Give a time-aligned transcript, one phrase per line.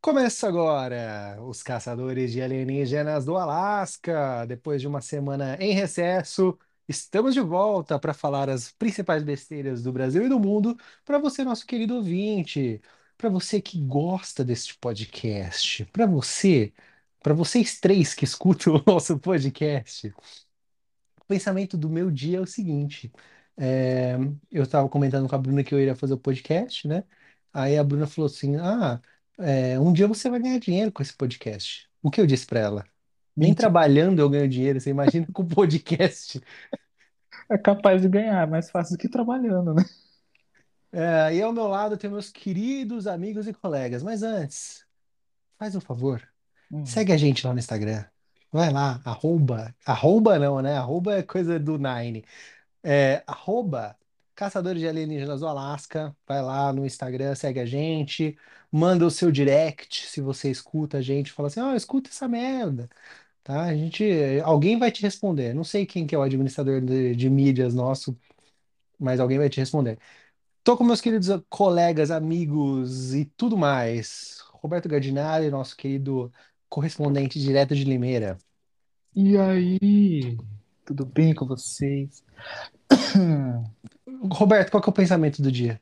[0.00, 4.46] Começa agora os caçadores de alienígenas do Alasca.
[4.46, 9.92] Depois de uma semana em recesso, estamos de volta para falar as principais besteiras do
[9.92, 10.74] Brasil e do mundo
[11.04, 12.80] para você, nosso querido ouvinte,
[13.16, 16.72] para você que gosta deste podcast, para você,
[17.22, 20.14] para vocês três que escutam o nosso podcast.
[21.20, 23.12] O pensamento do meu dia é o seguinte:
[23.56, 24.16] é,
[24.50, 27.04] eu estava comentando com a Bruna que eu iria fazer o podcast, né?
[27.52, 29.00] Aí a Bruna falou assim: Ah,
[29.40, 31.88] é, um dia você vai ganhar dinheiro com esse podcast.
[32.02, 32.84] O que eu disse pra ela?
[33.36, 36.40] Nem Mentira, trabalhando eu ganho dinheiro, você imagina com podcast.
[37.50, 39.84] é capaz de ganhar, mais fácil do que trabalhando, né?
[40.92, 44.02] É, e ao meu lado tem meus queridos amigos e colegas.
[44.02, 44.84] Mas antes,
[45.58, 46.22] faz um favor,
[46.70, 46.84] Hum.
[46.84, 48.04] segue a gente lá no Instagram.
[48.52, 50.76] Vai lá, arroba, arroba não, né?
[50.76, 52.24] Arroba é coisa do Nine.
[52.82, 53.96] É, arroba
[54.40, 56.16] Caçadores de Alienígenas do Alasca.
[56.26, 58.38] Vai lá no Instagram, segue a gente,
[58.72, 62.88] manda o seu direct se você escuta a gente, fala assim, ó, escuta essa merda,
[63.44, 63.64] tá?
[63.64, 64.02] A gente,
[64.42, 65.54] alguém vai te responder.
[65.54, 68.16] Não sei quem que é o administrador de, de mídias nosso,
[68.98, 69.98] mas alguém vai te responder.
[70.64, 74.38] Tô com meus queridos colegas, amigos e tudo mais.
[74.52, 76.32] Roberto Gardinari, nosso querido
[76.68, 78.38] correspondente direto de Limeira.
[79.14, 80.38] E aí,
[80.90, 82.24] tudo bem com vocês?
[84.32, 85.80] Roberto, qual que é o pensamento do dia?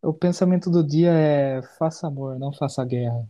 [0.00, 3.28] O pensamento do dia é faça amor, não faça guerra.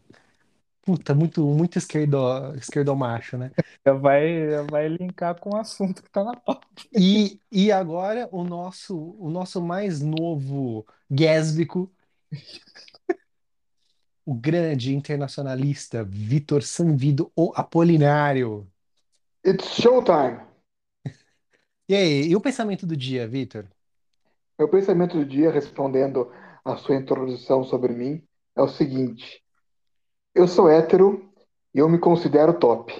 [0.82, 3.50] Puta, muito, muito esquerdo, esquerdomacho, né?
[3.84, 6.64] Já vai, já vai linkar com o assunto que tá na pauta.
[6.96, 11.90] E, e agora o nosso, o nosso mais novo gésbico,
[14.24, 18.64] o grande internacionalista Vitor Sanvido, o Apolinário.
[19.44, 20.49] It's showtime!
[21.90, 23.66] E aí, e o pensamento do dia, Vitor?
[24.56, 26.30] Meu pensamento do dia, respondendo
[26.64, 28.22] à sua introdução sobre mim,
[28.54, 29.42] é o seguinte:
[30.32, 31.28] eu sou hétero
[31.74, 32.94] e eu me considero top.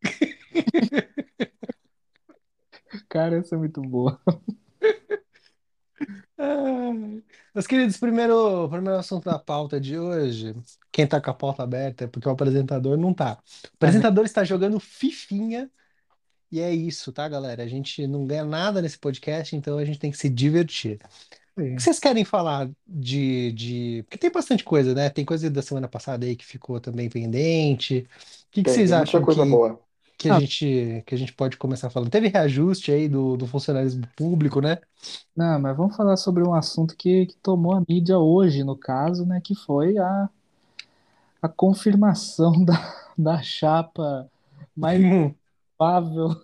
[3.10, 4.20] Cara, essa é muito boa.
[6.38, 6.92] Ah,
[7.54, 10.54] meus queridos, primeiro, primeiro assunto da pauta de hoje.
[10.92, 13.38] Quem tá com a pauta aberta é porque o apresentador não tá.
[13.64, 15.70] O apresentador está jogando fifinha
[16.50, 17.62] e é isso, tá, galera?
[17.62, 20.96] A gente não ganha nada nesse podcast, então a gente tem que se divertir.
[21.72, 21.82] O que Sim.
[21.82, 24.02] vocês querem falar de, de...
[24.04, 25.10] Porque tem bastante coisa, né?
[25.10, 28.08] Tem coisa da semana passada aí que ficou também pendente.
[28.48, 29.80] O que que vocês acham coisa que, boa.
[30.18, 32.10] que a Ah, gente, que a gente pode começar falando?
[32.10, 34.78] Teve reajuste aí do, do funcionalismo público, né?
[35.36, 39.24] não, mas vamos falar sobre um assunto que, que tomou a mídia hoje, no caso,
[39.26, 39.40] né?
[39.40, 40.28] Que foi a,
[41.42, 42.74] a confirmação da,
[43.16, 44.30] da chapa
[44.74, 45.02] mais
[45.76, 46.40] provável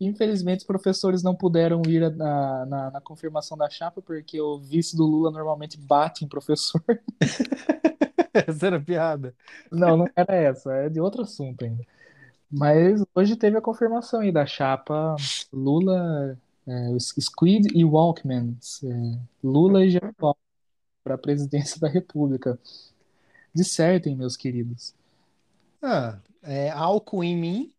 [0.00, 4.96] Infelizmente, os professores não puderam ir na, na, na confirmação da chapa, porque o vice
[4.96, 6.82] do Lula normalmente bate em professor.
[8.32, 9.34] Essa era piada.
[9.70, 11.84] Não, não era essa, é de outro assunto ainda.
[12.50, 15.16] Mas hoje teve a confirmação aí da chapa
[15.52, 18.56] Lula, é, Squid e Walkman.
[18.84, 20.36] É, Lula e Geraldo
[21.02, 22.58] para a presidência da República.
[23.54, 24.94] Dissertem, meus queridos.
[25.82, 27.74] Ah, é álcool em mim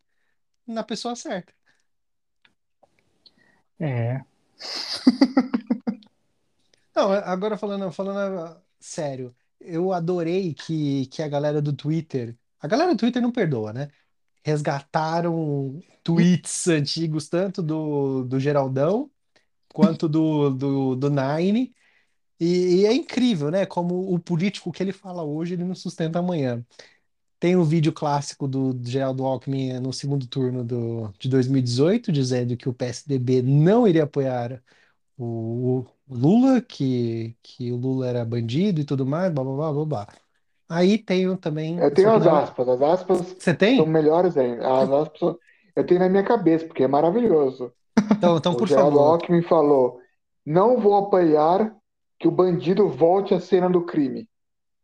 [0.66, 1.52] na pessoa certa.
[3.78, 4.24] É,
[6.94, 12.68] Não, agora falando, falando ah, sério, eu adorei que, que a galera do Twitter, a
[12.68, 13.90] galera do Twitter não perdoa, né?
[14.44, 19.10] Resgataram tweets antigos, tanto do, do Geraldão
[19.72, 21.74] quanto do, do, do Nine,
[22.40, 23.66] e, e é incrível, né?
[23.66, 26.64] Como o político que ele fala hoje, ele não sustenta amanhã.
[27.42, 32.56] Tem um vídeo clássico do, do Geraldo Alckmin no segundo turno do, de 2018, dizendo
[32.56, 34.62] que o PSDB não iria apoiar
[35.18, 39.72] o, o Lula, que, que o Lula era bandido e tudo mais, blá blá blá
[39.72, 40.08] blá blá.
[40.68, 43.86] Aí tenho também, Eu tenho as aspas, as aspas você são tem?
[43.86, 44.82] melhores ainda.
[44.82, 45.38] As aspas são-
[45.74, 47.72] eu tenho na minha cabeça, porque é maravilhoso.
[48.18, 49.00] Então, então, O por Geraldo favor.
[49.00, 50.00] Alckmin falou:
[50.44, 51.74] não vou apoiar
[52.18, 54.28] que o bandido volte à cena do crime.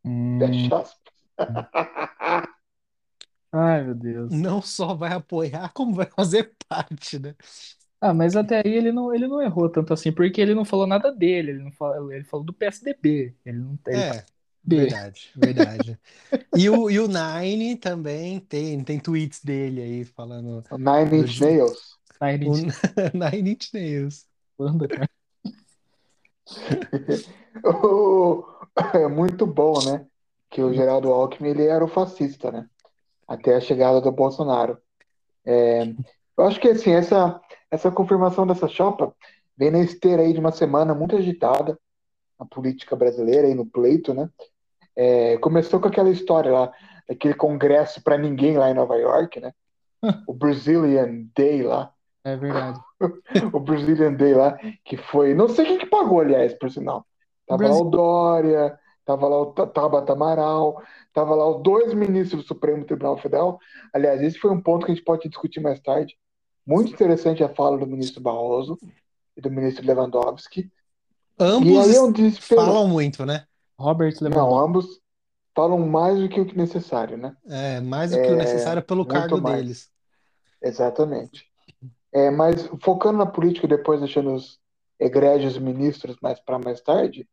[0.05, 1.15] Hum, Fecha aspas.
[3.53, 4.33] ai meu Deus.
[4.33, 7.35] Não só vai apoiar, como vai fazer parte, né?
[8.01, 10.87] Ah, mas até aí ele não, ele não errou tanto assim, porque ele não falou
[10.87, 13.37] nada dele, ele não falou, ele falou do PSDB.
[13.45, 14.25] Ele não, ele tá É,
[14.65, 15.99] verdade, verdade.
[16.55, 21.99] E o, e o Nine também tem, tem tweets dele aí falando Nine Inch Nails.
[22.23, 22.67] Ele o te
[23.15, 24.27] Nine Inch Nails.
[24.59, 25.09] manda, cara.
[27.65, 28.45] O-
[28.95, 30.07] É muito bom, né?
[30.51, 32.69] Que o Geraldo Alckmin ele era o fascista, né?
[33.29, 34.79] Até a chegada do Bolsonaro.
[36.37, 37.41] Eu acho que assim, essa,
[37.71, 39.15] essa confirmação dessa chapa
[39.57, 41.79] vem na esteira aí de uma semana muito agitada
[42.39, 44.31] na política brasileira e no pleito, né?
[44.95, 46.73] É, começou com aquela história lá,
[47.11, 49.53] aquele congresso para ninguém lá em Nova York, né?
[50.29, 51.93] O Brazilian Day lá.
[52.23, 52.81] É verdade.
[53.53, 55.35] o Brazilian Day lá, que foi.
[55.35, 57.05] Não sei quem que pagou, aliás, por sinal.
[57.47, 58.79] Tava lá o Dória,
[59.09, 60.83] tava lá o Tabata Amaral,
[61.15, 63.59] tava lá os dois ministros do Supremo Tribunal Federal.
[63.91, 66.15] Aliás, esse foi um ponto que a gente pode discutir mais tarde.
[66.67, 68.77] Muito interessante a fala do ministro Barroso
[69.35, 70.71] e do ministro Lewandowski.
[71.41, 73.47] Ambos é um falam muito, né?
[73.79, 74.37] Robert Lewandowski.
[74.37, 75.01] Não, ambos
[75.57, 77.35] falam mais do que o que necessário, né?
[77.49, 79.57] É, mais do que é, o necessário pelo cargo mais.
[79.57, 79.91] deles.
[80.63, 81.47] Exatamente.
[82.13, 84.61] É, mas focando na política, depois deixando os
[85.01, 87.27] egrégios ministros mais para mais tarde,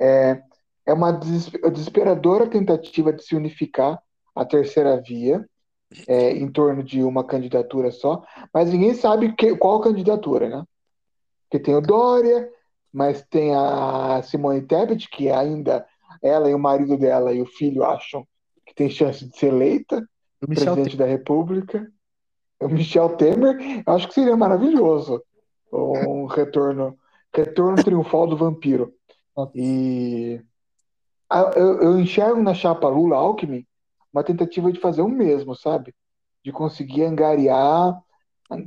[0.00, 0.42] é,
[0.86, 4.02] é uma desesperadora tentativa de se unificar
[4.34, 5.46] a terceira via
[6.08, 10.64] é, em torno de uma candidatura só, mas ninguém sabe que, qual candidatura, né?
[11.42, 12.48] Porque tem o Dória,
[12.92, 15.86] mas tem a Simone Tebet, que ainda
[16.22, 18.26] ela e o marido dela e o filho acham
[18.66, 20.02] que tem chance de ser eleita
[20.46, 21.86] presidente da República
[22.62, 25.22] o Michel Temer, acho que seria maravilhoso.
[25.72, 26.96] Um retorno,
[27.34, 28.92] retorno triunfal do vampiro.
[29.54, 30.42] E
[31.56, 33.66] eu, eu enxergo na chapa Lula Alckmin
[34.12, 35.94] uma tentativa de fazer o mesmo, sabe?
[36.44, 37.98] De conseguir angariar,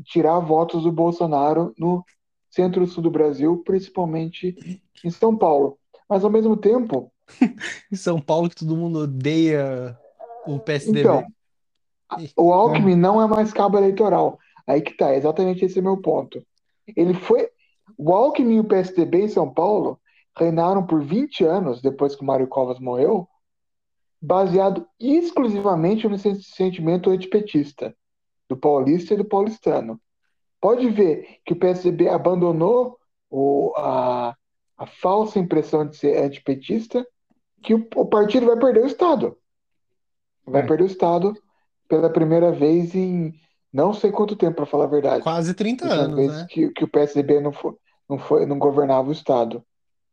[0.04, 2.04] tirar votos do Bolsonaro no
[2.50, 5.78] centro-sul do Brasil, principalmente em São Paulo.
[6.10, 7.12] Mas ao mesmo tempo.
[7.92, 9.98] em São Paulo, que todo mundo odeia
[10.48, 11.02] o PSDB.
[11.02, 11.26] Então,
[12.38, 14.40] o Alckmin não é mais cabo eleitoral.
[14.66, 16.44] Aí que tá, exatamente esse é o meu ponto.
[16.96, 17.50] Ele foi.
[17.98, 20.00] O Alckmin e o PSDB em São Paulo
[20.38, 23.28] reinaram por 20 anos depois que o Mário Covas morreu,
[24.22, 27.96] baseado exclusivamente no sentimento antipetista
[28.50, 30.00] do paulista e do paulistano.
[30.60, 32.98] Pode ver que o PSDB abandonou
[33.30, 34.36] o, a,
[34.78, 37.06] a falsa impressão de ser antipetista,
[37.62, 39.38] que o, o partido vai perder o Estado.
[40.46, 40.66] Vai é.
[40.66, 41.34] perder o Estado
[41.88, 43.34] pela primeira vez em
[43.76, 45.22] não sei quanto tempo, para falar a verdade.
[45.22, 46.48] Quase 30 anos, né?
[46.50, 47.74] Que, que o PSDB não, foi,
[48.08, 49.62] não, foi, não governava o Estado.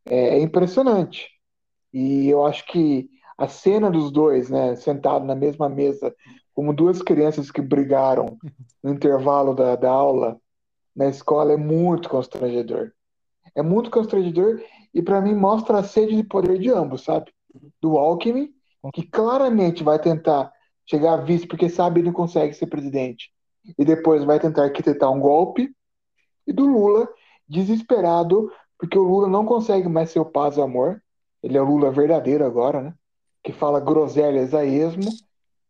[0.05, 1.29] É, é, impressionante.
[1.93, 6.13] E eu acho que a cena dos dois, né, sentados na mesma mesa,
[6.53, 8.37] como duas crianças que brigaram
[8.83, 10.39] no intervalo da, da aula
[10.95, 12.91] na escola, é muito constrangedor.
[13.55, 14.61] É muito constrangedor
[14.93, 17.31] e para mim mostra a sede de poder de ambos, sabe?
[17.81, 18.49] Do Alckmin,
[18.93, 20.51] que claramente vai tentar
[20.85, 23.31] chegar a vice porque sabe que não consegue ser presidente
[23.77, 25.73] e depois vai tentar arquitetar um golpe,
[26.45, 27.07] e do Lula,
[27.47, 28.51] desesperado,
[28.83, 31.01] porque o Lula não consegue mais ser o paz e o amor,
[31.41, 32.93] ele é o Lula verdadeiro agora, né?
[33.41, 35.09] Que fala groselhas a esmo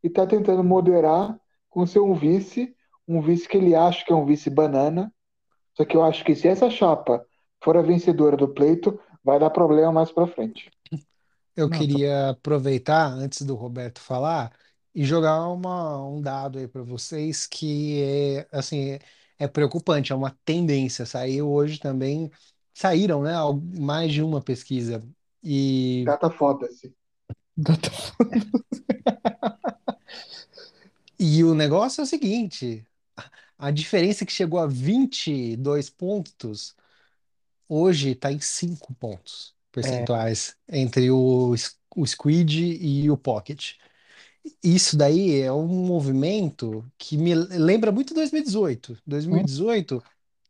[0.04, 1.40] e está tentando moderar
[1.70, 2.76] com seu um vice,
[3.08, 5.14] um vice que ele acha que é um vice banana.
[5.78, 7.24] Só que eu acho que se essa chapa
[7.64, 10.72] for a vencedora do pleito, vai dar problema mais para frente.
[11.56, 14.52] Eu não, queria aproveitar, antes do Roberto falar,
[14.94, 18.98] e jogar uma, um dado aí para vocês que é assim
[19.38, 21.06] é preocupante, é uma tendência.
[21.06, 22.32] Saiu hoje também,
[22.74, 23.34] saíram, né,
[23.80, 25.02] mais de uma pesquisa
[25.44, 26.94] e Data foda-se.
[31.20, 32.86] e o negócio é o seguinte,
[33.58, 36.76] a diferença que chegou a 22 pontos
[37.68, 39.74] hoje está em 5 pontos é.
[39.74, 41.54] percentuais entre o,
[41.96, 43.74] o Squid e o Pocket.
[44.62, 48.98] Isso daí é um movimento que me lembra muito 2018.
[49.06, 50.04] 2018,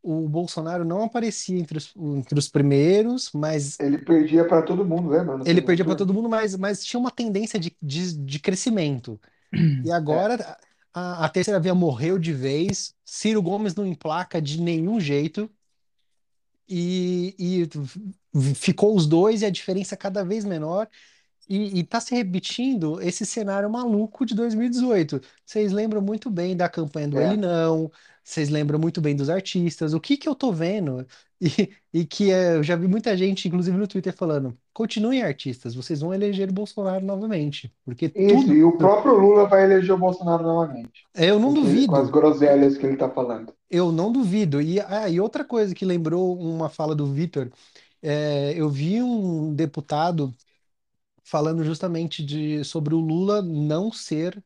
[0.04, 5.08] o Bolsonaro não aparecia entre os, entre os primeiros, mas Ele perdia para todo mundo,
[5.08, 5.40] lembra?
[5.46, 9.18] ele perdia para todo mundo, mas, mas tinha uma tendência de, de, de crescimento.
[9.82, 9.94] E é.
[9.94, 10.58] agora
[10.92, 15.50] a, a terceira via morreu de vez, Ciro Gomes não emplaca de nenhum jeito,
[16.68, 20.88] e, e ficou os dois e a diferença cada vez menor.
[21.48, 25.20] E, está se repetindo esse cenário maluco de 2018.
[25.44, 27.36] Vocês lembram muito bem da campanha do Ele É.
[27.36, 27.90] Não,
[28.24, 29.94] vocês lembram muito bem dos artistas.
[29.94, 31.06] O que que eu tô vendo?
[31.40, 35.74] E, e que é, eu já vi muita gente, inclusive no Twitter, falando: continuem artistas,
[35.74, 37.72] vocês vão eleger o Bolsonaro novamente.
[37.84, 38.54] Porque Isso, tudo.
[38.54, 41.06] e o próprio Lula vai eleger o Bolsonaro novamente.
[41.14, 42.10] Eu não Com com as duvido.
[42.10, 43.54] groselhas que ele está falando.
[43.70, 44.60] Eu não duvido.
[44.62, 47.50] E, ah, e outra coisa que lembrou uma fala do Vitor,
[48.02, 50.34] é, eu vi um deputado
[51.24, 54.42] falando justamente de, sobre o Lula não ser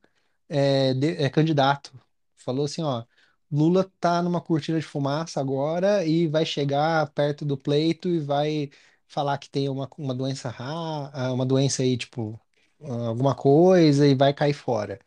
[0.49, 1.92] é, de- candidato.
[2.37, 3.04] Falou assim, ó,
[3.50, 8.71] Lula tá numa cortina de fumaça agora e vai chegar perto do pleito e vai
[9.07, 12.38] falar que tem uma, uma doença rara, uma doença aí, tipo,
[12.81, 14.99] alguma coisa e vai cair fora.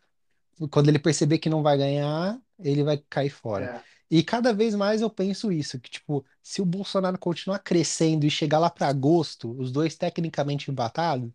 [0.72, 3.66] Quando ele perceber que não vai ganhar, ele vai cair fora.
[3.66, 3.84] É.
[4.10, 8.30] E cada vez mais eu penso isso, que tipo, se o Bolsonaro continuar crescendo e
[8.30, 11.32] chegar lá para agosto, os dois tecnicamente empatados,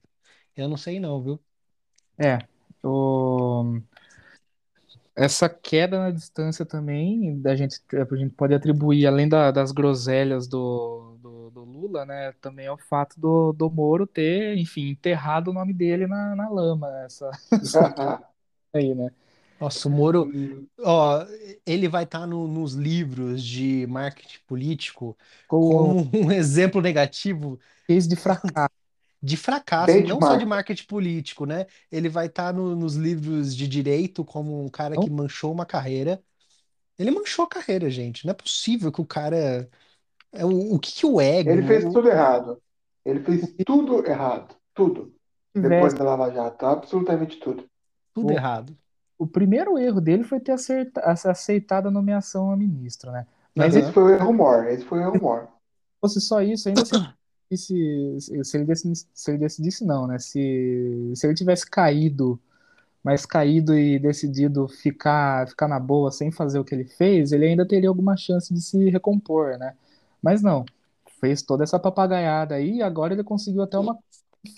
[0.56, 1.40] Eu não sei não, viu?
[2.18, 2.38] É,
[2.82, 3.80] o...
[5.16, 10.46] essa queda na distância também, da gente, a gente pode atribuir, além da- das groselhas
[10.48, 15.50] do, do, do Lula, né, também é o fato do, do Moro ter, enfim, enterrado
[15.50, 17.90] o nome dele na, na lama, essa, essa
[18.74, 19.10] aí, né?
[19.58, 20.30] Nossa, o Moro,
[20.80, 21.24] ó,
[21.64, 25.16] ele vai estar nos livros de marketing político
[25.68, 27.58] Com como um exemplo negativo
[27.88, 28.65] case de fracasso.
[29.26, 30.46] De fracasso, não só de Benchmark.
[30.46, 31.66] marketing político, né?
[31.90, 36.22] Ele vai estar nos livros de direito como um cara que manchou uma carreira.
[36.98, 38.24] Ele manchou a carreira, gente.
[38.24, 39.68] Não é possível que o cara.
[40.32, 42.62] é O, o que que o ego, Ele fez tudo errado.
[43.04, 44.54] Ele fez tudo errado.
[44.74, 45.14] Tudo.
[45.54, 46.66] Depois da Lava Jato.
[46.66, 47.68] Absolutamente tudo.
[48.14, 48.76] tudo o, errado.
[49.18, 53.26] o primeiro erro dele foi ter acerta- aceitado a nomeação a ministro, né?
[53.54, 53.84] Mas Aham.
[53.84, 54.66] Esse foi o erro mor.
[54.68, 55.48] Esse foi o erro mor.
[56.00, 56.92] fosse só isso, ainda se,
[57.54, 60.18] se, se ele decidisse, se ele decidisse não, né?
[60.18, 62.40] Se, se ele tivesse caído,
[63.04, 67.46] mas caído e decidido ficar, ficar na boa sem fazer o que ele fez, ele
[67.46, 69.74] ainda teria alguma chance de se recompor, né?
[70.22, 70.64] Mas não,
[71.20, 73.98] fez toda essa papagaiada aí e agora ele conseguiu até uma.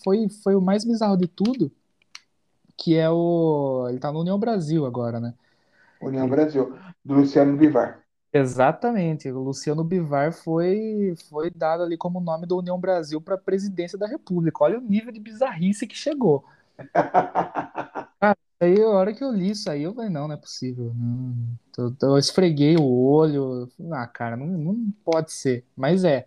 [0.04, 1.72] Foi, foi o mais bizarro de tudo,
[2.76, 3.86] que é o.
[3.88, 5.34] Ele tá no União Brasil agora, né?
[6.00, 6.76] União Brasil.
[7.04, 8.02] Do Luciano Bivar.
[8.32, 13.38] Exatamente, o Luciano Bivar foi, foi dado ali como nome do União Brasil para a
[13.38, 14.62] presidência da República.
[14.64, 16.44] Olha o nível de bizarrice que chegou.
[18.60, 20.92] Aí, a hora que eu li isso aí, eu falei, não, não é possível.
[20.94, 21.58] Não,
[22.02, 23.68] eu esfreguei o olho.
[23.92, 25.64] Ah, cara, não, não pode ser.
[25.76, 26.26] Mas é.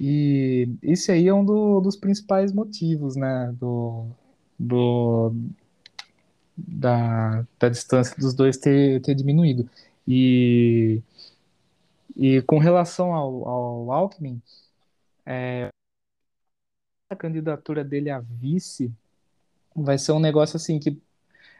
[0.00, 4.06] E esse aí é um do- dos principais motivos, né, do,
[4.58, 5.32] do,
[6.56, 9.68] da, da distância dos dois ter, ter diminuído.
[10.08, 11.02] E,
[12.16, 14.40] e com relação ao, ao Alckmin,
[17.10, 18.92] a candidatura dele a vice
[19.74, 21.00] vai ser um negócio assim que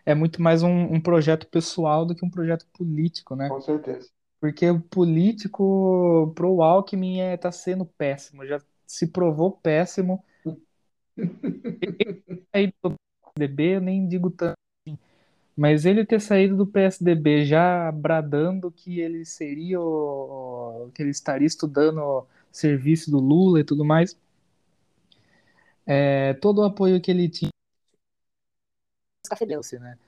[0.04, 3.48] é muito mais um, um projeto pessoal do que um projeto político, né?
[3.48, 4.08] Com certeza.
[4.40, 10.24] Porque o político pro Alckmin é, tá sendo péssimo, já se provou péssimo.
[12.52, 12.94] Aí do
[13.36, 14.56] PSDB, eu nem digo tanto
[15.56, 21.46] mas ele ter saído do PSDB já bradando que ele seria o, que ele estaria
[21.46, 24.16] estudando o serviço do Lula e tudo mais,
[25.86, 27.50] é, todo o apoio que ele tinha
[29.24, 29.98] escafedeu-se, né?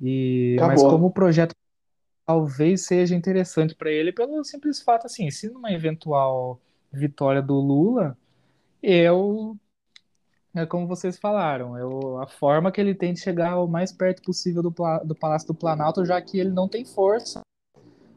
[0.00, 0.90] E, mas Acabou.
[0.90, 1.54] como o projeto
[2.26, 6.60] talvez seja interessante para ele pelo simples fato assim, se numa eventual
[6.92, 8.16] vitória do Lula,
[8.82, 9.56] eu
[10.54, 14.22] é como vocês falaram, eu, a forma que ele tem de chegar o mais perto
[14.22, 17.40] possível do, do Palácio do Planalto, já que ele não tem força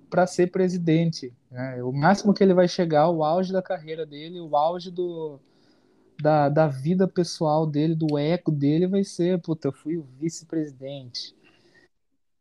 [0.09, 1.33] para ser presidente.
[1.51, 1.83] né?
[1.83, 5.39] O máximo que ele vai chegar, o auge da carreira dele, o auge do,
[6.21, 11.35] da, da vida pessoal dele, do eco dele, vai ser, puta, eu fui o vice-presidente.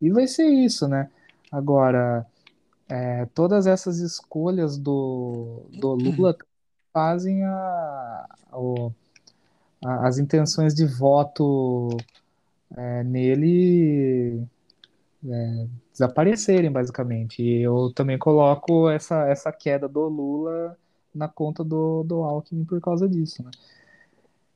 [0.00, 1.10] E vai ser isso, né?
[1.50, 2.26] Agora,
[2.88, 6.36] é, todas essas escolhas do, do Lula
[6.92, 8.90] fazem a, o-
[9.84, 11.88] as intenções de voto
[12.76, 14.46] é, nele
[15.28, 17.42] é, desaparecerem, basicamente.
[17.42, 20.76] E eu também coloco essa, essa queda do Lula
[21.14, 23.50] na conta do, do Alckmin por causa disso, né?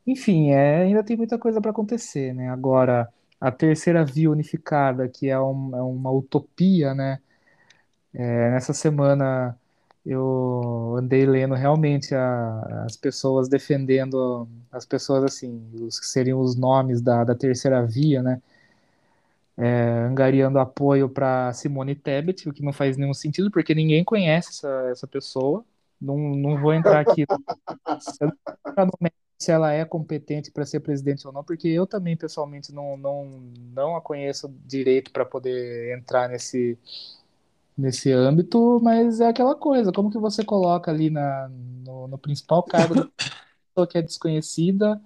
[0.06, 2.48] Enfim, é, ainda tem muita coisa para acontecer, né?
[2.50, 7.20] Agora, a terceira via unificada, que é, um- é uma utopia, né?
[8.14, 9.58] É, nessa semana
[10.06, 16.56] eu andei lendo realmente a- as pessoas defendendo, as pessoas assim, os que seriam os
[16.56, 18.40] nomes da, da terceira via, né?
[19.58, 24.50] É, angariando apoio para Simone Tebet, o que não faz nenhum sentido, porque ninguém conhece
[24.50, 25.64] essa, essa pessoa.
[26.00, 27.24] Não, não vou entrar aqui
[29.38, 33.26] se ela é competente para ser presidente ou não, porque eu também pessoalmente não, não,
[33.74, 36.78] não a conheço direito para poder entrar nesse,
[37.76, 42.62] nesse âmbito, mas é aquela coisa, como que você coloca ali na, no, no principal
[42.62, 43.06] cargo da
[43.74, 45.00] pessoa que é desconhecida,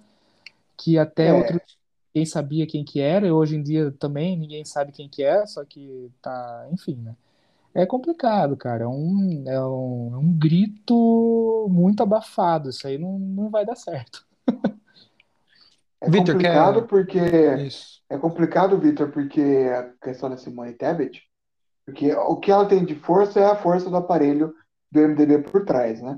[0.77, 1.33] que até É.
[1.33, 1.61] outro
[2.15, 5.45] ninguém sabia quem que era, e hoje em dia também ninguém sabe quem que é,
[5.47, 7.15] só que tá, enfim, né?
[7.73, 8.83] É complicado, cara.
[8.85, 12.69] É um, é um, é um grito muito abafado.
[12.69, 14.25] Isso aí não, não vai dar certo.
[15.99, 17.17] É Vitor, complicado quer- porque
[17.67, 18.01] Isso.
[18.09, 21.21] é complicado, Vitor, porque a questão da Simone Tebet,
[21.91, 24.55] porque o que ela tem de força é a força do aparelho
[24.89, 26.17] do MDB por trás, né?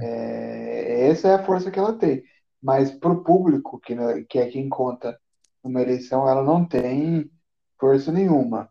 [0.00, 2.24] É, essa é a força que ela tem.
[2.62, 3.94] Mas para o público, que,
[4.24, 5.18] que é quem conta
[5.62, 7.30] numa eleição, ela não tem
[7.78, 8.70] força nenhuma.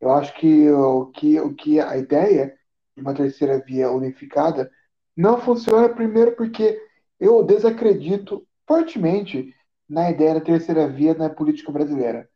[0.00, 2.54] Eu acho que o que, o que a ideia
[2.96, 4.70] de uma terceira via unificada
[5.16, 6.80] não funciona, primeiro porque
[7.18, 9.52] eu desacredito fortemente
[9.88, 12.28] na ideia da terceira via na política brasileira.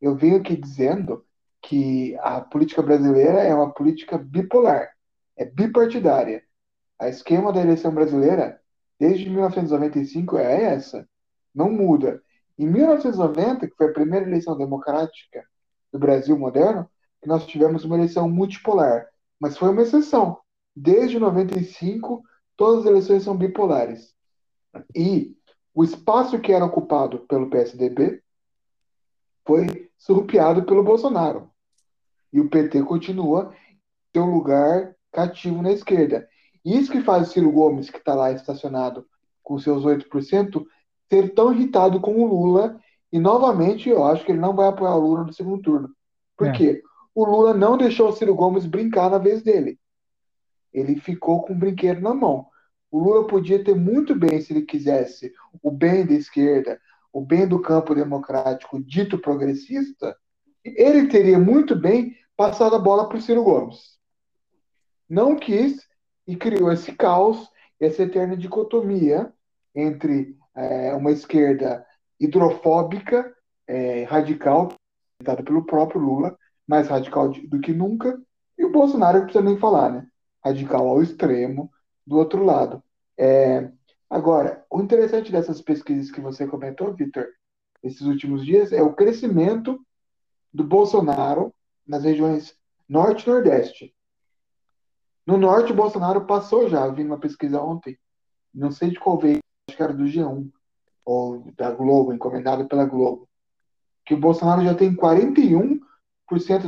[0.00, 1.24] Eu venho aqui dizendo
[1.62, 4.90] que a política brasileira é uma política bipolar,
[5.36, 6.42] é bipartidária.
[6.98, 8.60] A esquema da eleição brasileira,
[8.98, 11.08] desde 1995, é essa.
[11.54, 12.22] Não muda.
[12.58, 15.44] Em 1990, que foi a primeira eleição democrática
[15.92, 16.88] do Brasil moderno,
[17.26, 19.06] nós tivemos uma eleição multipolar,
[19.38, 20.38] mas foi uma exceção.
[20.74, 22.22] Desde 95,
[22.56, 24.14] todas as eleições são bipolares.
[24.94, 25.36] E
[25.74, 28.22] o espaço que era ocupado pelo PSDB
[29.46, 31.49] foi surrupiado pelo Bolsonaro.
[32.32, 33.52] E o PT continua
[34.12, 36.28] seu lugar cativo na esquerda.
[36.64, 39.06] Isso que faz o Ciro Gomes, que está lá estacionado
[39.42, 40.64] com seus 8%,
[41.08, 42.78] ser tão irritado com o Lula.
[43.12, 45.90] E novamente eu acho que ele não vai apoiar o Lula no segundo turno.
[46.36, 46.52] Por é.
[46.52, 46.82] quê?
[47.14, 49.78] O Lula não deixou o Ciro Gomes brincar na vez dele.
[50.72, 52.46] Ele ficou com o brinquedo na mão.
[52.90, 55.32] O Lula podia ter muito bem, se ele quisesse,
[55.62, 56.80] o bem da esquerda,
[57.12, 60.16] o bem do campo democrático dito progressista,
[60.64, 63.98] ele teria muito bem passado a bola para o Ciro Gomes.
[65.08, 65.86] Não quis
[66.26, 69.32] e criou esse caos, essa eterna dicotomia
[69.74, 71.84] entre é, uma esquerda
[72.18, 73.34] hidrofóbica,
[73.66, 74.72] é, radical,
[75.22, 76.36] dada pelo próprio Lula,
[76.66, 78.20] mais radical do que nunca,
[78.58, 80.06] e o Bolsonaro, não precisa nem falar, né?
[80.44, 81.70] Radical ao extremo,
[82.06, 82.82] do outro lado.
[83.18, 83.70] É,
[84.08, 87.26] agora, o interessante dessas pesquisas que você comentou, Vitor,
[87.82, 89.80] esses últimos dias, é o crescimento
[90.52, 91.54] do Bolsonaro
[91.86, 92.54] nas regiões
[92.88, 93.94] norte e nordeste.
[95.26, 97.98] No norte, o Bolsonaro passou já, vi uma pesquisa ontem,
[98.52, 99.38] não sei de qual veio,
[99.68, 100.50] acho que era do G1,
[101.04, 103.28] ou da Globo, encomendado pela Globo,
[104.04, 105.80] que o Bolsonaro já tem 41%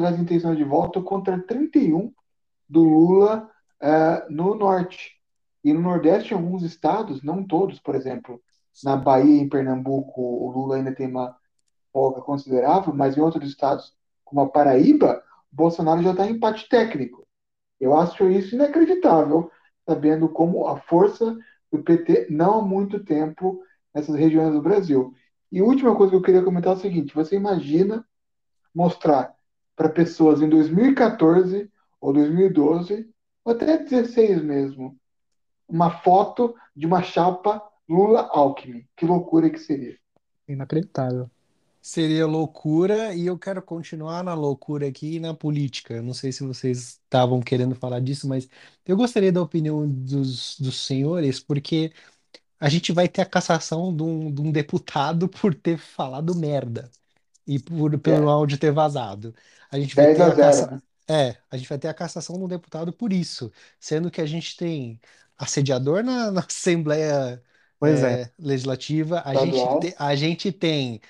[0.01, 2.12] das intenções de voto contra 31%
[2.69, 3.51] do Lula
[3.83, 5.21] uh, no norte.
[5.65, 8.41] E no Nordeste, em alguns estados, não todos, por exemplo,
[8.83, 11.37] na Bahia e em Pernambuco, o Lula ainda tem uma
[11.93, 13.95] folga considerável, mas em outros estados,
[14.25, 15.23] como a Paraíba,
[15.53, 17.26] o Bolsonaro já está em empate técnico.
[17.78, 19.50] Eu acho isso inacreditável,
[19.87, 21.37] sabendo como a força
[21.71, 23.63] do PT não há muito tempo
[23.95, 25.15] nessas regiões do Brasil.
[25.50, 28.07] E a última coisa que eu queria comentar é o seguinte: você imagina
[28.75, 29.35] mostrar
[29.76, 33.09] para pessoas em 2014 ou 2012,
[33.45, 34.97] ou até 16 mesmo,
[35.69, 38.87] uma foto de uma chapa Lula-Alckmin.
[38.97, 39.99] Que loucura que seria.
[40.49, 41.31] Inacreditável.
[41.84, 45.95] Seria loucura e eu quero continuar na loucura aqui e na política.
[45.95, 48.49] Eu não sei se vocês estavam querendo falar disso, mas
[48.86, 51.92] eu gostaria da opinião dos, dos senhores, porque
[52.60, 56.90] a gente vai ter a cassação de um, de um deputado por ter falado merda
[57.47, 59.34] e por, pelo É, áudio ter vazado.
[59.71, 60.71] A gente vai 10 ter a a 0, caça...
[60.71, 60.82] né?
[61.08, 64.26] É, a gente vai ter a cassação de um deputado por isso, sendo que a
[64.26, 65.00] gente tem
[65.36, 67.42] assediador na, na Assembleia
[67.82, 68.23] é.
[68.23, 71.00] é, Legislativa, a gente, te- a gente tem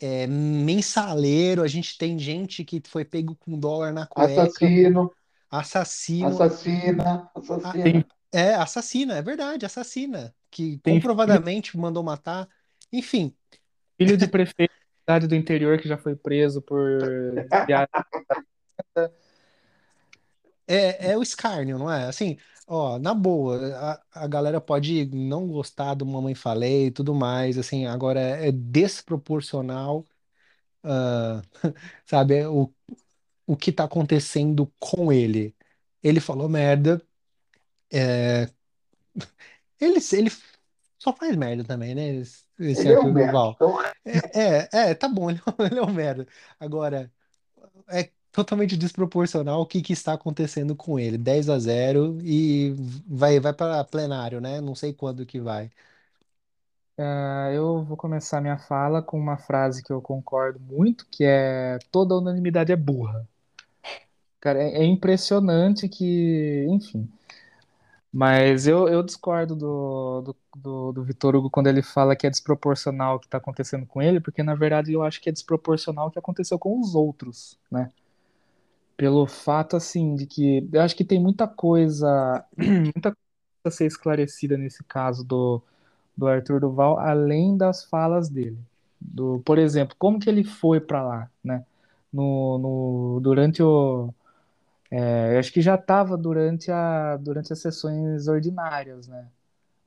[0.00, 5.12] é, mensaleiro, a gente tem gente que foi pego com dólar na cueca, Assassino,
[5.50, 7.30] assassino, assassina,
[7.62, 8.04] a- assassina.
[8.32, 12.48] é assassina, é verdade, assassina, que Tem filho, comprovadamente mandou matar.
[12.92, 13.34] Enfim,
[13.96, 14.72] filho de prefeito
[15.06, 16.80] da cidade do interior que já foi preso por.
[20.66, 22.04] É, é o escárnio, não é?
[22.06, 22.36] Assim,
[22.68, 23.58] ó, na boa,
[24.14, 28.52] a, a galera pode não gostar do Mamãe Falei e tudo mais, assim, agora é
[28.52, 30.06] desproporcional,
[30.84, 31.42] ah,
[32.06, 32.72] sabe, é o,
[33.46, 35.56] o que tá acontecendo com ele.
[36.02, 37.02] Ele falou merda,
[37.92, 38.48] é,
[39.80, 40.30] ele, ele
[40.98, 43.32] só faz merda também, né, esse esse Ele é um Arthur merda.
[43.32, 43.56] Duval.
[43.56, 46.26] Então, É, é, é, tá bom, ele, é um ele é um merda.
[46.60, 47.12] Agora,
[47.88, 51.18] é totalmente desproporcional o que, que está acontecendo com ele.
[51.18, 52.74] 10 a zero e
[53.06, 54.60] vai, vai para plenário, né?
[54.60, 55.70] Não sei quando que vai.
[57.00, 61.78] Ah, eu vou começar minha fala com uma frase que eu concordo muito, que é
[61.92, 63.26] toda unanimidade é burra.
[64.40, 67.08] Cara, é, é impressionante que, enfim.
[68.12, 72.30] Mas eu, eu discordo do, do, do, do Vitor Hugo quando ele fala que é
[72.30, 76.08] desproporcional o que está acontecendo com ele, porque na verdade eu acho que é desproporcional
[76.08, 77.90] o que aconteceu com os outros, né?
[78.98, 83.18] Pelo fato, assim, de que eu acho que tem muita coisa, muita coisa
[83.66, 85.62] a ser esclarecida nesse caso do,
[86.16, 88.58] do Arthur Duval, além das falas dele.
[89.00, 91.64] Do, por exemplo, como que ele foi para lá, né?
[92.12, 94.12] No, no, durante o,
[94.90, 99.28] é, eu acho que já estava durante a, durante as sessões ordinárias, né?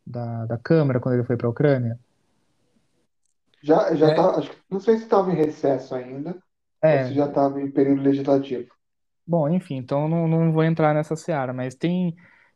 [0.06, 2.00] Da, da Câmara, quando ele foi para a Ucrânia.
[3.62, 6.38] já, já É, tá, acho não sei se estava em recesso ainda,
[6.90, 8.72] ou se É, já estava em período legislativo.
[9.26, 12.16] Bom, enfim, então não, não vou entrar nessa seara, mas tem,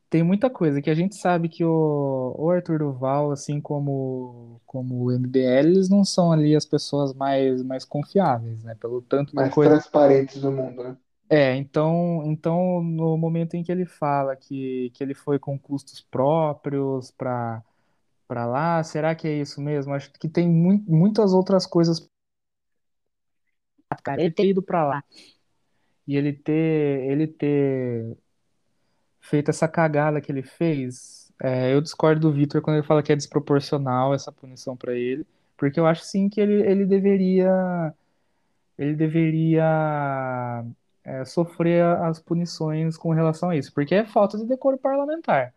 [0.09, 5.05] tem muita coisa que a gente sabe que o, o Arthur Duval, assim como, como
[5.05, 8.75] o MBL, eles não são ali as pessoas mais, mais confiáveis, né?
[8.75, 9.75] Pelo tanto de mais coisa.
[9.75, 10.97] transparentes do mundo, né?
[11.27, 16.01] É, então, então no momento em que ele fala que, que ele foi com custos
[16.01, 17.63] próprios para
[18.27, 19.93] para lá, será que é isso mesmo?
[19.93, 22.09] Acho que tem mu muitas outras coisas.
[24.03, 25.03] Cara, ele ter ido para lá
[26.07, 28.17] e ele ter ele ter
[29.21, 33.11] feito essa cagada que ele fez, é, eu discordo do Victor quando ele fala que
[33.11, 35.25] é desproporcional essa punição para ele,
[35.57, 37.93] porque eu acho sim que ele, ele deveria
[38.77, 40.65] ele deveria
[41.03, 45.53] é, sofrer as punições com relação a isso, porque é falta de decoro parlamentar.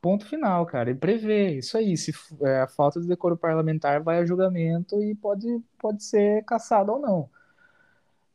[0.00, 0.90] Ponto final, cara.
[0.90, 1.96] Ele prevê isso aí.
[1.96, 6.92] Se é, a falta de decoro parlamentar vai a julgamento e pode, pode ser cassado
[6.92, 7.30] ou não.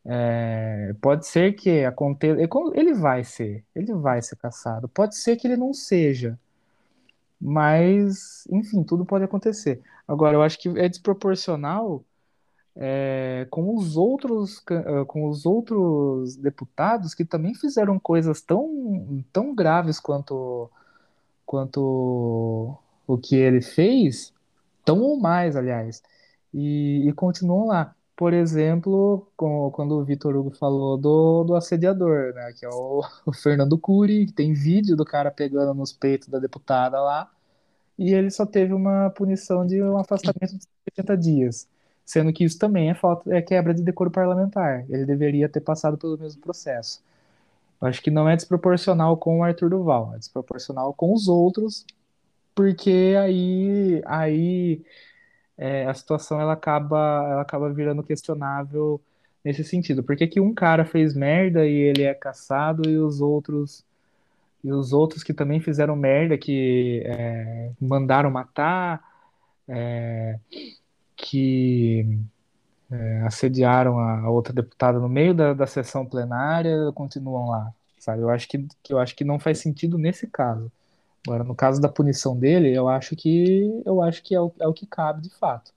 [0.05, 2.39] É, pode ser que aconteça.
[2.73, 4.87] Ele vai ser, ele vai ser caçado.
[4.89, 6.37] Pode ser que ele não seja,
[7.39, 9.81] mas enfim, tudo pode acontecer.
[10.07, 12.03] Agora, eu acho que é desproporcional
[12.75, 14.63] é, com os outros,
[15.07, 20.69] com os outros deputados que também fizeram coisas tão, tão graves quanto,
[21.45, 24.33] quanto o que ele fez,
[24.85, 26.03] tão ou mais, aliás,
[26.53, 32.33] e, e continuam lá por exemplo, com, quando o Vitor Hugo falou do, do assediador,
[32.33, 36.27] né, que é o, o, Fernando Cury, que tem vídeo do cara pegando nos peitos
[36.27, 37.29] da deputada lá,
[37.97, 41.67] e ele só teve uma punição de um afastamento de 70 dias,
[42.05, 44.85] sendo que isso também é, falta, é quebra de decoro parlamentar.
[44.89, 47.03] Ele deveria ter passado pelo mesmo processo.
[47.81, 51.85] Eu acho que não é desproporcional com o Arthur Duval, é desproporcional com os outros,
[52.55, 54.83] porque aí, aí
[55.57, 56.97] é, a situação ela acaba,
[57.29, 59.01] ela acaba virando questionável
[59.43, 60.03] nesse sentido.
[60.03, 63.85] Por que, que um cara fez merda e ele é caçado e os outros
[64.63, 69.03] e os outros que também fizeram merda, que é, mandaram matar,
[69.67, 70.39] é,
[71.17, 72.19] que
[72.91, 78.21] é, assediaram a, outra deputada no meio da, da sessão plenária, continuam lá, sabe?
[78.21, 80.71] Eu acho que, que eu acho que não faz sentido nesse caso.
[81.27, 84.67] Agora, no caso da punição dele, eu acho que eu acho que é o, é
[84.67, 85.73] o que cabe de fato.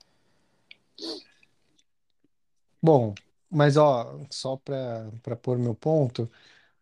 [2.82, 3.14] Bom,
[3.50, 6.30] mas ó, só para pôr meu ponto,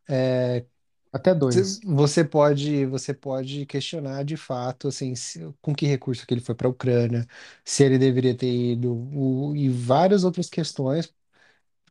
[0.09, 0.67] é,
[1.13, 1.81] Até dois.
[1.85, 6.55] você pode você pode questionar de fato assim se- com que recurso que ele foi
[6.55, 7.27] para a Ucrânia,
[7.65, 11.13] se ele deveria ter ido o- e várias outras questões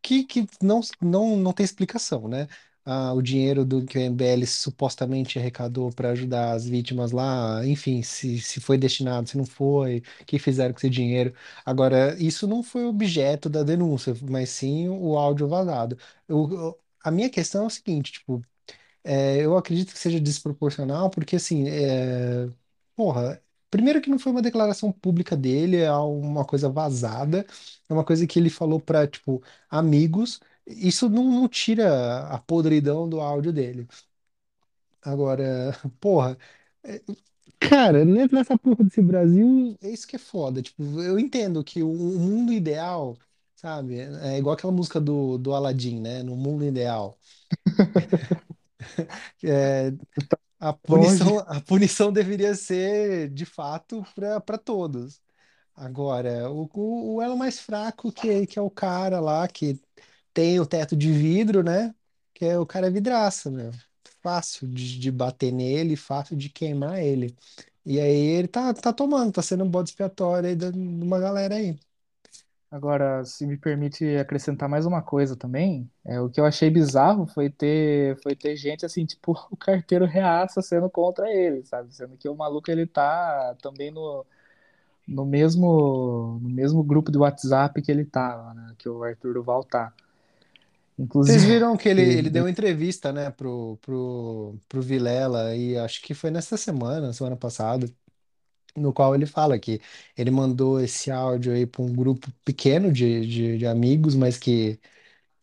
[0.01, 2.47] que, que não, não, não tem explicação, né?
[2.85, 8.01] Ah, o dinheiro do que o MBL supostamente arrecadou para ajudar as vítimas lá, enfim,
[8.03, 11.33] se, se foi destinado, se não foi, o que fizeram com esse dinheiro.
[11.65, 15.97] Agora, isso não foi objeto da denúncia, mas sim o áudio vazado.
[16.27, 18.43] Eu, a minha questão é o seguinte, tipo,
[19.03, 22.49] é, eu acredito que seja desproporcional, porque assim, é,
[22.95, 27.45] porra, primeiro que não foi uma declaração pública dele, é uma coisa vazada,
[27.89, 30.39] é uma coisa que ele falou para, tipo, amigos.
[30.67, 33.87] Isso não, não tira a podridão do áudio dele.
[35.01, 36.37] Agora, porra,
[36.83, 37.01] é,
[37.59, 40.61] cara, né, nessa porra desse Brasil, é isso que é foda.
[40.61, 43.17] Tipo, eu entendo que o, o mundo ideal,
[43.55, 46.23] sabe, é igual aquela música do, do Aladdin, né?
[46.23, 47.17] No mundo ideal.
[49.43, 49.91] É,
[50.59, 55.21] a punição, a punição deveria ser de fato para todos.
[55.75, 59.79] Agora, o, o, o elo mais fraco, que, que é o cara lá que
[60.33, 61.93] tem o teto de vidro, né?
[62.33, 63.71] Que é o cara é vidraça, né?
[64.21, 67.35] Fácil de, de bater nele, fácil de queimar ele.
[67.85, 71.55] E aí ele tá, tá tomando, tá sendo um bode expiatório aí de uma galera
[71.55, 71.77] aí.
[72.71, 77.27] Agora, se me permite acrescentar mais uma coisa também, é, o que eu achei bizarro
[77.27, 81.93] foi ter, foi ter gente assim, tipo, o carteiro reaça sendo contra ele, sabe?
[81.93, 84.25] Sendo que o maluco ele tá também no,
[85.07, 88.75] no mesmo no mesmo grupo de WhatsApp que ele tava, né?
[88.77, 89.93] Que o Arthur Duval tá.
[91.21, 96.01] Vocês Inclusive, viram que ele, ele deu entrevista, né, pro, pro, pro Vilela, e acho
[96.01, 97.87] que foi nessa semana, semana passada.
[98.77, 99.81] no qual ele fala que
[100.17, 104.79] ele mandou esse áudio aí para um grupo pequeno de, de, de amigos, mas que,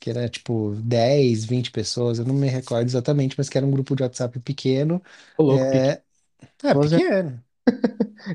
[0.01, 3.71] que era tipo 10, 20 pessoas, eu não me recordo exatamente, mas que era um
[3.73, 5.03] grupo de WhatsApp pequeno.
[5.39, 6.03] louco pequeno É,
[6.65, 7.43] é de pequeno.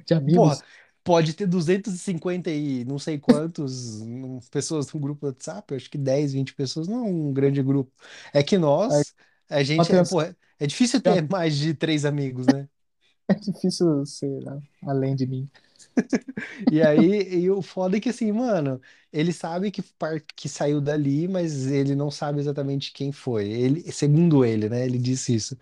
[0.06, 0.63] de Porra, amigos.
[1.06, 5.91] Pode ter 250 e não sei quantos hum, pessoas no grupo do WhatsApp, eu acho
[5.91, 7.94] que 10, 20 pessoas não é um grande grupo.
[8.34, 9.15] É que nós,
[9.50, 12.70] a gente é, porra, é difícil ter mais de três amigos, né?
[13.30, 15.50] é difícil ser né, além de mim.
[16.70, 18.80] E aí, e o foda é que assim, mano,
[19.12, 23.48] ele sabe que, par- que saiu dali, mas ele não sabe exatamente quem foi.
[23.50, 24.86] Ele, segundo ele, né?
[24.86, 25.58] Ele disse isso.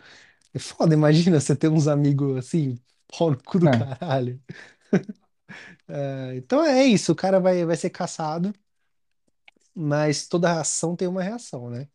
[0.53, 3.69] É foda, imagina você ter uns amigos assim, pau no cu do Não.
[3.69, 4.41] caralho.
[5.87, 8.53] É, então é isso, o cara vai, vai ser caçado,
[9.75, 11.87] mas toda ação tem uma reação, né?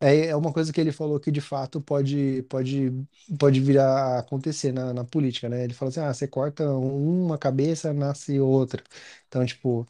[0.00, 2.92] É, é uma coisa que ele falou que de fato pode, pode,
[3.38, 5.64] pode vir a acontecer na, na política, né?
[5.64, 8.84] Ele falou assim: ah, você corta uma cabeça, nasce outra.
[9.28, 9.88] Então, tipo,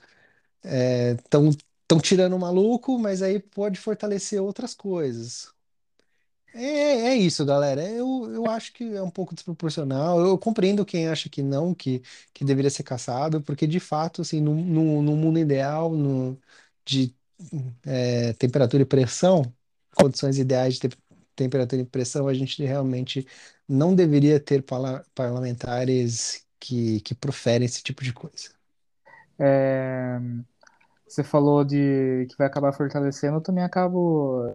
[1.19, 5.54] estão estão tirando o maluco, mas aí pode fortalecer outras coisas.
[6.57, 6.61] É,
[7.11, 7.83] é isso, galera.
[7.89, 10.21] Eu, eu acho que é um pouco desproporcional.
[10.21, 12.01] Eu compreendo quem acha que não, que,
[12.33, 16.41] que deveria ser caçado, porque de fato, assim, no, no, no mundo ideal, no,
[16.85, 17.15] de
[17.85, 19.43] é, temperatura e pressão,
[19.97, 20.99] condições ideais de te-
[21.37, 23.27] temperatura e pressão, a gente realmente
[23.69, 28.51] não deveria ter pala- parlamentares que, que proferem esse tipo de coisa.
[29.39, 30.19] É,
[31.07, 34.53] você falou de que vai acabar fortalecendo, eu também acabo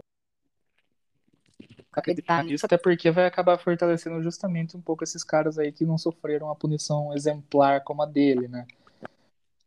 [1.92, 5.98] acreditar nisso, até porque vai acabar fortalecendo justamente um pouco esses caras aí que não
[5.98, 8.66] sofreram a punição exemplar como a dele, né?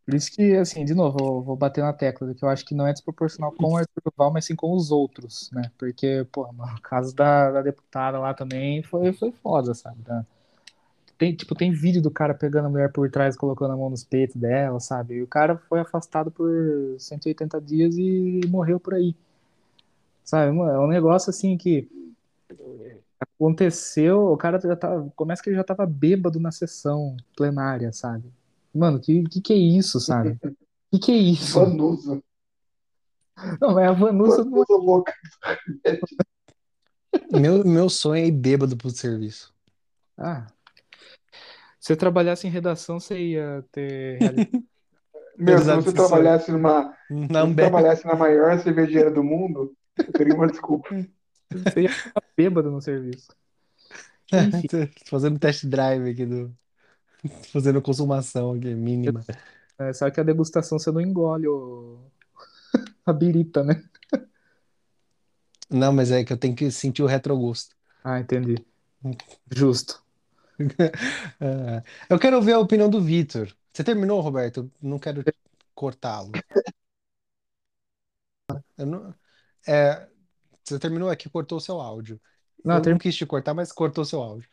[0.06, 2.76] Por isso que, assim, de novo, eu vou bater na tecla que eu acho que
[2.76, 5.72] não é desproporcional com o Arthur Duval, mas sim com os outros, né?
[5.78, 10.02] Porque, pô, no caso da, da deputada lá também foi, foi foda, sabe?
[10.04, 10.26] Da-
[11.18, 14.04] Tem, tipo, tem vídeo do cara pegando a mulher por trás, colocando a mão nos
[14.06, 15.16] peitos dela, sabe?
[15.16, 16.50] E o cara foi afastado por
[17.00, 19.16] 180 dias e morreu por aí,
[20.24, 20.58] sabe?
[20.58, 21.88] É um negócio assim que
[23.20, 28.32] aconteceu, o cara já tava, começa que ele já tava bêbado na sessão plenária, sabe?
[28.74, 30.38] Mano, que, que que é isso, sabe?
[30.92, 31.60] Que que é isso?
[31.60, 32.22] Vanusa.
[33.60, 34.52] Não, é a Vanusa não.
[34.52, 35.14] Vanusa louca.
[37.32, 39.54] Meu, meu sonho é ir bêbado pro serviço.
[40.18, 40.48] Ah,
[41.84, 44.18] se eu trabalhasse em redação, você ia ter.
[45.38, 47.70] Meu, se você trabalhasse numa, se você Ambev.
[47.70, 50.88] trabalhasse na maior cervejeira do mundo, eu teria uma desculpa.
[51.66, 53.28] Você ia ficar bêbado no serviço.
[54.32, 54.68] Enfim,
[55.06, 56.56] Fazendo test drive aqui do.
[57.52, 59.24] Fazendo consumação aqui, mínima.
[59.78, 62.00] é, só que a degustação você não engole o...
[63.06, 63.84] a birita, né?
[65.70, 67.76] Não, mas é que eu tenho que sentir o retrogosto.
[68.04, 68.56] Ah, entendi.
[69.52, 70.02] Justo.
[71.40, 73.54] Ah, eu quero ver a opinião do Vitor.
[73.74, 74.60] Você terminou, Roberto?
[74.82, 75.24] Eu não quero
[75.74, 76.32] cortá-lo.
[78.78, 79.16] Eu não-
[79.68, 80.08] é,
[80.64, 82.20] você terminou aqui, cortou o seu áudio.
[82.64, 84.50] Não, Eu term- não quis te cortar, mas cortou o seu áudio.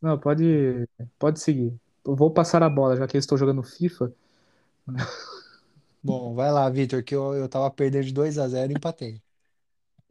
[0.00, 0.88] não, pode,
[1.18, 1.74] pode seguir.
[2.04, 4.12] Eu vou passar a bola, já que eu estou jogando FIFA.
[6.02, 9.22] Bom, vai lá, Vitor, que eu, eu tava perdendo de 2 a 0 e empatei.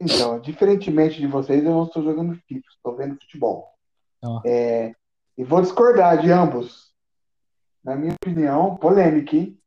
[0.00, 3.68] Então, diferentemente de vocês, eu não estou jogando FIFA, estou vendo futebol.
[4.22, 4.40] Ó.
[4.44, 4.94] É,
[5.36, 6.92] e vou discordar de ambos.
[7.84, 9.58] Na minha opinião, polêmica, hein?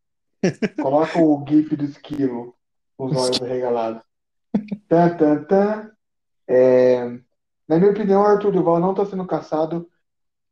[0.82, 2.56] Coloca o GIF do esquilo
[2.98, 4.02] com os olhos arregalados.
[4.88, 5.92] Tan, tan, tan.
[6.48, 7.06] É,
[7.68, 9.90] na minha opinião, Arthur Duval não está sendo caçado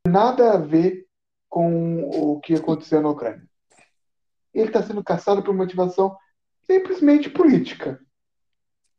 [0.08, 1.08] nada a ver
[1.48, 3.48] com o que aconteceu na Ucrânia.
[4.54, 6.18] Ele está sendo caçado por motivação
[6.66, 8.00] simplesmente política.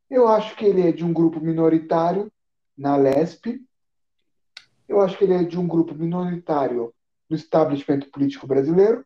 [0.09, 2.31] Eu acho que ele é de um grupo minoritário
[2.77, 3.61] na Lesp.
[4.87, 6.95] Eu acho que ele é de um grupo minoritário
[7.29, 9.05] no establishment político brasileiro.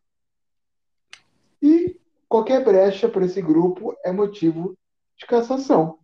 [1.61, 4.77] E qualquer brecha para esse grupo é motivo
[5.19, 5.99] de cassação.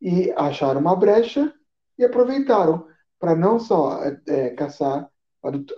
[0.00, 1.54] E acharam uma brecha
[1.96, 2.86] e aproveitaram
[3.18, 5.08] para não só é, caçar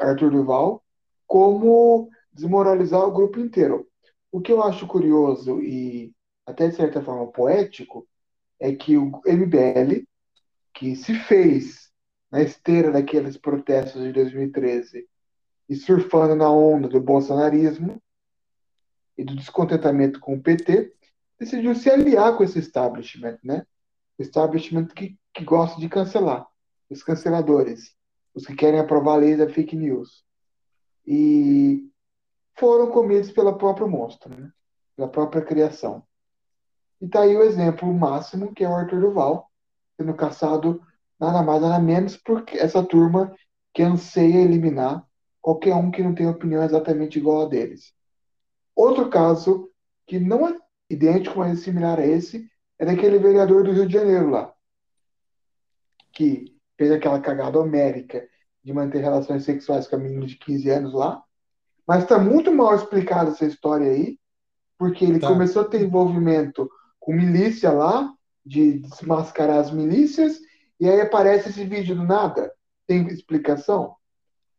[0.00, 0.82] Arthur Duval,
[1.26, 3.86] como desmoralizar o grupo inteiro.
[4.32, 6.12] O que eu acho curioso e
[6.44, 8.06] até de certa forma poético
[8.58, 10.04] é que o MBL,
[10.72, 11.90] que se fez
[12.30, 15.06] na esteira daqueles protestos de 2013
[15.68, 18.00] e surfando na onda do bolsonarismo
[19.16, 20.95] e do descontentamento com o PT,
[21.38, 23.66] decidiu se aliar com esse establishment, né?
[24.18, 26.46] O establishment que, que gosta de cancelar,
[26.88, 27.94] os canceladores,
[28.34, 30.24] os que querem aprovar a lei da fake news.
[31.06, 31.90] E
[32.58, 34.50] foram comidos pela própria monstro, né?
[34.96, 36.02] pela própria criação.
[37.00, 39.50] E tá aí o exemplo máximo, que é o Arthur Duval,
[39.96, 40.82] sendo caçado
[41.20, 43.34] nada mais, nada menos por essa turma
[43.74, 45.06] que anseia eliminar
[45.40, 47.94] qualquer um que não tenha opinião exatamente igual a deles.
[48.74, 49.70] Outro caso,
[50.06, 54.30] que não é idêntico, mas similar a esse, é daquele vereador do Rio de Janeiro
[54.30, 54.52] lá,
[56.12, 58.26] que fez aquela cagada homérica
[58.62, 61.22] de manter relações sexuais com a menina de 15 anos lá,
[61.86, 64.18] mas está muito mal explicada essa história aí,
[64.78, 65.28] porque ele Tá.
[65.28, 66.68] começou a ter envolvimento
[66.98, 68.12] com milícia lá,
[68.44, 70.38] de desmascarar as milícias,
[70.78, 72.52] e aí aparece esse vídeo do nada.
[72.86, 73.96] Tem explicação?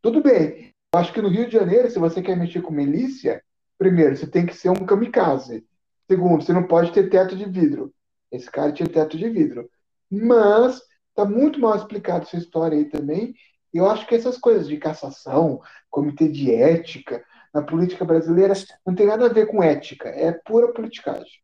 [0.01, 0.73] Tudo bem.
[0.93, 3.43] Eu acho que no Rio de Janeiro, se você quer mexer com milícia,
[3.77, 5.66] primeiro, você tem que ser um kamikaze.
[6.09, 7.93] Segundo, você não pode ter teto de vidro.
[8.31, 9.69] Esse cara tinha teto de vidro.
[10.09, 10.81] Mas
[11.17, 13.33] Está muito mal explicado essa história aí também.
[13.73, 18.53] Eu acho que essas coisas de cassação, comitê de ética, na política brasileira,
[18.85, 21.41] não tem nada a ver com ética, é pura politicagem.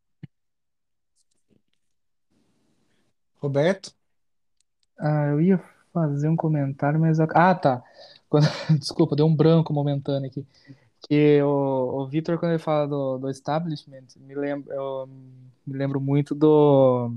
[3.38, 3.92] Roberto?
[5.00, 7.20] Ah, eu ia fazer um comentário, mas.
[7.20, 7.84] Ah, tá.
[8.30, 8.46] Quando...
[8.78, 10.46] Desculpa, deu um branco momentâneo aqui.
[11.08, 15.08] Que o, o Vitor, quando ele fala do, do establishment, me lembro, eu
[15.68, 17.12] me lembro muito do,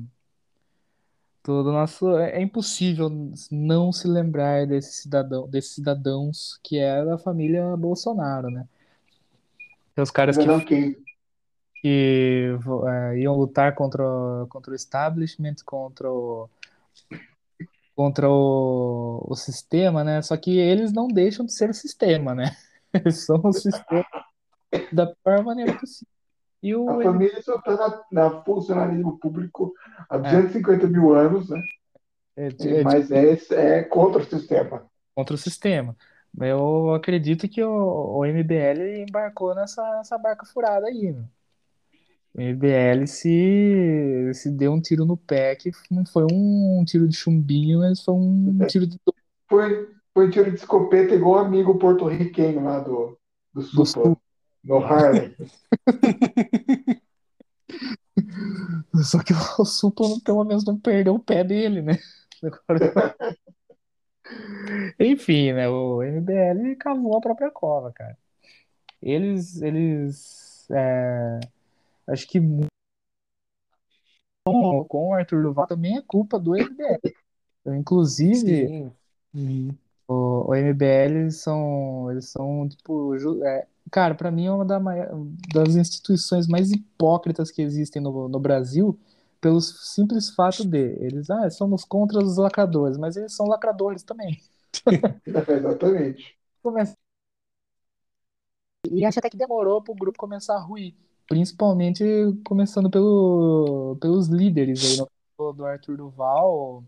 [1.45, 2.17] do, do nosso.
[2.19, 3.09] É, é impossível
[3.51, 8.67] não se lembrar desse cidadão, desses cidadãos que é da família Bolsonaro, né?
[9.95, 10.97] Tem os caras que, quem?
[11.81, 12.59] que
[13.13, 16.51] é, iam lutar contra, o- contra o establishment, contra o,
[17.95, 20.21] contra o, o sistema, né?
[20.23, 22.55] Só que eles não deixam de ser o sistema, né?
[23.13, 24.07] São o sistema
[24.93, 26.09] da pior maneira possível.
[26.63, 29.73] E A o família só está na, na funcionalismo público
[30.09, 31.61] há 250 mil anos, né?
[32.37, 34.87] é, é, Mas é, é contra o sistema.
[35.15, 35.97] contra o sistema.
[36.39, 41.25] Eu acredito que o, o MBL embarcou nessa, nessa barca furada aí, né?
[42.35, 47.17] O MBL se, se deu um tiro no pé, que não foi um tiro de
[47.17, 49.01] chumbinho, mas foi um tiro de
[49.49, 53.19] Foi, foi tiro de escopeta igual o amigo porto-riquenho lá do,
[53.53, 54.17] do Supla, Supla.
[54.65, 55.37] no Harlem.
[59.05, 61.99] Só que o Supla pelo menos não perdeu o pé dele, né?
[62.43, 63.15] Agora-
[64.99, 65.69] Enfim, né?
[65.69, 68.17] O MBL cavou a própria cova, cara.
[69.03, 71.41] Eles, eles, é,
[72.09, 72.41] acho que
[74.47, 77.01] com, com o Arthur Duval também é culpa do MBL.
[77.67, 78.93] Eu, inclusive,
[79.35, 79.77] Sim.
[80.45, 84.65] O, o MBL eles são, eles são tipo, ju- é, cara, pra mim é uma
[84.65, 85.09] da mai-
[85.55, 88.99] das instituições mais hipócritas que existem no, no Brasil,
[89.41, 94.41] pelo simples fato de eles, ah, somos contra os lacradores, mas eles são lacradores também.
[95.27, 96.37] Exatamente.
[96.63, 96.97] Começa-
[98.91, 100.95] E acho até que demorou pro grupo começar a ruir,
[101.29, 102.05] principalmente
[102.45, 105.07] começando pelo, pelos líderes aí,
[105.39, 106.85] no do Arthur Duval,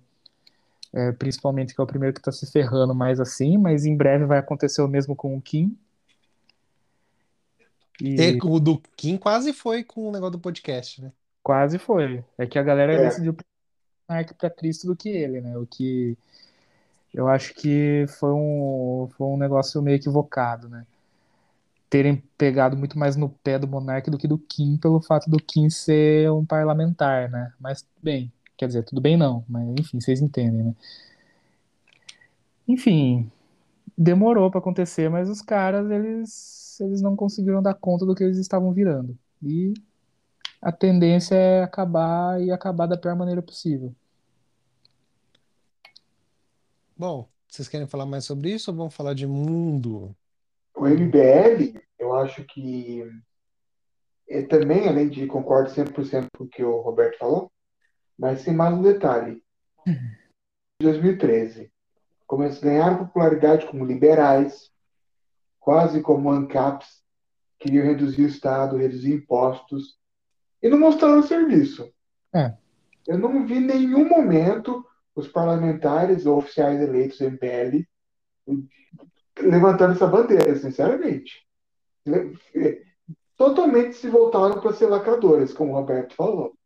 [0.93, 4.25] é, principalmente que é o primeiro que tá se ferrando mais assim, mas em breve
[4.27, 5.77] vai acontecer o mesmo com o Kim.
[8.01, 11.13] E o do Kim quase foi com o negócio do podcast, né?
[11.43, 12.25] quase foi.
[12.37, 12.99] É que a galera É.
[12.99, 13.37] decidiu
[14.09, 15.57] mais para Cristo do que ele, né?
[15.59, 16.17] O que
[17.13, 20.87] eu acho que foi um, foi um negócio meio equivocado, né?
[21.91, 25.39] Terem pegado muito mais no pé do Monark do que do Kim, pelo fato do
[25.39, 27.53] Kim ser um parlamentar, né?
[27.59, 30.75] Mas tudo bem, quer dizer, tudo bem não, mas enfim, vocês entendem, né?
[32.67, 33.31] Enfim,
[33.97, 38.37] demorou para acontecer, mas os caras, eles, eles não conseguiram dar conta do que eles
[38.37, 39.17] estavam virando.
[39.43, 39.73] E
[40.61, 43.95] a tendência é acabar e acabar da pior maneira possível.
[46.97, 50.15] Bom, vocês querem falar mais sobre isso ou vamos falar de mundo?
[50.77, 53.05] O MBL, eu acho que
[54.29, 57.51] é também, além de concordo 100% com o que o Roberto falou,
[58.19, 59.43] mas tem mais um detalhe.
[59.87, 61.71] Em 2013,
[62.27, 64.71] começam a ganhar popularidade como liberais,
[65.61, 67.03] quase como ANCAPs,
[67.59, 69.99] queriam reduzir o Estado, reduzir impostos,
[70.63, 71.93] e não mostraram serviço.
[72.35, 72.55] É.
[73.07, 77.87] Eu não vi em nenhum momento os parlamentares ou oficiais eleitos do MBL
[79.41, 81.47] levantando essa bandeira, sinceramente.
[83.37, 86.58] Totalmente se voltaram para ser lacradores, como o Roberto falou.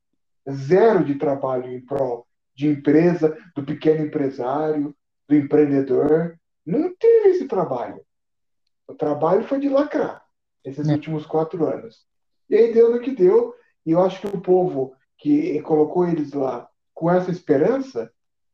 [0.50, 4.94] Zero de trabalho em prol de empresa, do pequeno empresário,
[5.28, 6.38] do empreendedor.
[6.64, 8.00] Não teve esse trabalho.
[8.86, 10.22] O trabalho foi de lacrar
[10.64, 10.92] esses É.
[10.92, 12.06] últimos quatro anos.
[12.48, 13.54] E aí deu no que deu,
[13.86, 18.12] e eu acho que o povo que colocou eles lá com essa esperança,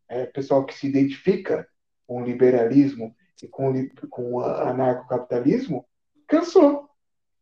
[0.08, 1.66] é, pessoal que se identifica
[2.06, 3.72] com o liberalismo e com,
[4.08, 5.86] com o anarcocapitalismo,
[6.26, 6.88] cansou.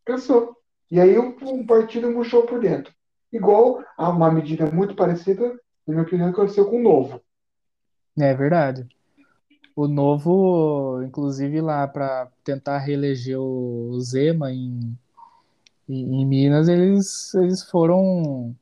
[0.04, 0.56] Cansou.
[0.90, 2.94] E aí o, um partido murchou por dentro.
[3.36, 7.20] Igual a uma medida muito parecida, na minha opinião, aconteceu com o Novo.
[8.18, 8.88] É verdade.
[9.74, 14.96] O novo, inclusive lá para tentar reeleger o Zema em,
[15.86, 18.56] em, em Minas, eles, eles foram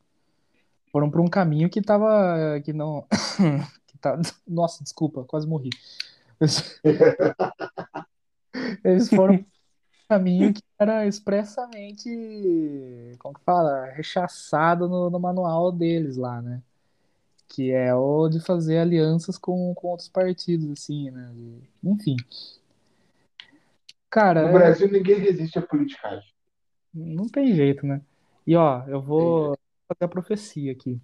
[0.90, 3.06] foram para um caminho que tava que não
[3.86, 5.70] que tá, nossa, desculpa, quase morri.
[8.84, 9.44] Eles, foram
[10.08, 12.08] caminho que era expressamente,
[13.18, 16.62] como que fala, rechaçado no, no manual deles lá, né?
[17.48, 21.30] que é o de fazer alianças com, com outros partidos, assim, né?
[21.84, 22.16] Enfim.
[24.10, 26.28] Cara, No é- Brasil, ninguém resiste à politicagem.
[26.92, 28.00] não tem jeito, né?
[28.46, 31.00] E ó, eu vou fazer a profecia aqui.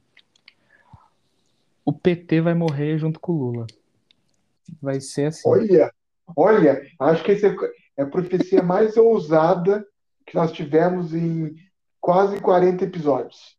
[1.84, 3.66] o PT vai morrer junto com o Lula.
[4.80, 5.48] Vai ser assim.
[5.48, 5.92] Olha,
[6.36, 7.54] olha, acho que essa
[8.00, 9.86] é a profecia mais ousada
[10.26, 11.54] que nós tivemos em
[12.00, 13.58] quase 40 episódios.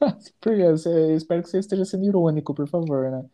[0.40, 3.24] Você- espero que você esteja sendo irônico, por favor, né?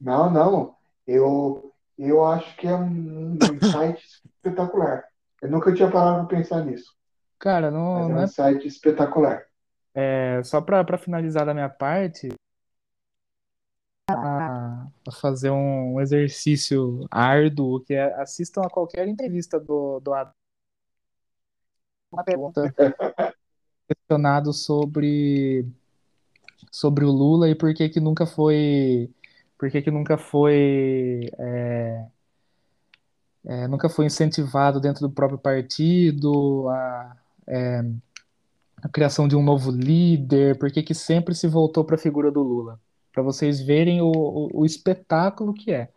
[0.00, 0.76] Não, não.
[1.06, 5.04] Eu, eu acho que é um, insight espetacular.
[5.40, 6.94] Eu nunca tinha parado para pensar nisso,
[7.38, 9.42] Cara, mas não, é não um é insight espetacular.
[9.94, 12.28] É, só para para finalizar da minha parte,
[15.06, 20.32] a, fazer um exercício árduo, que é assistam a qualquer entrevista do, do Adam.
[22.10, 22.62] Uma pergunta
[23.88, 25.66] questionado sobre
[26.70, 29.10] sobre o Lula e por que que nunca foi
[29.58, 32.06] por que que nunca foi é,
[33.44, 37.82] é, nunca foi incentivado dentro do próprio partido a, é,
[38.82, 42.30] a criação de um novo líder, por que que sempre se voltou para a figura
[42.30, 42.80] do Lula?
[43.12, 45.90] Para vocês verem o, o, o espetáculo que é.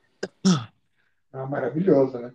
[1.31, 2.33] Ah, maravilhoso, né?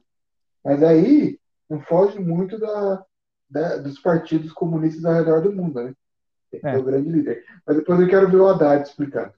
[0.64, 3.04] Mas aí não foge muito da,
[3.48, 5.94] da- dos partidos comunistas ao redor do mundo, né?
[6.52, 6.78] É É.
[6.78, 7.44] o grande líder.
[7.66, 9.32] Mas depois eu quero ver o Haddad explicando.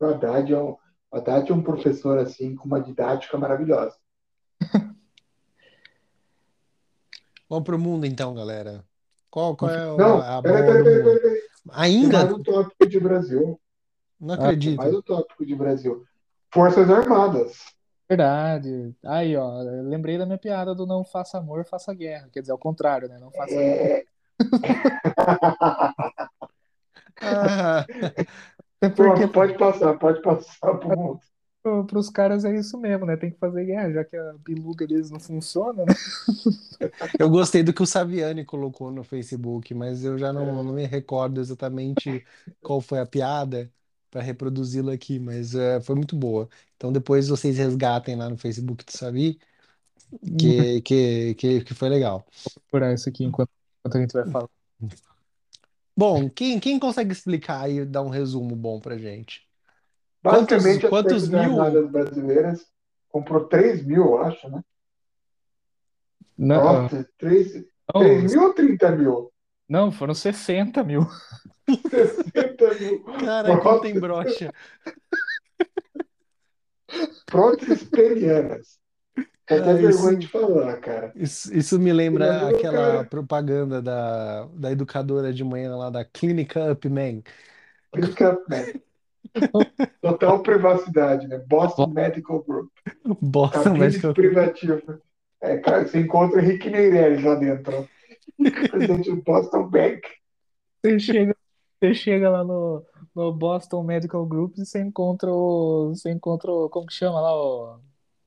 [0.00, 0.70] O Haddad é um,
[1.10, 3.94] o Haddad é um professor assim com uma didática maravilhosa.
[7.48, 8.84] Vamos pro mundo então, galera.
[9.30, 11.04] Qual, qual é o- Não, a peraí, bola peraí, do peraí, mundo?
[11.04, 11.40] peraí, peraí.
[11.40, 12.18] Tem Ainda?
[12.18, 13.60] mais um tópico de Brasil.
[14.20, 14.78] Não Ah, acredito.
[14.78, 16.04] mais um tópico de Brasil.
[16.52, 17.58] Forças Armadas.
[18.08, 18.94] Verdade.
[19.04, 22.28] Aí, ó, lembrei da minha piada do não faça amor, faça guerra.
[22.32, 23.18] Quer dizer, ao contrário, né?
[23.18, 24.04] Não faça É,
[27.20, 27.86] Ah,
[28.80, 31.20] porque Pronto, pode passar, pode passar pro mundo.
[31.62, 33.16] para os caras é isso mesmo, né?
[33.16, 35.94] Tem que fazer guerra, já que a biluga deles não funciona, né?
[37.18, 40.86] eu gostei do que o Saviani colocou no Facebook, mas eu já não, não me
[40.86, 42.24] recordo exatamente
[42.62, 43.72] qual foi a piada
[44.10, 46.48] para reproduzi-la aqui, mas eh, foi muito boa.
[46.76, 49.38] Então depois vocês resgatem lá no Facebook do Savi,
[50.38, 52.26] que, que, que, que foi legal.
[52.70, 53.50] Por isso aqui enquanto,
[53.80, 54.48] enquanto a gente vai falar.
[55.96, 59.46] Bom, quem, quem consegue explicar e dar um resumo bom pra gente?
[60.22, 61.40] Quantos, Basicamente, as quantos mil?
[61.40, 62.66] Armadas brasileiras
[63.08, 64.62] comprou 3 mil, eu acho, né?
[66.36, 67.54] Não, Nossa, 3,
[67.94, 69.32] não, 3 mil ou 30 mil?
[69.68, 71.06] Não, foram 60 mil.
[71.90, 73.02] 60 mil.
[73.24, 74.52] Cara, tem brocha.
[77.26, 78.78] Próteses penianas.
[79.48, 81.12] É até Ah, vergonha isso- de falar, cara.
[81.14, 83.04] Isso, isso me lembra Imagina aquela cara.
[83.04, 87.22] propaganda da, da educadora de manhã lá da Clínica Up Man.
[87.92, 88.74] Clica, né?
[90.00, 91.38] Total privacidade, né?
[91.38, 92.70] Boston Medical Group.
[93.20, 94.16] Boston Medical Group.
[94.16, 94.82] privativas.
[95.40, 97.88] É, cara, você encontra o Henrique Meirelles lá dentro.
[98.70, 100.02] Presidente do Boston Bank.
[100.82, 101.36] Você chega,
[101.80, 105.88] você chega lá no, no Boston Medical Group e você encontra o.
[105.94, 106.68] Você encontra o.
[106.68, 107.34] Como que chama lá?
[107.34, 107.78] O,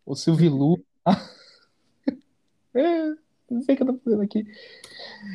[0.05, 0.77] o Silvilu.
[2.71, 3.15] É,
[3.49, 4.45] não sei o que eu tô fazendo aqui.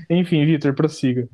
[0.08, 1.28] Enfim, Vitor, prossiga.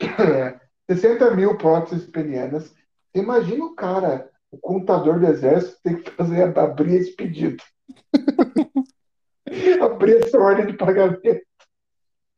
[0.00, 2.72] É, 60 mil próteses penianas.
[3.12, 7.62] Imagina o cara, o contador do exército, tem que fazer abrir esse pedido.
[9.82, 11.40] abrir essa ordem de pagamento.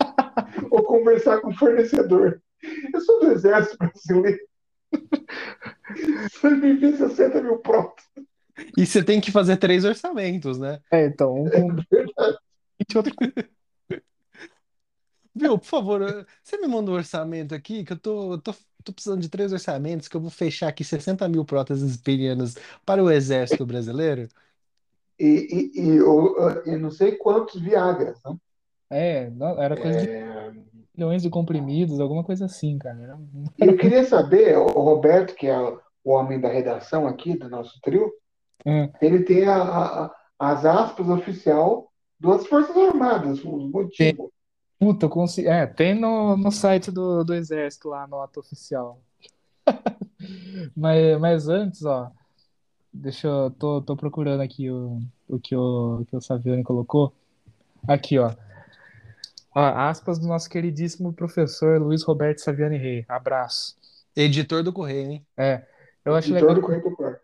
[0.70, 2.40] Ou conversar com o fornecedor.
[2.92, 4.38] Eu sou do exército brasileiro.
[6.32, 8.10] Você me envia 60 mil próteses.
[8.76, 10.80] E você tem que fazer três orçamentos, né?
[10.90, 11.76] É, então, um.
[12.78, 13.14] 20 outro.
[15.34, 18.54] Viu, por favor, você me manda um orçamento aqui, que eu tô, tô,
[18.84, 23.02] tô precisando de três orçamentos, que eu vou fechar aqui 60 mil próteses penianas para
[23.02, 24.28] o exército brasileiro.
[25.20, 28.34] E, e, e eu, eu não sei quantos Viagras, né?
[28.90, 30.52] É, era coisa de É,
[30.96, 33.18] milhões de comprimidos, alguma coisa assim, cara.
[33.58, 35.78] Eu queria saber, o Roberto, que é o
[36.10, 38.10] homem da redação aqui do nosso trio,
[38.66, 38.90] Hum.
[39.00, 44.30] ele tem a- a- a- as aspas oficial das Forças Armadas, os motivos.
[44.78, 45.48] Puta, eu consigo.
[45.48, 49.00] É, tem no, no site do, do Exército lá, nota oficial.
[50.76, 52.10] Mas, mas antes, ó,
[52.92, 53.50] deixa eu.
[53.50, 57.12] Tô, tô procurando aqui o, o que o, o que o Saviani colocou.
[57.86, 58.34] Aqui, ó.
[59.54, 63.04] Ó, aspas do nosso queridíssimo professor Luiz Roberto Saviani Rey.
[63.08, 63.76] Abraço.
[64.14, 65.26] Editor do Correio, hein?
[65.36, 65.64] É,
[66.04, 67.20] eu acho Editor legal do Correio Popular.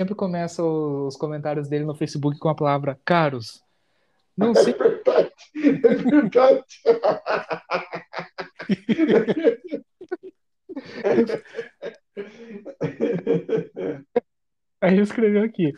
[0.00, 3.62] sempre começa os comentários dele no Facebook com a palavra caros.
[4.36, 6.64] Não É sei verdade, é verdade.
[14.80, 15.72] Aí eu escrevi aqui.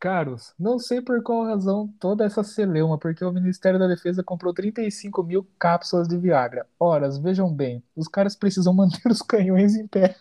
[0.00, 4.54] Caros, não sei por qual razão toda essa celeuma, porque o Ministério da Defesa comprou
[4.54, 6.66] 35 mil cápsulas de Viagra.
[6.78, 10.16] Horas, vejam bem, os caras precisam manter os canhões em pé.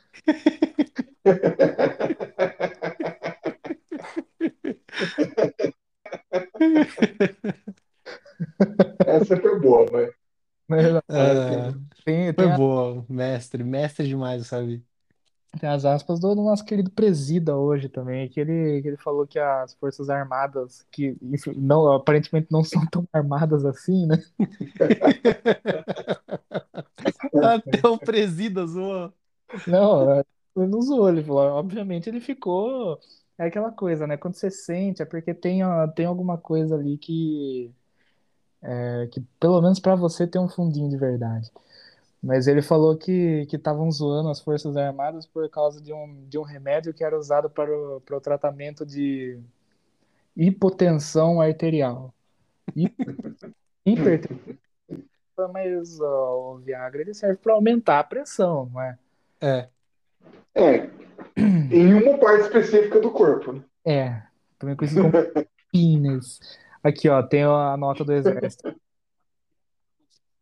[9.05, 10.09] Essa foi boa, vai.
[10.67, 14.83] Mas, Ah, tem, foi tem, a- boa, mestre, mestre demais, sabe?
[15.65, 19.73] As aspas do, nosso querido presida hoje também, que ele, que ele falou que as
[19.75, 24.23] Forças Armadas, que enfim, não, aparentemente não são tão armadas assim, né?
[27.43, 29.13] Até o presida zoou.
[29.67, 30.23] Não, é,
[30.55, 32.99] ele não zoou, ele falou, obviamente ele ficou.
[33.37, 34.17] É aquela coisa, né?
[34.17, 35.59] Quando você sente, é porque tem,
[35.95, 37.71] tem alguma coisa ali que,
[38.61, 41.51] é, que pelo menos pra você tem um fundinho de verdade.
[42.25, 46.39] Mas ele falou que que estavam zoando as Forças Armadas por causa de um, de
[46.39, 49.39] um remédio que era usado para o, para o tratamento de
[50.35, 52.11] hipotensão arterial.
[52.75, 52.91] Hi-
[53.85, 54.57] Hipertensão.
[55.53, 58.97] Mas ó, o Viagra ele serve para aumentar a pressão, não é?
[59.39, 59.69] É.
[60.55, 60.89] É,
[61.37, 63.53] em uma parte específica do corpo.
[63.53, 63.63] né?
[63.85, 64.23] É,
[64.57, 65.13] também conhecido como
[65.71, 66.39] pines.
[66.81, 68.75] Aqui, ó, tem a nota do Exército.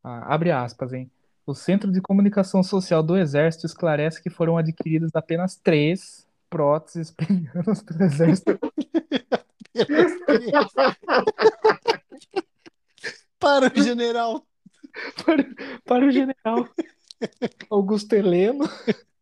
[0.06, 1.10] Ah, abre aspas, hein?
[1.46, 7.82] O Centro de Comunicação Social do Exército esclarece que foram adquiridas apenas três próteses penianas
[7.82, 8.58] pelo Exército
[13.39, 14.46] Para o general.
[15.26, 15.44] para,
[15.84, 16.70] para o general
[17.70, 18.70] Augusto Heleno.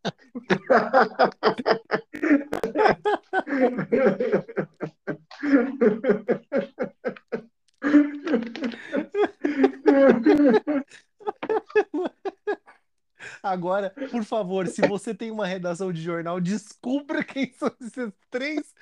[13.43, 18.73] Agora, por favor, se você tem uma redação de jornal, descubra quem são esses três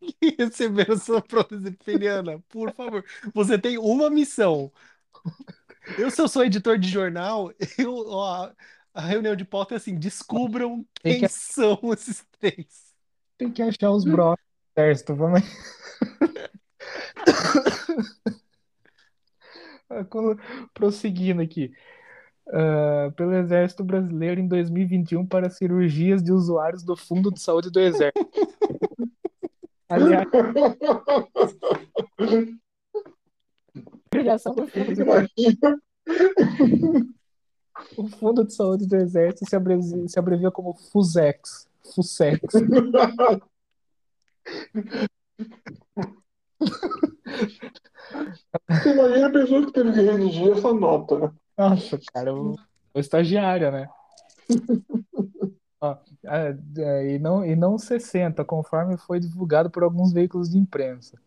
[0.00, 2.38] que receberam sua prótese peniana.
[2.48, 3.04] Por favor.
[3.34, 4.72] Você tem uma missão.
[5.98, 8.50] Eu, se eu sou editor de jornal, eu, ó,
[8.94, 12.90] a reunião de pauta é assim: descubram quem que- são esses três.
[13.38, 14.04] Tem que achar os
[14.76, 15.14] Exército.
[15.14, 15.42] Vamos
[20.74, 21.72] Prosseguindo aqui.
[22.52, 27.80] Ah, pelo Exército Brasileiro em 2021 para cirurgias de usuários do Fundo de Saúde do
[27.80, 28.30] Exército.
[29.88, 30.26] Aliás.
[37.96, 41.68] O Fundo de Saúde do Exército se abrevia, se abrevia como FUSEX.
[41.94, 42.40] FUSEX.
[48.68, 51.32] Você imagina a pessoa que teve que redigir essa nota?
[51.56, 52.56] Nossa, cara, o,
[52.94, 53.88] o estagiário, né?
[55.80, 60.58] Ó, é, é, e, não, e não 60, conforme foi divulgado por alguns veículos de
[60.58, 61.18] imprensa.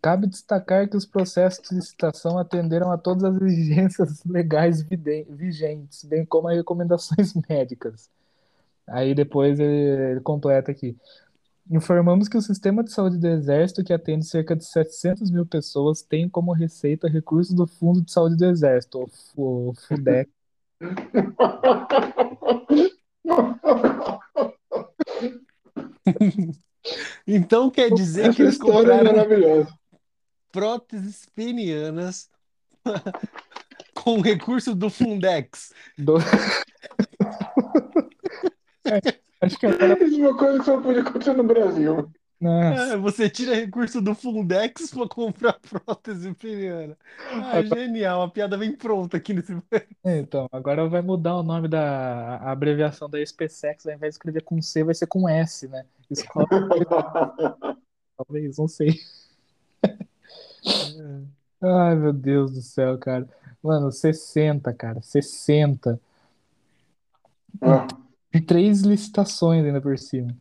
[0.00, 6.24] Cabe destacar que os processos de licitação atenderam a todas as exigências legais vigentes, bem
[6.24, 8.08] como as recomendações médicas.
[8.86, 10.96] Aí depois ele, ele completa aqui.
[11.70, 16.02] Informamos que o Sistema de Saúde do Exército, que atende cerca de 700 mil pessoas,
[16.02, 20.28] tem como receita recursos do Fundo de Saúde do Exército, o Fu- o FUDEC,
[27.26, 29.78] Então quer dizer que Essa eles história é compraram maravilhosa.
[30.50, 32.28] próteses penianas
[33.94, 35.72] com recurso do Fundex.
[35.96, 36.16] do...
[39.40, 40.04] Acho que agora.
[40.04, 42.10] Isso é uma coisa que só podia acontecer no Brasil.
[42.40, 46.96] Nossa, É, você tira recurso do Fundex para comprar prótese peniana.
[47.30, 49.54] Ah, genial, a piada vem pronta aqui nesse.
[50.04, 54.42] então, agora vai mudar o nome da a abreviação da SpaceX, ao invés de escrever
[54.42, 55.84] com C, vai ser com S, né?
[56.10, 56.46] Escola,
[58.16, 58.98] talvez, não sei.
[61.60, 63.28] Ai, meu Deus do céu, cara.
[63.62, 66.00] Mano, 60, cara, 60.
[67.60, 67.86] Ah,
[68.32, 70.34] E três licitações ainda por cima.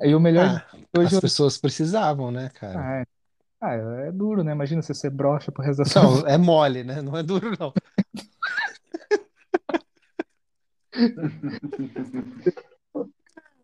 [0.00, 2.80] Aí o melhor Ah, hoje as pessoas precisavam, né, cara?
[2.80, 3.06] Ah, é.
[3.58, 4.52] Ah, é duro, né?
[4.52, 6.02] Imagina você ser broxa pro resto da sua.
[6.02, 7.00] Não, é mole, né?
[7.00, 7.72] Não é duro, não.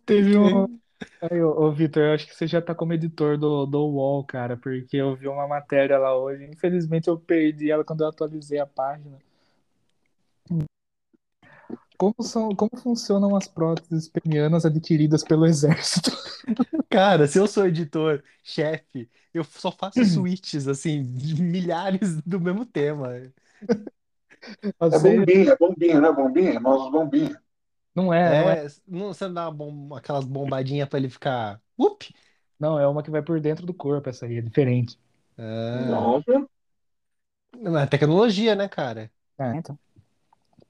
[0.06, 0.78] Teve um.
[1.20, 4.24] Aí, ô, ô Vitor, eu acho que você já tá como editor do, do UOL,
[4.24, 6.44] cara, porque eu vi uma matéria lá hoje.
[6.44, 9.18] Infelizmente eu perdi ela quando eu atualizei a página.
[12.02, 16.10] Como são, como funcionam as próteses penianas adquiridas pelo exército?
[16.90, 22.66] Cara, se eu sou editor, chefe, eu só faço switches, assim, de milhares do mesmo
[22.66, 23.08] tema.
[24.90, 26.50] é bombinha, é bombinha, não é bombinha?
[26.54, 27.40] É mouse bombinha.
[27.94, 28.56] não é, não é.
[28.64, 31.60] É, não, você não dá uma bom- aquelas bombadinhas pra ele ficar.
[31.78, 32.14] Up!
[32.58, 34.98] Não, é uma que vai por dentro do corpo, essa aí, é diferente.
[35.38, 36.46] Ah, Nossa.
[37.82, 39.10] é tecnologia, né, cara?
[39.38, 39.78] É, então.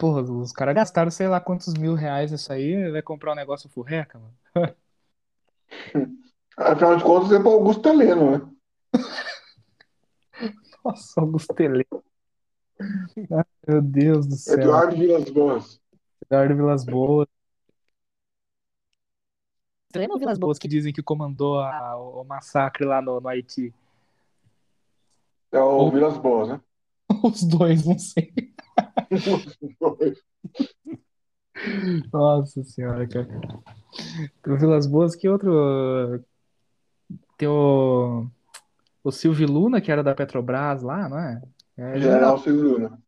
[0.03, 3.69] Porra, os caras gastaram sei lá quantos mil reais nisso aí, vai comprar um negócio
[3.71, 4.35] furreca, mano.
[6.59, 8.51] Afinal de contas, é para Augusto Heleno, né?
[10.85, 12.03] Nossa, Augusto Heleno.
[13.31, 14.59] Ai, meu Deus do céu.
[14.59, 15.81] Eduardo Vilas Boas.
[16.29, 17.29] Eduardo Vilas Boas.
[19.89, 23.29] Você lembra o Vilas Boas que dizem que comandou a- o massacre lá no, no
[23.29, 23.73] Haiti?
[25.53, 26.61] É o Vilas Boas, né?
[27.23, 28.52] Os dois, não sei.
[32.13, 33.29] Nossa senhora, cara.
[34.47, 36.25] O Vilas Boas, que outro.
[37.37, 38.27] Tem o,
[39.05, 41.43] o Silvio Luna, que era da Petrobras lá, não é?
[41.77, 43.03] É General Silvio Luna.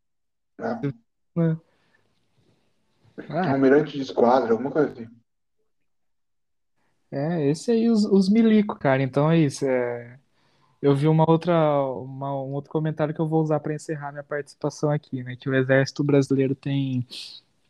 [1.36, 1.58] né?
[3.28, 5.08] Ah, Almirante de esquadra, alguma coisa assim.
[7.10, 9.02] É, esse aí, os, os milico, cara.
[9.02, 9.64] Então é isso.
[9.64, 10.18] é,
[10.84, 14.22] Eu vi uma outra, uma- um outro comentário que eu vou usar para encerrar minha
[14.24, 15.34] participação aqui, né?
[15.36, 17.06] Que o exército brasileiro tem,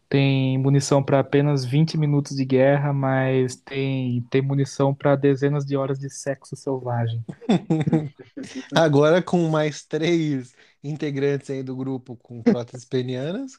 [0.09, 5.77] tem munição para apenas 20 minutos de guerra, mas tem, tem munição para dezenas de
[5.77, 7.25] horas de sexo selvagem.
[8.75, 13.53] Agora com mais três integrantes aí do grupo com próteses penianas,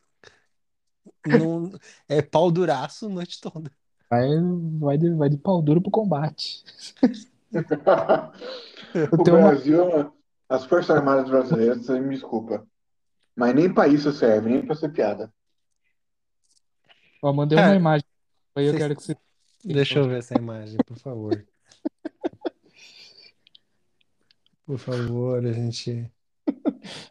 [1.26, 1.72] não,
[2.08, 3.72] é pau duraço a noite toda.
[4.10, 4.28] Vai,
[4.80, 6.64] vai, de, vai de pau duro pro combate.
[9.12, 10.14] O tenho uma- Brasil,
[10.48, 12.66] as Forças Armadas Brasileiras, você me desculpa,
[13.36, 15.34] mas nem pra isso serve, nem pra ser piada.
[17.22, 18.06] Ó, mandei Cara, uma imagem.
[18.56, 19.18] Aí eu quero que você.
[19.64, 21.46] Deixa eu ver essa imagem, por favor.
[24.66, 26.10] Por favor, a gente.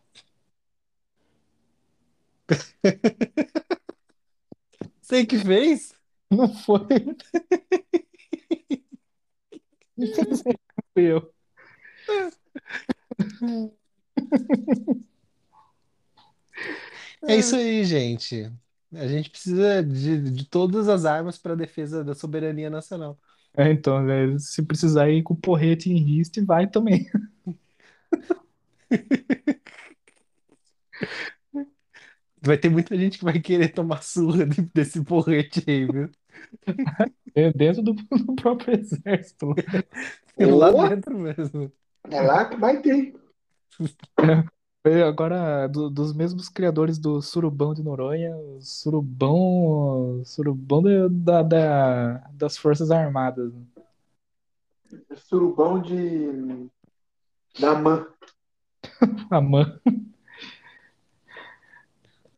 [5.03, 5.95] Sei que fez?
[6.31, 6.87] Não foi.
[9.99, 10.61] Infelizmente,
[10.95, 11.33] fui eu.
[17.27, 18.51] É isso aí, gente.
[18.93, 23.19] A gente precisa de, de todas as armas para a defesa da soberania nacional.
[23.57, 27.07] É, então, né, se precisar ir com o porrete em riste, vai também.
[32.41, 36.11] Vai ter muita gente que vai querer tomar surra de- desse porrete aí, viu?
[37.35, 39.55] É Dentro do, do próprio exército.
[40.39, 41.71] Lá Ô, dentro mesmo.
[42.11, 43.15] é lá que vai ter.
[44.87, 51.43] Foi Agora, do- dos mesmos criadores do Surubão de Noronha, o Surubão, Surubão da, da-
[51.43, 53.53] da- das Forças Armadas.
[55.17, 56.69] Surubão de.
[57.59, 58.07] Da MAN.
[59.31, 59.65] A mãe.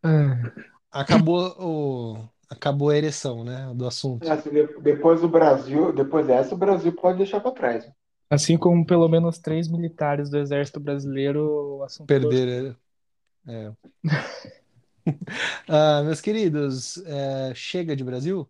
[0.02, 0.52] Ah,
[0.92, 2.28] Acabou o...
[2.48, 4.28] Acabou a ereção, né, do assunto.
[4.28, 7.90] Assim, de- depois do Brasil, depois dessa, o Brasil pode deixar pra trás.
[8.30, 12.76] Assim como pelo menos três militares do Exército Brasileiro, o assunto Perder.
[13.46, 13.72] É.
[15.68, 18.48] Ah, meus queridos, é, chega de Brasil?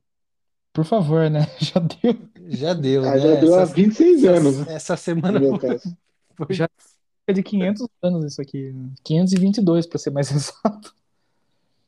[0.73, 1.41] Por favor, né?
[1.61, 2.29] Já deu.
[2.51, 3.19] Já deu, Ah, né?
[3.19, 4.67] já deu há Essa, 26 anos, essa, né?
[4.75, 5.41] essa semana
[6.37, 6.69] foi Já
[7.27, 8.73] é de 500 anos isso aqui.
[9.05, 10.95] 522, para ser mais exato.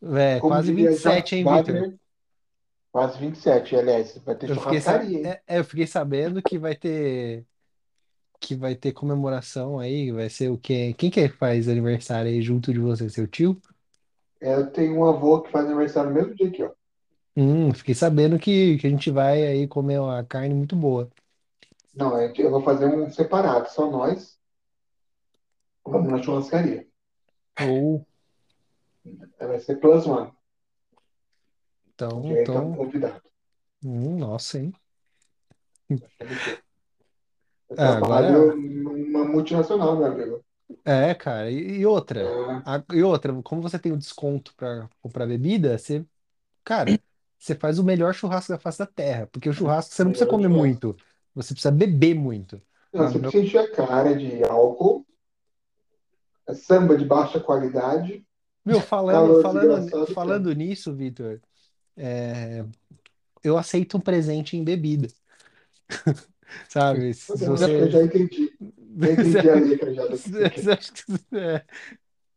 [0.02, 1.88] É, Como quase diria 27, hein, Vitor?
[2.92, 4.18] Quase 27, aliás.
[4.18, 5.30] Vai ter Eu churrascaria, hein?
[5.30, 7.46] é, é, eu fiquei sabendo que vai ter
[8.40, 10.94] que vai ter comemoração aí, vai ser o quê?
[10.98, 13.60] Quem que faz aniversário aí junto de você, seu tio?
[14.40, 16.74] É, Eu tenho um avô que faz aniversário no mesmo dia que eu.
[17.36, 21.08] Hum, fiquei sabendo que, que a gente vai aí comer uma carne muito boa.
[21.94, 24.38] Não, é eu vou fazer um separado, só nós.
[25.84, 26.86] Vamos na churrascaria.
[27.58, 28.06] Ou
[29.38, 30.30] Vai ser plus one.
[31.94, 33.22] Então, Direito ao então, convidado.
[33.84, 34.72] hum, nossa, hein?
[35.90, 40.44] Eu Ah, agora- trabalho numa multinacional, meu amigo.
[40.84, 44.88] É, cara, e, e outra, É, a- e outra, como você tem o desconto para
[45.02, 46.04] comprar bebida, você,
[46.64, 46.98] cara,
[47.38, 50.28] você faz o melhor churrasco da face da terra, porque o churrasco você não precisa
[50.30, 50.96] comer muito,
[51.34, 52.60] você precisa beber muito.
[52.92, 55.06] Não, Ah, você precisa encher a cara de álcool,
[56.46, 58.26] é samba de baixa qualidade.
[58.68, 61.40] Meu, falando, falando, falando nisso, Vitor,
[61.96, 62.64] é,
[63.44, 65.08] eu aceito um presente em bebida.
[66.68, 67.14] Sabe?
[67.14, 67.72] Se Eu já, você.
[67.78, 68.56] eu já entendi.
[69.00, 71.64] Já entendi a letra já que- é.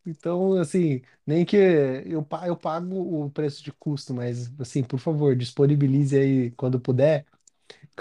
[0.06, 5.36] Então, assim, nem que eu, eu pago o preço de custo, mas, assim, por favor,
[5.36, 7.26] disponibilize aí quando puder,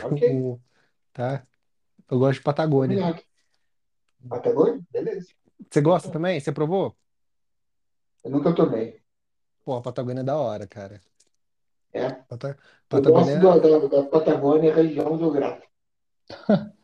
[0.03, 0.23] Ok.
[0.29, 0.61] o-
[1.13, 1.47] tá?
[2.11, 3.25] Eu gosto de Patagônia.
[4.29, 4.81] Patagônia?
[4.91, 5.35] Beleza.
[5.71, 6.41] Você gosta também?
[6.41, 6.97] Você provou?
[8.25, 9.01] Eu nunca tomei.
[9.65, 11.01] Pô, a Patagônia é da hora, cara.
[11.93, 12.11] É.
[12.11, 12.57] Pata-
[12.93, 15.69] Eu gosto Patagônia, da, da, da Patagônia, região geográfica.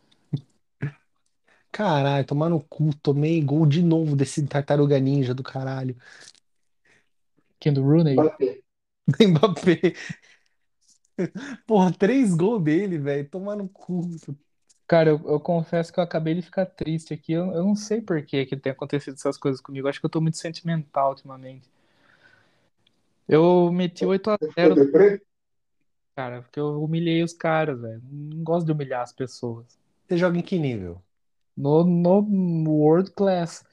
[1.71, 5.95] Caralho, tomar no cu, tomei gol de novo desse tartaruga ninja do caralho.
[7.61, 8.15] Quem do Rooney?
[8.15, 8.63] Mbappé.
[9.07, 9.95] Do Mbappé.
[11.67, 13.29] Porra, três gols dele, velho.
[13.29, 14.03] Tomar no cu.
[14.87, 17.33] Cara, eu, eu confesso que eu acabei de ficar triste aqui.
[17.33, 19.89] Eu, eu não sei por que que tem acontecido essas coisas comigo.
[19.89, 21.69] Acho que eu tô muito sentimental ultimamente.
[23.29, 25.23] Eu meti 8 a Você ficou 0 deprê?
[26.15, 28.03] cara, porque eu humilhei os caras, velho.
[28.11, 29.67] Não gosto de humilhar as pessoas.
[30.07, 31.03] Você joga em que nível?
[31.57, 33.65] No, no World Class.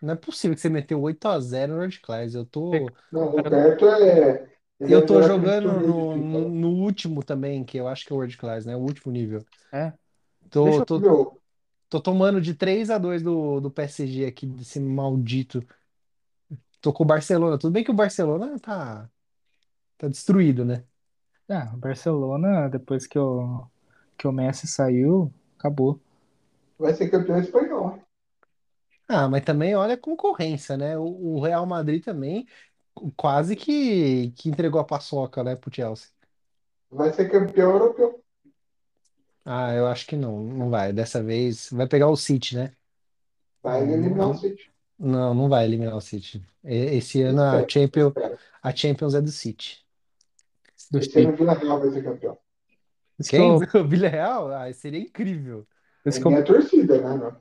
[0.00, 2.34] Não é possível que você meteu 8 a 0 no World Class.
[2.34, 2.70] Eu tô,
[3.10, 4.46] Não, o Roberto é.
[4.80, 6.48] Ele eu é tô melhor que jogando no, então.
[6.50, 8.76] no último também, que eu acho que é o World Class, né?
[8.76, 9.44] O último nível.
[9.72, 9.92] É.
[10.50, 11.40] Tô, Deixa eu-
[11.88, 15.62] tô tomando de 3 a 2 do, do PSG aqui, desse maldito.
[16.80, 17.58] Tô com o Barcelona.
[17.58, 19.08] Tudo bem que o Barcelona tá,
[19.98, 20.84] tá destruído, né?
[21.48, 23.66] Ah, o Barcelona, depois que o,
[24.18, 26.00] que o Messi saiu, acabou.
[26.78, 27.98] vai ser campeão espanhol.
[29.08, 30.96] Ah, mas também olha a concorrência, né?
[30.98, 32.46] O, o Real Madrid também
[33.16, 36.08] quase que, que entregou a paçoca, né, pro Chelsea.
[36.90, 38.13] Vai ser campeão europeu.
[39.44, 40.92] Ah, eu acho que não, não vai.
[40.92, 42.76] Dessa vez vai pegar o City, né?
[43.64, 44.70] Vai eliminar o não, City.
[44.98, 46.44] não, não vai eliminar o City.
[46.64, 48.38] E- Esse ano a Espero, Champions, espero.
[48.62, 49.84] a Champions é do City.
[50.90, 52.38] Do Esse ano o Vila Real vai ser campeão.
[53.18, 53.42] Isso que Quem?
[53.42, 54.52] o, O Villarreal?
[54.52, 55.66] Ah, seria incrível.
[56.06, 57.36] isso É que o, minha torcida, né, meu?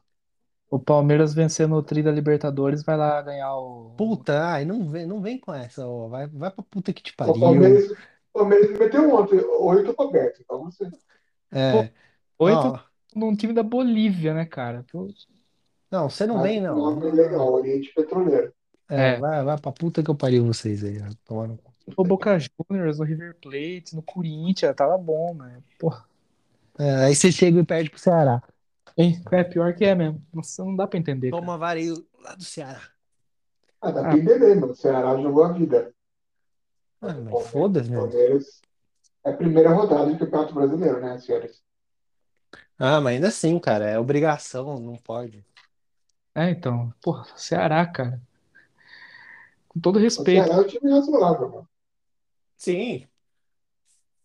[0.69, 3.95] o Palmeiras vencendo o Tri da Libertadores vai lá ganhar o.
[3.95, 6.07] Puta, ai, não vem, não vem com essa, ó.
[6.09, 7.39] Vai, vai pra puta que te O pariu.
[7.39, 7.97] Palmeiras, o
[8.39, 10.41] Palmeiras meteu ontem, oito Roberto.
[10.41, 10.89] Então você.
[11.53, 11.91] É,
[12.39, 12.79] Oito ó,
[13.15, 14.83] num time da Bolívia, né, cara?
[14.91, 15.07] Pô,
[15.91, 16.75] não, você não Mas vem, o não.
[16.75, 18.51] nome é legal, Oriente Petroleiro.
[18.89, 19.19] É, É.
[19.19, 20.99] vai, vai pra puta que eu pariu vocês aí.
[21.01, 21.09] ó.
[21.25, 21.71] Tomar no cu.
[21.97, 25.61] O Boca Juniors, no River Plate, no Corinthians, tava bom, né?
[25.79, 26.05] Porra.
[26.79, 28.41] É, aí você chega e perde pro Ceará.
[28.97, 29.21] Hein?
[29.31, 30.21] É pior que é mesmo.
[30.33, 31.29] Nossa, não dá pra entender.
[31.31, 31.41] cara.
[31.41, 32.81] Toma vareio lá do Ceará.
[33.81, 34.03] Ah, dá Ah.
[34.09, 34.71] pra entender, mano.
[34.71, 35.93] O Ceará jogou a vida.
[37.01, 37.97] Ah, Mas Palmeiras- foda-se, o né?
[37.99, 38.61] Palmeiras
[39.25, 41.63] é a primeira rodada do Campeonato Brasileiro, né, senhores?
[42.77, 45.43] Ah, mas ainda assim, cara, é obrigação, não pode.
[46.35, 46.93] É, então.
[47.01, 48.21] Porra, Ceará, cara.
[49.67, 50.45] Com todo O respeito.
[50.45, 51.69] Ceará é um time razoável, mano.
[52.57, 53.07] Sim.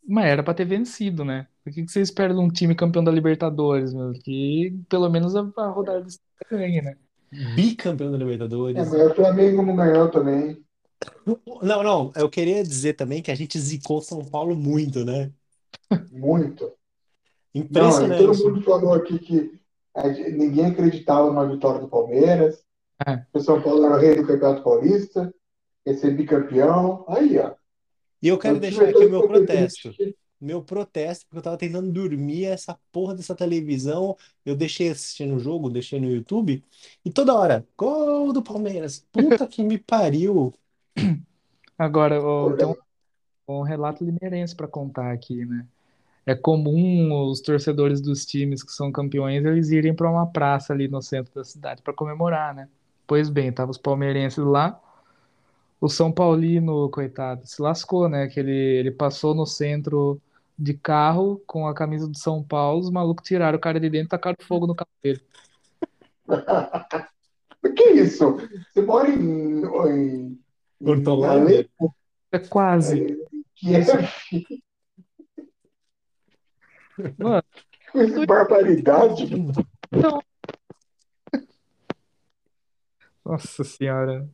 [0.06, 1.46] Mas era pra ter vencido, né?
[1.66, 4.12] O que você espera de um time campeão da Libertadores, meu?
[4.12, 6.06] Que pelo menos a, a rodada
[6.50, 6.96] ganhe, né?
[7.30, 8.76] Bicampeão da É, Libertadores.
[8.88, 10.64] mas o Flamengo não ganhou também.
[11.62, 15.30] Não, não, eu queria dizer também que a gente zicou São Paulo muito, né?
[16.10, 16.64] Muito.
[17.54, 18.42] Não, e todo Impressionante.
[18.44, 19.60] mundo falou aqui que
[19.94, 22.62] a gente- ninguém acreditava numa vitória do Palmeiras.
[23.06, 23.18] É.
[23.18, 25.32] que O São Paulo era o rei do Campeonato Paulista.
[25.86, 27.04] Ser bicampeão.
[27.08, 27.54] Aí, ó.
[28.20, 29.90] E eu quero time deixar é aqui o meu protesto.
[30.38, 34.14] Meu protesto, porque eu tava tentando dormir essa porra dessa televisão.
[34.44, 36.62] Eu deixei assistindo o jogo, deixei no YouTube,
[37.04, 39.04] e toda hora, gol do Palmeiras.
[39.10, 40.52] Puta que me pariu.
[41.78, 42.66] Agora, ó, tem
[43.48, 45.66] um, relato limeirense pra contar aqui, né?
[46.26, 50.88] É comum os torcedores dos times que são campeões eles irem pra uma praça ali
[50.88, 52.68] no centro da cidade pra comemorar, né?
[53.06, 54.78] Pois bem, tava os palmeirenses lá.
[55.80, 58.26] O São Paulino, coitado, se lascou, né?
[58.26, 60.20] Que ele, ele passou no centro
[60.58, 64.06] de carro com a camisa do São Paulo, os malucos tiraram o cara de dentro
[64.06, 65.22] e tacaram fogo no carro dele.
[67.74, 68.36] Que isso?
[68.70, 70.38] Você mora em
[70.80, 71.68] Hortolândia?
[72.32, 73.18] É quase.
[73.54, 73.86] Kiev?
[77.18, 77.42] Mano,
[77.92, 79.24] Que barbaridade.
[79.92, 80.20] então.
[83.24, 84.28] Nossa senhora.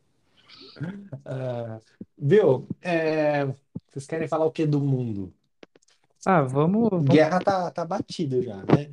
[1.25, 1.79] Ah,
[2.17, 2.67] viu?
[2.81, 3.45] É,
[3.91, 5.33] vocês querem falar o que do mundo?
[6.25, 8.93] Ah, vamos, vamos, Guerra tá, tá batida já, né?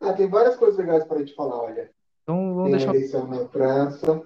[0.00, 1.90] Ah, tem várias coisas legais para a gente falar, olha.
[2.22, 2.94] então, vamos Tem a deixar.
[2.94, 4.22] eleição na França.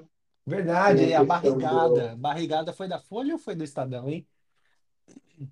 [0.46, 2.16] Verdade, a a questão barrigada.
[2.16, 4.26] Barrigada foi da Folha ou foi do Estadão, hein?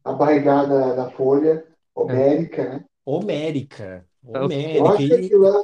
[0.05, 1.64] a barrigada da Folha,
[1.95, 2.84] Homérica, né?
[3.05, 4.07] Homérica.
[4.24, 4.88] Eu Eu Homérica.
[4.91, 5.62] acho que aquilo lá,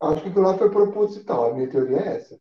[0.00, 1.50] acho que aquilo lá foi proposital.
[1.50, 2.38] A minha teoria é essa.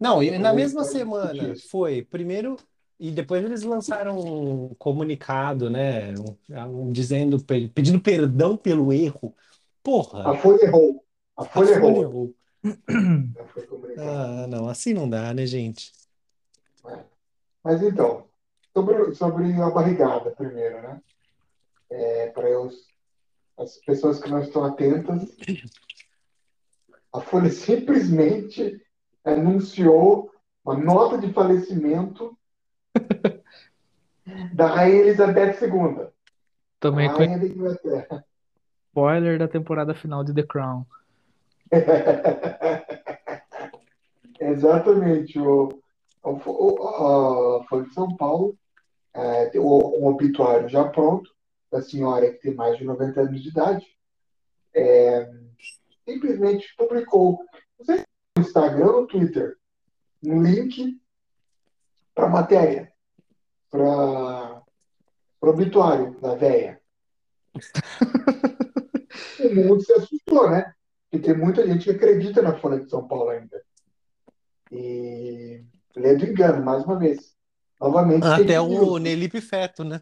[0.00, 2.56] Não, e na mesma semana foi primeiro
[2.98, 9.34] e depois eles lançaram um comunicado, né, um- um dizendo pe- pedindo perdão pelo erro.
[9.82, 11.04] Porra, A Folha errou.
[11.36, 12.02] A a Folha Folha errou.
[12.02, 12.34] errou.
[13.98, 15.92] Ah, não, assim não dá, né, gente?
[17.62, 18.26] Mas então,
[18.72, 21.00] sobre, sobre a barrigada primeiro, né?
[21.90, 22.86] É, para os,
[23.58, 25.22] as pessoas que não estão atentas,
[27.12, 28.80] a Folha simplesmente
[29.24, 30.30] anunciou
[30.64, 32.36] uma nota de falecimento
[34.54, 36.08] da Rainha Elizabeth II,
[36.80, 38.24] Também a Rainha da Inglaterra.
[38.88, 40.86] spoiler da temporada final de The Crown.
[44.38, 45.38] Exatamente.
[45.38, 45.82] O,
[46.22, 48.56] o, a Folha de São Paulo
[49.14, 51.30] é, tem um obituário já pronto
[51.70, 53.86] da senhora que tem mais de 90 anos de idade.
[54.74, 55.30] É,
[56.04, 57.44] simplesmente publicou,
[57.78, 58.06] não sei se
[58.36, 59.56] no Instagram ou no Twitter,
[60.24, 61.00] um link
[62.14, 62.92] para matéria,
[63.70, 64.62] para
[65.40, 66.80] o obituário da véia.
[69.40, 70.74] o mundo se assustou, né?
[71.12, 73.62] Porque tem muita gente que acredita na Folha de São Paulo ainda.
[74.70, 75.62] E
[75.94, 77.34] lê do engano, mais uma vez.
[77.78, 78.24] Novamente.
[78.24, 80.00] Até o Nelipe Feto, né?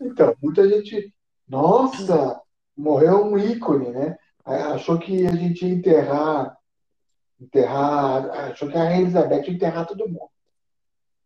[0.00, 1.12] Então, muita gente.
[1.48, 2.40] Nossa,
[2.76, 4.16] morreu um ícone, né?
[4.44, 6.56] Achou que a gente ia enterrar.
[7.40, 8.30] Enterrar.
[8.50, 10.30] Achou que a Elizabeth ia enterrar todo mundo.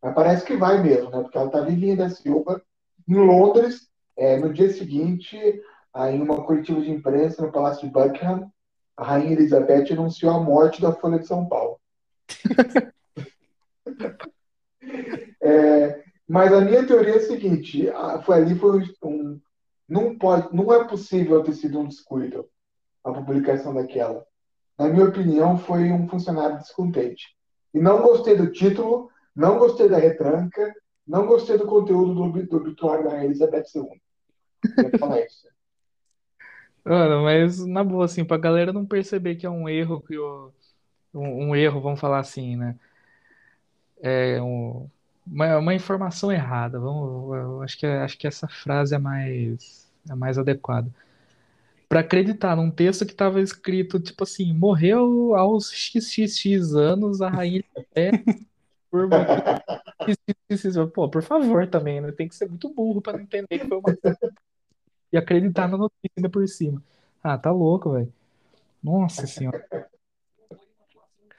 [0.00, 1.20] Mas parece que vai mesmo, né?
[1.20, 2.62] Porque ela está vivinha da Silva
[3.06, 3.90] em Londres.
[4.16, 5.38] É, no dia seguinte,
[5.98, 8.50] aí, em uma coletiva de imprensa no Palácio de Buckingham,
[8.96, 11.80] a Rainha Elizabeth anunciou a morte da Folha de São Paulo.
[15.42, 17.88] é, mas a minha teoria é a seguinte:
[18.24, 19.40] foi ali foi um,
[19.88, 22.48] não pode, não é possível ter sido um descuido
[23.02, 24.24] a publicação daquela.
[24.78, 27.36] Na minha opinião, foi um funcionário descontente.
[27.74, 30.72] E não gostei do título, não gostei da retranca,
[31.06, 34.00] não gostei do conteúdo do, do obituário da Elizabeth II.
[34.74, 35.48] Queria falar isso.
[36.84, 40.50] Mano, mas na boa, assim, pra galera não perceber que é um erro que o,
[41.14, 42.78] um, um erro, vamos falar assim, né?
[44.00, 44.88] É um,
[45.26, 46.78] uma, uma informação errada.
[46.80, 50.90] Vamos, acho que, acho que essa frase é mais, é mais adequada.
[51.88, 57.64] Para acreditar num texto que estava escrito, tipo assim, morreu aos xxx anos a rainha
[57.94, 58.10] é
[58.90, 59.08] por
[60.94, 62.12] Pô, por favor também, né?
[62.12, 63.96] Tem que ser muito burro para não entender que foi uma
[65.12, 66.82] e acreditar na notícia ainda por cima.
[67.22, 68.12] Ah, tá louco, velho.
[68.82, 69.66] Nossa senhora.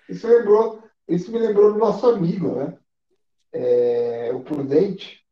[0.07, 2.78] Isso, lembrou, isso me lembrou do nosso amigo, né?
[3.51, 5.24] É, o Prudente,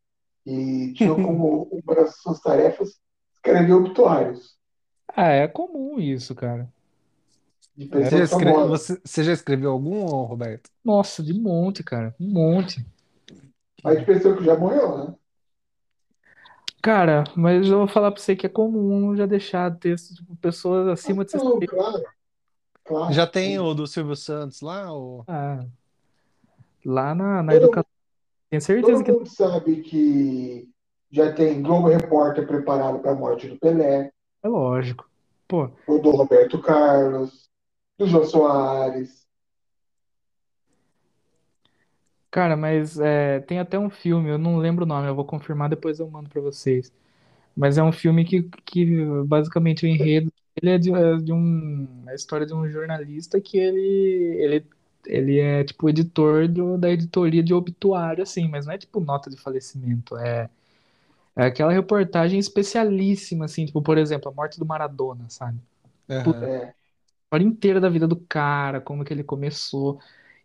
[0.45, 2.99] e tinha como uma das suas tarefas
[3.33, 4.55] escrever obituários.
[5.07, 6.71] Ah, é comum isso, cara.
[7.75, 10.69] De você, escreve, você, você, já escreveu algum, Roberto?
[10.83, 12.15] Nossa, de monte, cara.
[12.19, 12.83] Um monte.
[13.83, 15.15] Mas de pessoa que já morreu, né?
[16.81, 20.87] Cara, mas eu vou falar pra você que é comum já deixar texto de pessoas
[20.87, 22.03] acima de 60 ah, claro.
[22.83, 23.13] Claro.
[23.13, 24.91] Já tem o do Silvio Santos lá?
[24.93, 25.25] Ou...
[25.27, 25.65] Ah,
[26.85, 27.91] lá na, na todo, educação.
[28.49, 29.11] Tenho certeza todo que.
[29.11, 30.69] mundo sabe que
[31.11, 34.11] já tem Globo Repórter preparado para a morte do Pelé.
[34.41, 35.09] É lógico.
[35.47, 35.69] Pô.
[35.85, 37.49] O do Roberto Carlos,
[37.97, 39.26] do Jô Soares.
[42.37, 45.69] Cara, mas é, tem até um filme, eu não lembro o nome, eu vou confirmar,
[45.69, 46.93] depois eu mando para vocês.
[47.55, 48.85] Mas é um filme que, que
[49.25, 53.57] basicamente o enredo ele é de, é de um, a história de um jornalista que
[53.57, 53.81] ele,
[54.43, 54.65] ele,
[55.07, 59.29] ele é tipo editor do, da editoria de obituário, assim, mas não é tipo nota
[59.29, 60.49] de falecimento, é,
[61.35, 65.59] é aquela reportagem especialíssima, assim, tipo, por exemplo, a morte do Maradona, sabe?
[66.09, 66.51] Uhum.
[67.05, 69.99] a história inteira da vida do cara, como que ele começou.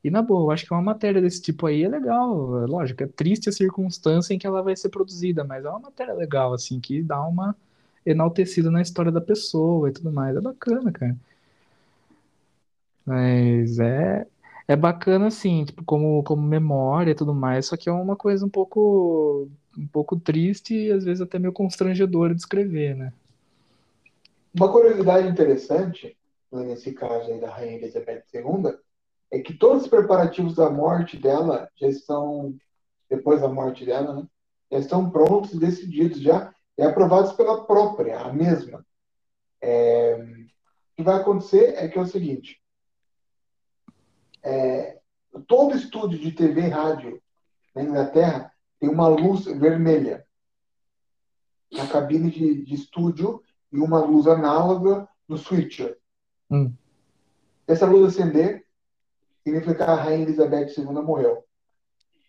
[0.04, 2.34] E na boa, eu acho que uma matéria desse tipo aí é legal.
[2.66, 6.14] Lógico, é triste a circunstância em que ela vai ser produzida, mas é uma matéria
[6.14, 7.56] legal, assim, que dá uma
[8.04, 10.36] enaltecido na história da pessoa e tudo mais.
[10.36, 11.16] É bacana, cara.
[13.06, 14.26] Mas é,
[14.66, 18.44] é bacana, assim, tipo, como, como memória e tudo mais, só que é uma coisa
[18.44, 23.12] um pouco, um pouco triste e às vezes até meio constrangedora de escrever, né?
[24.54, 26.16] Uma curiosidade interessante,
[26.52, 28.74] nesse caso aí da Rainha Elizabeth II,
[29.32, 32.54] é que todos os preparativos da morte dela já estão,
[33.08, 34.28] depois da morte dela, né,
[34.70, 38.86] já estão prontos, decididos já, e aprovados pela própria, a mesma.
[39.58, 42.60] É, o que vai acontecer é que é o seguinte:
[44.42, 45.00] é,
[45.48, 47.22] todo estúdio de TV e rádio
[47.74, 50.26] na Inglaterra tem uma luz vermelha
[51.72, 55.98] na cabine de, de estúdio e uma luz análoga no switcher.
[56.50, 56.74] Hum.
[57.66, 58.66] Essa luz acender
[59.42, 61.44] significa que a Rainha Elizabeth II morreu.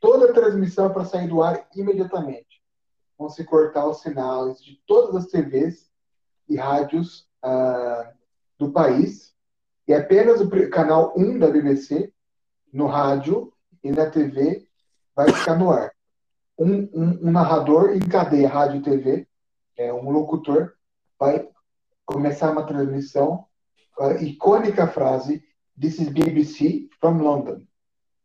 [0.01, 2.53] Toda a transmissão é para sair do ar imediatamente
[3.17, 5.89] vão se cortar os sinais de todas as TVs
[6.49, 8.11] e rádios uh,
[8.57, 9.33] do país,
[9.87, 12.11] e apenas o canal 1 da BBC,
[12.71, 13.53] no rádio
[13.83, 14.67] e na TV,
[15.15, 15.91] vai ficar no ar.
[16.57, 19.27] Um, um, um narrador em cadeia rádio e TV,
[19.77, 20.73] é, um locutor,
[21.19, 21.49] vai
[22.05, 23.45] começar uma transmissão
[23.99, 25.43] a icônica frase
[25.79, 27.67] This is BBC from London.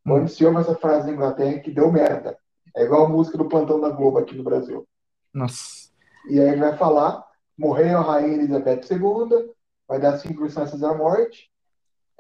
[0.07, 0.13] Hum.
[0.13, 2.39] ouve essa frase na Inglaterra que deu merda.
[2.77, 4.87] É igual a música do Plantão da Globo aqui no Brasil.
[5.33, 5.91] Nossa.
[6.29, 7.27] E aí ele vai falar:
[7.57, 9.53] morreu a rainha Elizabeth II,
[9.87, 11.51] vai dar cinco instâncias da morte,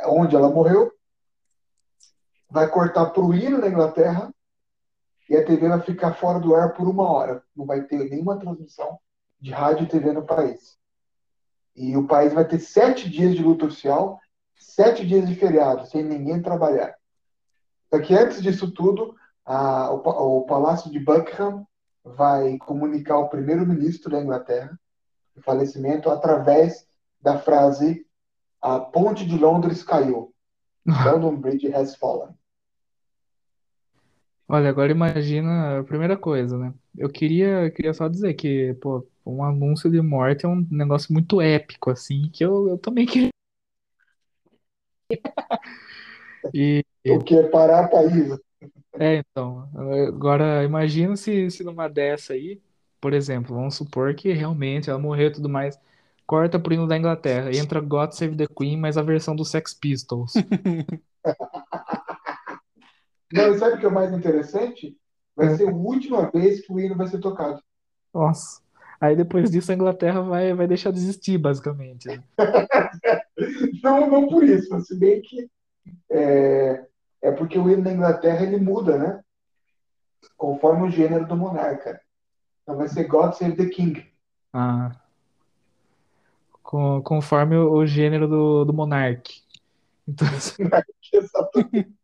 [0.06, 0.92] onde ela morreu,
[2.50, 4.32] vai cortar para o hino na Inglaterra
[5.28, 7.42] e a TV vai ficar fora do ar por uma hora.
[7.54, 8.98] Não vai ter nenhuma transmissão
[9.40, 10.78] de rádio e TV no país.
[11.76, 14.18] E o país vai ter sete dias de luta oficial,
[14.58, 16.94] sete dias de feriado, sem ninguém trabalhar.
[17.92, 21.66] Só que antes disso tudo, a, o, o Palácio de Buckingham
[22.04, 24.78] vai comunicar ao primeiro-ministro da Inglaterra
[25.36, 26.86] o falecimento através
[27.20, 28.06] da frase
[28.60, 30.32] a ponte de Londres caiu.
[30.86, 32.34] London Bridge has fallen.
[34.48, 36.72] Olha, agora imagina a primeira coisa, né?
[36.96, 41.40] Eu queria, queria só dizer que, pô, um anúncio de morte é um negócio muito
[41.40, 43.28] épico, assim, que eu, eu também queria.
[46.52, 48.28] E, O que é parar a país?
[48.98, 49.68] é, então,
[50.08, 52.60] agora imagina se, se numa dessa aí,
[53.00, 55.78] por exemplo, vamos supor que realmente ela morreu e tudo mais,
[56.26, 59.72] corta pro hino da Inglaterra, entra God Save the Queen, mas a versão dos Sex
[59.74, 60.32] Pistols.
[63.32, 64.94] Não, sabe o que é o mais interessante?
[65.36, 65.56] Vai É.
[65.56, 67.62] ser a última vez que o hino vai ser tocado.
[68.12, 68.60] Nossa.
[69.00, 72.08] Aí depois disso a Inglaterra vai, vai deixar de existir, basicamente.
[72.08, 72.22] né?
[73.84, 75.48] Não, não por isso, mas se bem que
[76.10, 76.84] é,
[77.22, 79.20] é porque o hino da Inglaterra ele muda, né?
[80.36, 82.00] Conforme o gênero do monarca.
[82.62, 84.04] Então vai ser God Save the King.
[84.52, 84.90] Ah.
[86.62, 89.40] Com- conforme o, o gênero do, do Monark.
[90.06, 90.26] Então,
[91.12, 91.94] Exatamente.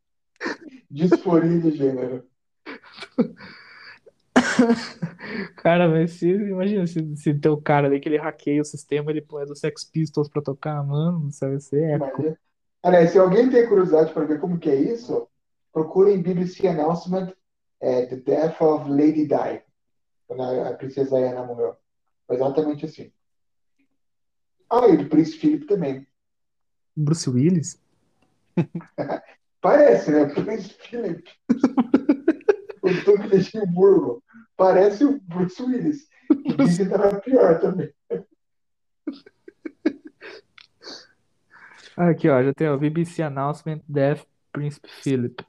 [0.90, 2.24] Disforia de gênero.
[5.56, 9.10] cara, mas se, imagina se, se tem o cara ali que ele hackeia o sistema,
[9.10, 12.22] ele põe do Sex Pistols pra tocar, mano, isso vai ser épico.
[12.22, 12.36] Mas,
[12.82, 15.28] aliás, se alguém tem curiosidade para ver como que é isso,
[15.72, 17.32] procurem BBC Announcement
[17.80, 19.62] é, The Death of Lady Di.
[20.26, 21.76] Quando a, princesa Diana morreu.
[22.26, 23.12] Foi exatamente assim.
[24.70, 26.06] Ah, e do príncipe Philip também.
[26.96, 27.80] Bruce Willis?
[29.60, 30.26] Parece, né?
[30.26, 31.30] Príncipe Philip.
[32.84, 34.22] o Duque de Edimburgo.
[34.56, 36.08] Parece o Bruce Willis.
[36.28, 37.92] Que dizem que era pior também.
[41.96, 45.44] Ah, aqui, ó, já tem o BBC Announcement Death Príncipe Philip.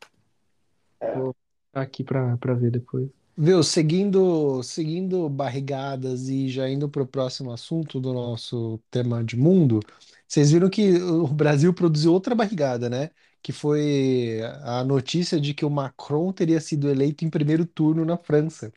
[1.00, 1.16] É.
[1.16, 1.36] Vou
[1.68, 3.10] botar aqui pra, pra ver depois.
[3.38, 9.36] Viu, seguindo, seguindo barrigadas e já indo para o próximo assunto do nosso tema de
[9.36, 9.82] mundo,
[10.28, 13.10] vocês viram que o Brasil produziu outra barrigada, né?
[13.46, 18.18] Que foi a notícia de que o Macron teria sido eleito em primeiro turno na
[18.18, 18.74] França.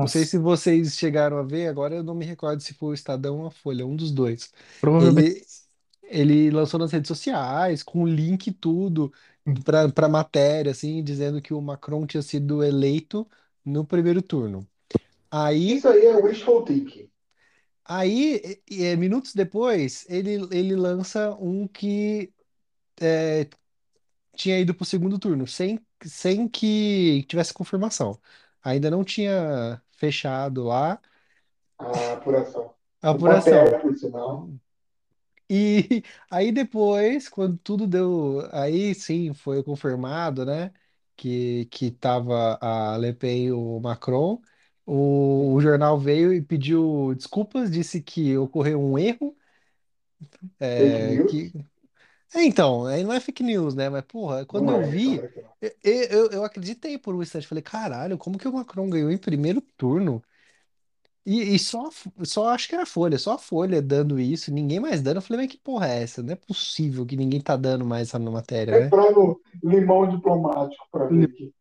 [0.00, 2.90] Não sei Nossa, se vocês chegaram a ver, agora eu não me recordo se foi
[2.90, 4.52] o Estadão ou a Folha, um dos dois.
[4.80, 5.30] provavelmente.
[5.30, 5.42] Ele,
[6.04, 9.12] ele lançou nas redes sociais, com o link e tudo,
[9.64, 13.28] para para matéria, assim, dizendo que o Macron tinha sido eleito
[13.64, 14.66] no primeiro turno.
[15.30, 17.10] Aí, Isso aí é wishful thinking.
[17.84, 22.32] aí e- e, minutos depois, ele, ele lança um que
[23.00, 23.48] é,
[24.36, 28.20] tinha ido para o segundo turno, sem, sem que tivesse confirmação.
[28.62, 31.00] Ainda não tinha fechado lá
[31.78, 32.74] A apuração.
[33.02, 33.24] a No apuração.
[33.24, 34.48] papel, por sinal.
[35.48, 40.72] E aí depois, quando tudo deu, aí sim foi confirmado, né,
[41.16, 44.40] que que tava a Le Pen e o Macron.
[44.86, 49.36] O, o jornal veio e pediu desculpas, disse que ocorreu um erro,
[50.76, 51.54] Fake é, news?
[52.34, 53.88] É, então, aí não é fake news, né?
[53.88, 55.50] Mas porra, quando Não eu é, vi, claro que não.
[55.60, 59.18] eu, eu, eu acreditei por um instante, falei, caralho, como que o Macron ganhou em
[59.18, 60.22] primeiro turno?
[61.24, 61.90] E, e só,
[62.24, 65.16] só acho que era a Folha, só a Folha dando isso, ninguém mais dando.
[65.16, 66.22] Eu falei, mas que porra é essa?
[66.22, 68.90] Não é possível que ninguém tá dando mais essa matéria, né?
[68.90, 71.54] No limão diplomático para ver aqui.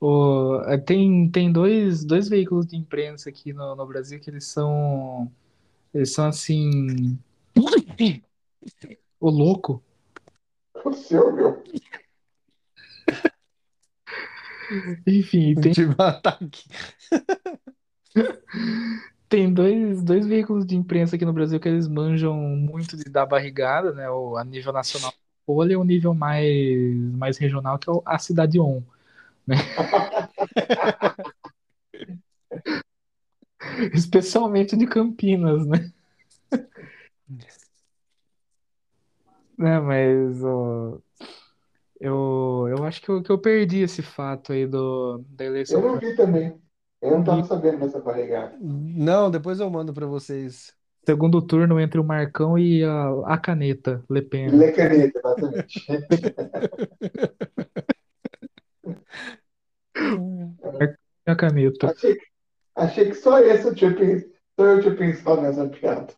[0.00, 4.46] O, é, tem tem dois, dois veículos de imprensa aqui no, no Brasil que eles
[4.46, 5.30] são.
[5.94, 7.18] Eles são assim.
[9.20, 9.82] O louco.
[10.84, 11.62] O seu, meu.
[15.06, 16.62] Enfim, tem, Tive um ataque.
[19.28, 23.26] tem dois, dois veículos de imprensa aqui no Brasil que eles manjam muito de dar
[23.26, 24.08] barrigada, né?
[24.10, 25.12] O, a nível nacional,
[25.44, 28.82] Folha, e o nível mais, mais regional, que é o- a Cidade On.
[29.46, 29.56] Né?
[33.92, 35.92] Especialmente de Campinas, né?
[39.60, 40.98] Né, mas ó,
[42.00, 45.78] eu, eu acho que eu, que eu perdi esse fato aí do, da eleição.
[45.78, 46.58] Eu não vi também.
[47.02, 47.46] Eu não vi.
[47.46, 48.56] sabendo dessa barrigada.
[48.58, 50.74] Não, depois eu mando pra vocês.
[51.04, 54.48] Segundo turno entre o Marcão e a, a caneta, Le Pen.
[54.48, 55.86] Lê caneta, exatamente.
[61.26, 61.90] A caneta.
[61.90, 62.16] Achei,
[62.74, 63.94] achei que só esse eu tinha.
[64.58, 66.14] Só eu tinha pensado nessa piada.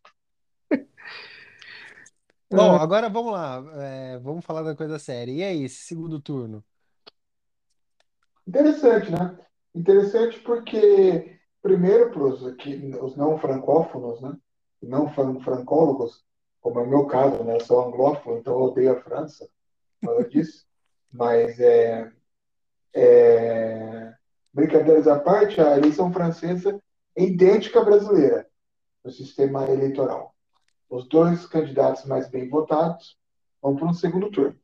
[2.53, 3.63] Bom, agora vamos lá.
[3.83, 5.33] é, vamos falar da coisa séria.
[5.33, 6.65] E aí, esse segundo turno?
[8.47, 9.39] Interessante, né?
[9.75, 14.37] Interessante porque, primeiro, para os, os não francófonos, né?
[14.83, 16.25] Não fran- francólogos,
[16.61, 17.57] como é o meu caso, né?
[17.57, 19.49] Eu sou anglófono, então eu odeio a França,
[20.03, 20.67] por causa disso.
[21.13, 22.13] Mas, é,
[22.95, 24.15] é,
[24.53, 26.81] brincadeiras à parte, a eleição francesa
[27.17, 28.49] é idêntica à brasileira
[29.05, 30.35] no sistema eleitoral.
[30.93, 33.19] Os dois candidatos mais bem votados
[33.63, 34.61] vão para um segundo turno.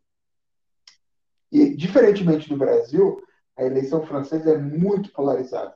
[1.51, 3.27] E, diferentemente do Brasil,
[3.57, 5.75] a eleição francesa é muito polarizada.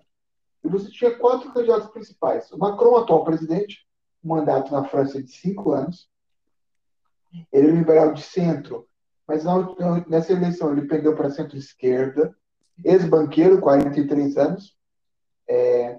[0.63, 2.53] E você tinha quatro candidatos principais.
[2.53, 3.89] O Macron, atual presidente,
[4.23, 6.07] um mandato na França de cinco anos.
[7.51, 8.87] Ele é liberal de centro,
[9.27, 12.37] mas na- nessa eleição ele pendeu para centro-esquerda.
[12.85, 14.77] Ex-banqueiro, 43 anos.
[15.49, 15.99] É,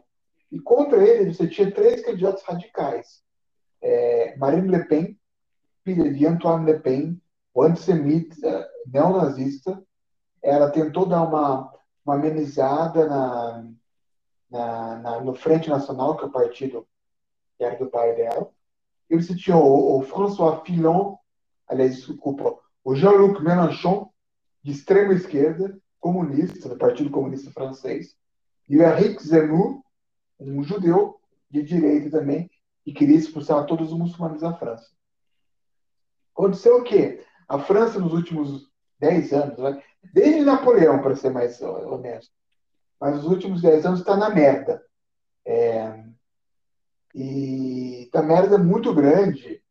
[0.51, 3.22] e contra ele, você tinha três candidatos radicais.
[3.83, 5.19] É, Marine Le Pen,
[5.83, 7.21] filha de Antoine Le Pen,
[7.53, 9.83] o antissemita, neonazista.
[10.41, 11.69] Ela tentou dar uma,
[12.05, 13.65] uma amenizada na,
[14.49, 16.87] na, na- no Frente Nacional, que é o partido
[17.57, 18.49] que era do pai dela.
[19.09, 21.17] E você tinha o, o François Fillon,
[21.67, 24.09] aliás, desculpa, o Jean-Luc Mélenchon,
[24.63, 28.15] de extrema esquerda, comunista, do Partido Comunista Francês,
[28.67, 29.81] e o Henrique Zemmour,
[30.39, 31.19] um judeu
[31.49, 32.49] de direita também,
[32.83, 34.89] que queria expulsar todos os muçulmanos da França.
[36.33, 37.23] Aconteceu o quê?
[37.47, 39.81] A França, nos últimos 10 anos,
[40.13, 42.31] desde Napoleão, para ser mais honesto,
[42.99, 44.83] mas os últimos 10 anos está na merda.
[45.45, 46.03] É,
[47.13, 49.61] e a merda muito grande.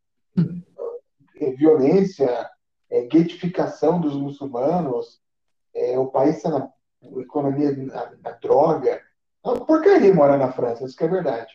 [1.35, 2.49] É, violência,
[2.89, 5.19] é, dos muçulmanos,
[5.73, 6.71] é, o país está na
[7.19, 9.01] economia na, na droga.
[9.43, 11.51] É uma porcaria morar na França, isso que é verdade.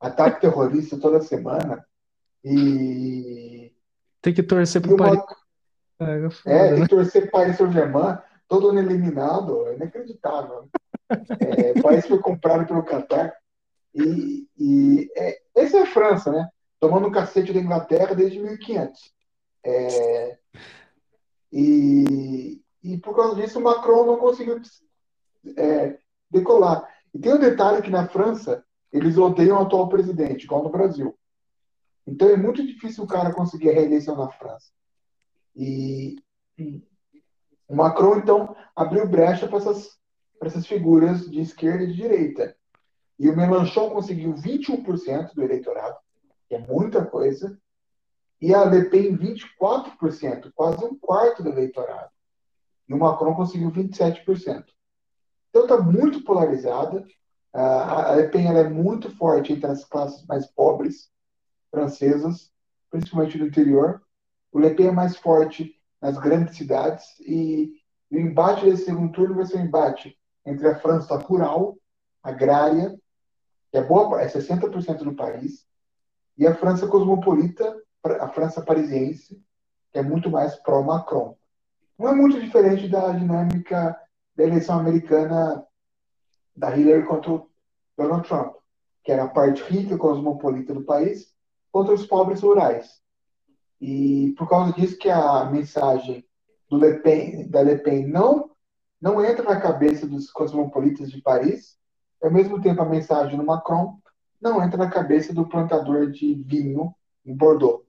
[0.00, 1.84] Ataque terrorista toda semana.
[2.44, 3.72] E,
[4.20, 5.18] Tem que torcer pro Paris.
[5.98, 6.82] uma, É, é, foda, tem né?
[6.82, 10.68] que torcer para Paris Saint-Germain, todo ano eliminado, é inacreditável.
[11.08, 13.34] É, o país foi comprado pelo Qatar.
[13.94, 16.48] E, e é, essa é a França, né?
[16.78, 19.14] Tomando um cacete da Inglaterra desde 1500.
[19.64, 20.38] É,
[21.52, 24.60] e, e por causa disso, o Macron não conseguiu
[25.56, 25.98] é,
[26.30, 26.86] decolar.
[27.14, 31.16] E tem um detalhe que na França eles odeiam o atual presidente, igual no Brasil.
[32.06, 34.70] Então é muito difícil o cara conseguir a reeleição na França.
[35.54, 36.16] E,
[37.68, 39.98] o Macron, então, abriu brecha para essas,
[40.40, 42.56] essas figuras de esquerda e de direita.
[43.18, 45.96] E o Mélenchon conseguiu 21% do eleitorado,
[46.48, 47.58] que é muita coisa,
[48.40, 52.10] e a Le Pen 24%, quase um quarto do eleitorado.
[52.88, 54.64] E o Macron conseguiu 27%.
[55.48, 57.04] Então está muito polarizada.
[57.58, 61.10] A Le Pen é muito forte entre as classes mais pobres
[61.70, 62.52] francesas,
[62.90, 64.02] principalmente no interior.
[64.52, 67.72] O Le Pen é mais forte nas grandes cidades e
[68.10, 71.78] o embate desse segundo turno vai ser um embate entre a França rural,
[72.22, 72.94] agrária,
[73.70, 75.66] que é boa, é 60% do país,
[76.36, 77.74] e a França cosmopolita,
[78.20, 79.42] a França parisiense,
[79.90, 81.36] que é muito mais pró-Macron.
[81.98, 83.98] Não é muito diferente da dinâmica
[84.36, 85.66] da eleição americana
[86.56, 87.50] da Hillary contra o
[87.96, 88.54] Donald Trump,
[89.04, 91.32] que era a parte rica cosmopolita do país
[91.70, 93.00] contra os pobres rurais.
[93.80, 96.24] E por causa disso que a mensagem
[96.68, 98.50] do Le Pen, da Le Pen não,
[99.00, 101.78] não entra na cabeça dos cosmopolitas de Paris,
[102.22, 103.98] ao mesmo tempo a mensagem do Macron
[104.40, 107.84] não entra na cabeça do plantador de vinho em Bordeaux.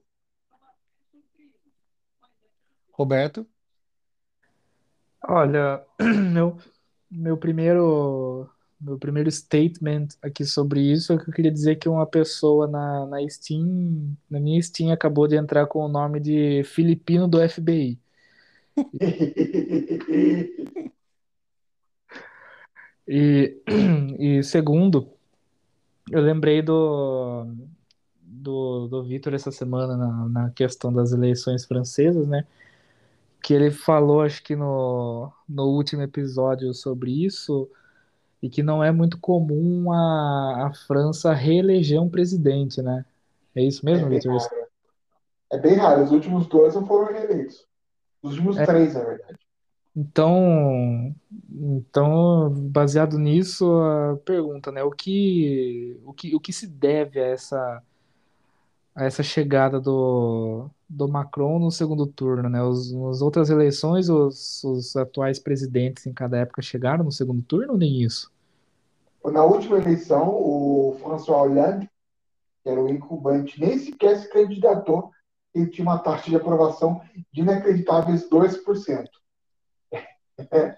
[2.92, 3.46] Roberto?
[5.22, 5.84] Olha,
[6.32, 6.56] meu,
[7.10, 12.06] meu primeiro meu primeiro statement aqui sobre isso é que eu queria dizer que uma
[12.06, 17.26] pessoa na, na Steam, na minha Steam, acabou de entrar com o nome de Filipino
[17.28, 17.98] do FBI.
[23.10, 23.56] E,
[24.18, 25.08] e segundo,
[26.10, 27.46] eu lembrei do,
[28.20, 32.46] do, do Vitor essa semana na, na questão das eleições francesas, né?
[33.42, 37.66] Que ele falou, acho que no, no último episódio sobre isso,
[38.42, 43.04] e que não é muito comum a, a França reeleger um presidente, né?
[43.54, 44.38] É isso É mesmo, bem Vitor?
[45.50, 46.04] É bem raro.
[46.04, 47.66] Os últimos dois não foram reeleitos.
[48.22, 48.66] Os últimos É.
[48.66, 49.38] três, na verdade.
[49.96, 51.12] Então,
[51.50, 54.82] então, baseado nisso, a pergunta, né?
[54.84, 57.82] O que, o que, o que se deve a essa,
[58.98, 62.62] a essa chegada do, do Macron no segundo turno, né?
[62.62, 67.76] Os, nas outras eleições, os, os atuais presidentes em cada época chegaram no segundo turno
[67.76, 68.32] nem isso?
[69.24, 71.88] Na última eleição, o François Hollande,
[72.62, 75.10] que era o incumbente, nem sequer se candidatou
[75.54, 77.00] ele tinha uma taxa de aprovação
[77.32, 79.06] de inacreditáveis 2%.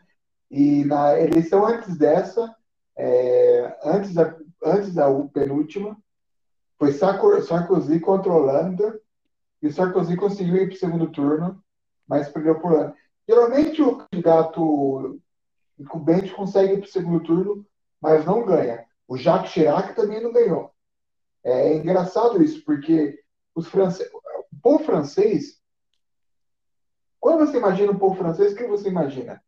[0.51, 2.55] e na eleição antes dessa,
[2.97, 5.97] é, antes, da, antes da penúltima,
[6.81, 8.99] foi Sarkozy contra Holanda,
[9.61, 11.63] e o Sarkozy conseguiu ir para o segundo turno,
[12.09, 12.97] mas perdeu por Holanda.
[13.29, 15.21] Geralmente o candidato
[15.79, 17.67] incumbente consegue ir para o segundo turno,
[18.01, 18.87] mas não ganha.
[19.07, 20.73] O Jacques Chirac também não ganhou.
[21.45, 23.21] É engraçado isso, porque
[23.55, 24.03] os france...
[24.51, 25.61] o povo francês,
[27.21, 29.43] quando você imagina o povo francês, o que você imagina?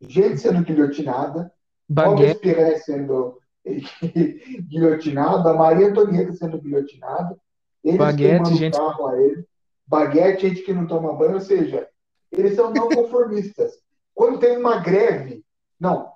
[0.00, 1.52] Gente sendo guilhotinada,
[1.90, 3.40] Robespierre sendo
[4.68, 7.36] guilhotinado, a Maria Antonieta sendo guilhotinada,
[7.82, 8.76] eles Baguete, gente...
[8.76, 9.44] carro a ele,
[9.86, 11.88] baguete, gente que não toma banho, ou seja,
[12.32, 13.72] eles são não conformistas.
[14.14, 15.44] Quando tem uma greve,
[15.78, 16.10] não,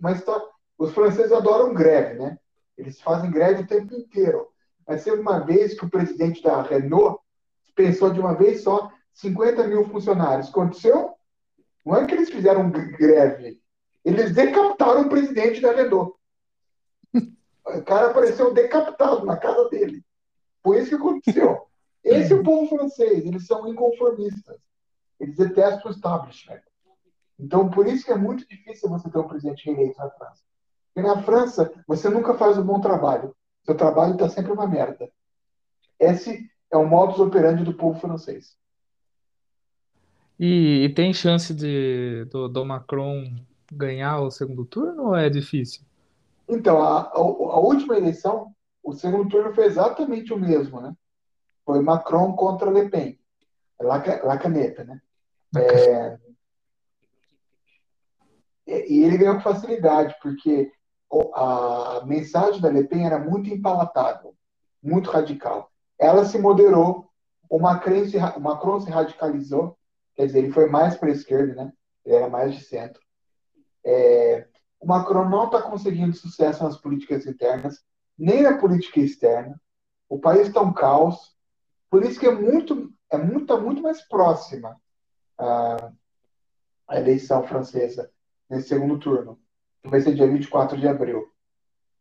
[0.00, 0.40] mas tá,
[0.76, 2.38] os franceses adoram greve, né?
[2.76, 4.46] Eles fazem greve o tempo inteiro.
[4.86, 7.20] Mas teve uma vez que o presidente da Renault
[7.74, 10.48] pensou de uma vez só 50 mil funcionários.
[10.48, 11.14] Aconteceu?
[11.84, 13.60] Não é que eles fizeram greve.
[14.04, 16.17] Eles decapitaram o presidente da Renault.
[17.76, 20.02] O cara apareceu decapitado na casa dele.
[20.62, 21.66] Foi isso que aconteceu.
[22.02, 23.24] Esse é o povo francês.
[23.24, 24.58] Eles são inconformistas.
[25.20, 26.60] Eles detestam o establishment.
[27.38, 30.42] Então, por isso que é muito difícil você ter um presidente reeleito na França.
[30.94, 33.34] Porque na França, você nunca faz um bom trabalho.
[33.64, 35.10] Seu trabalho está sempre uma merda.
[35.98, 38.56] Esse é o modus operandi do povo francês.
[40.38, 43.36] E, e tem chance de do, do, Macron
[43.72, 45.82] ganhar o segundo turno ou é difícil?
[46.48, 48.52] Então, a, a, a, última eleição,
[48.82, 50.94] o segundo turno foi exatamente o mesmo, né?
[51.64, 53.18] Foi Macron contra Le Pen.
[53.80, 55.00] La, La Caneta, né?
[55.56, 56.18] É,
[58.66, 60.70] e ele ganhou com facilidade, porque
[61.34, 64.34] a mensagem da Le Pen era muito impalatável,
[64.82, 65.70] muito radical.
[65.98, 67.10] Ela se moderou,
[67.48, 69.76] o Macron se, o Macron se radicalizou,
[70.14, 71.72] quer dizer, ele foi mais para a esquerda, né?
[72.04, 73.00] Ele era mais de centro.
[73.84, 74.46] É,
[74.80, 77.82] o Macron não está conseguindo sucesso nas políticas internas,
[78.18, 79.60] nem na política externa.
[80.08, 81.36] O país está um caos.
[81.90, 84.80] Por isso que é muito, é muito, tá muito mais próxima
[85.36, 85.90] a,
[86.88, 88.10] a eleição francesa
[88.48, 89.38] nesse segundo turno
[89.82, 91.28] que vai ser dia 24 de abril.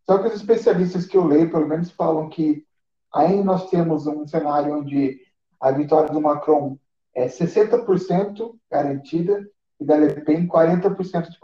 [0.05, 2.65] Só que os especialistas que eu leio, pelo menos, falam que
[3.13, 5.19] ainda nós temos um cenário onde
[5.59, 6.77] a vitória do Macron
[7.13, 9.47] é 60% garantida
[9.79, 11.39] e da Le Pen 40% de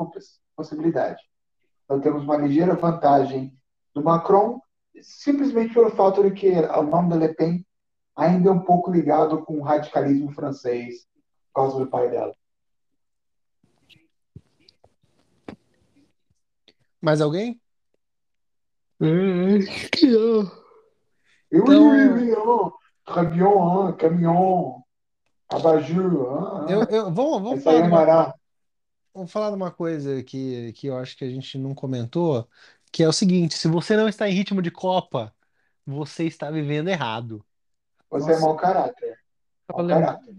[0.56, 1.22] possibilidade.
[1.86, 3.58] Então temos uma ligeira vantagem
[3.94, 4.62] do Macron,
[5.02, 7.66] simplesmente pelo fato de que o nome da Le Pen
[8.16, 11.08] ainda é um pouco ligado com o radicalismo francês,
[11.54, 12.34] por causa do pai dela.
[17.02, 17.60] Mais alguém?
[19.02, 20.52] Hum, acho que não.
[21.52, 21.96] Eu, então...
[21.96, 22.84] eu, eu, eu.
[23.06, 23.94] Très bien, hein?
[23.98, 24.84] Caminhão,
[25.50, 26.66] abajur.
[26.68, 26.74] Hein?
[26.74, 28.34] Eu, eu, vamos, vamos, falar
[29.14, 32.48] vamos falar de uma coisa que, que eu acho que a gente não comentou,
[32.92, 35.34] que é o seguinte: se você não está em ritmo de Copa,
[35.86, 37.46] você está vivendo errado.
[38.10, 38.44] Você é Nossa.
[38.44, 39.20] é mau caráter.
[39.72, 40.36] Mau caráter.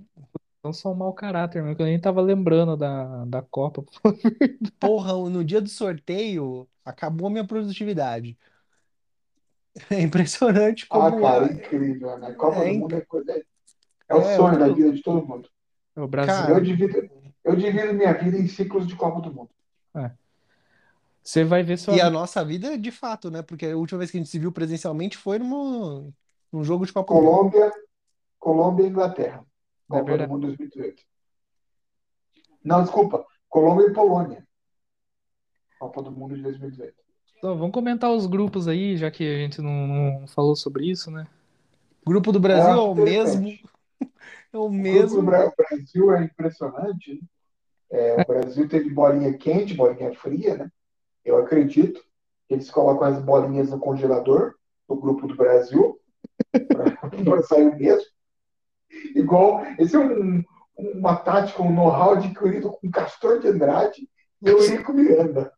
[0.63, 3.85] Não só um mau caráter, meu, que eu nem tava lembrando da, da Copa.
[4.81, 8.39] Porra, no dia do sorteio, acabou a minha produtividade.
[9.91, 11.27] É impressionante ah, como.
[11.27, 12.33] Ah, cara, é incrível, né?
[12.33, 13.45] Copa é do Mundo é, coisa...
[14.09, 15.51] é o é, sonho da vida de todo mundo.
[15.97, 16.33] É o Brasil.
[16.33, 17.11] Cara, eu, divido,
[17.45, 19.51] eu divido minha vida em ciclos de Copa do Mundo.
[19.95, 20.11] É.
[21.23, 21.95] Você vai ver só.
[21.95, 23.43] E a nossa vida, de fato, né?
[23.43, 26.13] Porque a última vez que a gente se viu presencialmente foi num,
[26.53, 27.75] num jogo de Copa Colômbia, do Mundo.
[28.39, 29.45] Colômbia e Inglaterra.
[29.89, 31.03] Copa é do Mundo 2018.
[32.63, 33.25] Não, desculpa.
[33.49, 34.47] Colômbia e Polônia.
[35.79, 36.95] Copa do Mundo de 2018.
[37.39, 41.11] Então, vamos comentar os grupos aí, já que a gente não, não falou sobre isso,
[41.11, 41.27] né?
[42.07, 43.49] Grupo do Brasil é, o mesmo.
[44.53, 45.19] É o mesmo.
[45.19, 47.15] O grupo do Brasil é impressionante.
[47.15, 47.21] Né?
[47.91, 50.71] É, o Brasil teve bolinha quente, bolinha fria, né?
[51.25, 52.01] Eu acredito
[52.47, 54.55] que eles colocam as bolinhas no congelador
[54.89, 55.99] do grupo do Brasil
[57.25, 58.07] para sair o mesmo.
[59.15, 60.43] Igual, esse é um,
[60.77, 64.09] uma tática, um know-how adquirido com Castor de Andrade
[64.43, 65.53] e Eurico Miranda.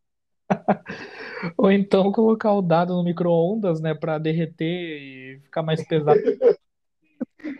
[1.57, 6.19] Ou então colocar o dado no micro-ondas, né, para derreter e ficar mais pesado.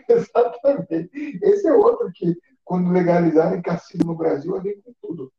[0.09, 1.09] Exatamente.
[1.41, 2.35] Esse é outro que,
[2.67, 5.31] quando legalizarem cassino no Brasil, eu com tudo.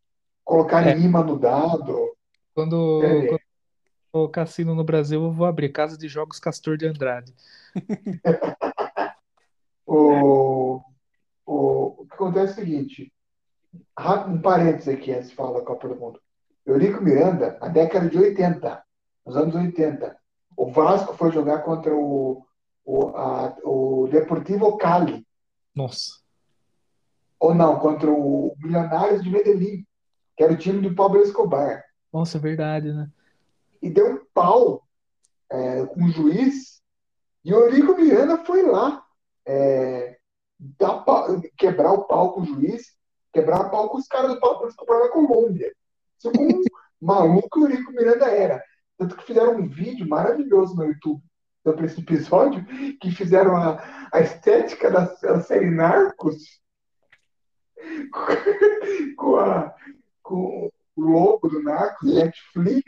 [0.43, 0.95] Colocar é.
[0.95, 2.11] lima no dado.
[2.55, 3.27] Quando, é.
[3.27, 3.41] quando
[4.15, 7.35] o cassino no Brasil, eu vou abrir Casa de Jogos Castor de Andrade.
[9.91, 10.83] O,
[11.47, 13.13] o, o que acontece é o seguinte,
[14.29, 16.21] um parênteses aqui antes de falar da Copa do Mundo.
[16.67, 18.85] Eurico Miranda, na década de 80,
[19.25, 20.15] nos anos 80,
[20.55, 22.45] o Vasco foi jogar contra o,
[22.85, 25.27] o, a, o Deportivo Cali
[25.75, 26.19] Nossa.
[27.41, 29.87] Ou não, contra o Milionários de Medellín,
[30.37, 31.85] que era o time do Pablo Escobar.
[32.13, 33.09] Nossa, é verdade, né?
[33.81, 34.83] E deu um pau
[35.51, 36.83] é, com o juiz.
[37.45, 39.03] E o Eurico Miranda foi lá
[39.47, 40.19] é,
[40.59, 41.05] dar
[41.57, 42.97] quebrar o pau com o juiz,
[43.33, 45.73] quebrar o pau com os caras do Pablo Escobar na Colômbia.
[46.19, 46.63] Isso como um
[47.01, 48.63] maluco o Eurico Miranda era.
[48.97, 51.23] Tanto que fizeram um vídeo maravilhoso no YouTube
[51.63, 52.65] sobre esse episódio,
[53.01, 56.61] que fizeram a, a estética da, da série Narcos
[59.17, 59.75] com, a,
[60.23, 62.85] com o logo do Narcos, Netflix,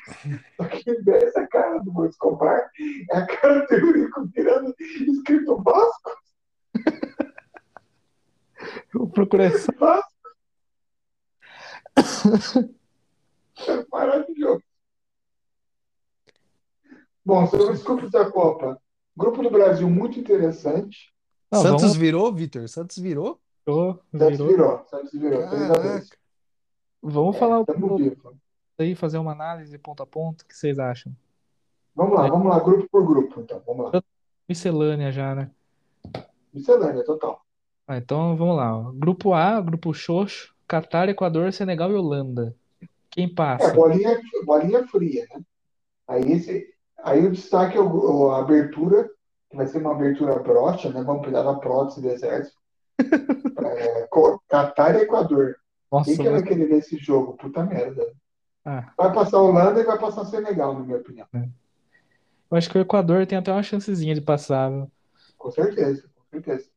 [0.56, 2.70] só que em vez da cara do Escobar,
[3.10, 6.10] é a cara do Eurico Miranda escrito Vasco,
[8.94, 9.72] Eu procurei essa.
[9.78, 10.10] Vasco.
[13.68, 14.62] É maravilhoso.
[17.24, 18.80] Bom, sobre os grupos da Copa.
[19.16, 21.12] Grupo do Brasil muito interessante.
[21.50, 22.68] Não, Santos vamos- virou, Vitor?
[22.68, 23.40] Santos virou?
[23.70, 24.48] Virou, Santos virou.
[24.48, 24.84] virou.
[24.86, 25.48] Santos virou.
[25.48, 25.82] 3 a 2.
[25.82, 26.16] Caraca.
[27.02, 27.98] Vamos falar um pouco
[28.78, 30.42] aí, fazer uma análise ponto a ponto.
[30.42, 31.12] O que vocês acham?
[31.94, 33.62] Vamos lá, vamos lá, grupo por grupo, então.
[33.66, 34.02] Vamos lá.
[34.48, 35.50] Miscelânea já, né?
[36.52, 37.42] Miscelânea, total.
[37.86, 38.90] Ah, então vamos lá.
[38.94, 42.54] Grupo A, grupo Xoxo, Catar, Equador, Senegal e Holanda.
[43.10, 43.74] Quem É, passa?
[43.74, 45.40] bolinha, bolinha fria, né?
[46.06, 46.72] Aí, esse,
[47.02, 49.10] aí o destaque é o, a abertura,
[49.48, 51.02] que vai ser uma abertura broxa, né?
[51.02, 52.59] Vamos pegar na prótese do exército.
[53.58, 54.08] É,
[54.48, 55.56] Catar e Equador.
[55.90, 57.36] Nossa, Quem que vai querer ver esse jogo?
[57.36, 58.12] Puta merda.
[58.64, 61.26] ah, Vai passar a Holanda e vai passar Senegal, na minha opinião.
[61.34, 64.70] eu acho que o Equador tem até uma chancezinha de passar.
[64.70, 64.90] viu?
[65.36, 66.68] Com certeza, com certeza.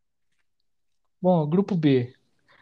[1.21, 2.13] Bom, grupo B.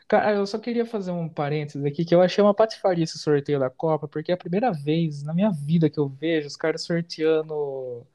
[0.07, 3.59] Cara, eu só queria fazer um parênteses aqui, que eu achei uma patifaria esse sorteio
[3.59, 6.83] da Copa, porque é a primeira vez na minha vida que eu vejo os caras
[6.83, 8.05] sorteando,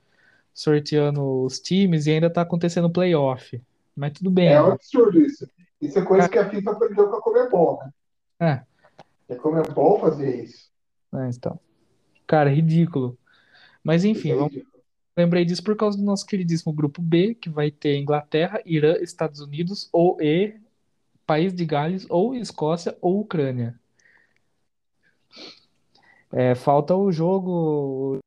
[0.52, 3.60] sorteando os times e ainda tá acontecendo playoff.
[3.96, 4.48] Mas tudo bem.
[4.48, 5.48] É um absurdo isso.
[5.80, 8.64] Isso é coisa que a FIFA aprendeu com a Comebol, né?
[9.28, 9.32] É.
[9.34, 10.70] A Comebol fazia isso.
[11.14, 11.58] É, então.
[12.26, 13.18] Cara, ridículo.
[13.82, 14.82] Mas enfim, Isso é vamos- ridículo.
[15.16, 19.40] lembrei disso por causa do nosso queridíssimo grupo B, que vai ter Inglaterra, Irã, Estados
[19.40, 20.60] Unidos ou e
[21.26, 23.78] País de Gales ou Escócia ou Ucrânia.
[26.32, 28.18] É, falta o jogo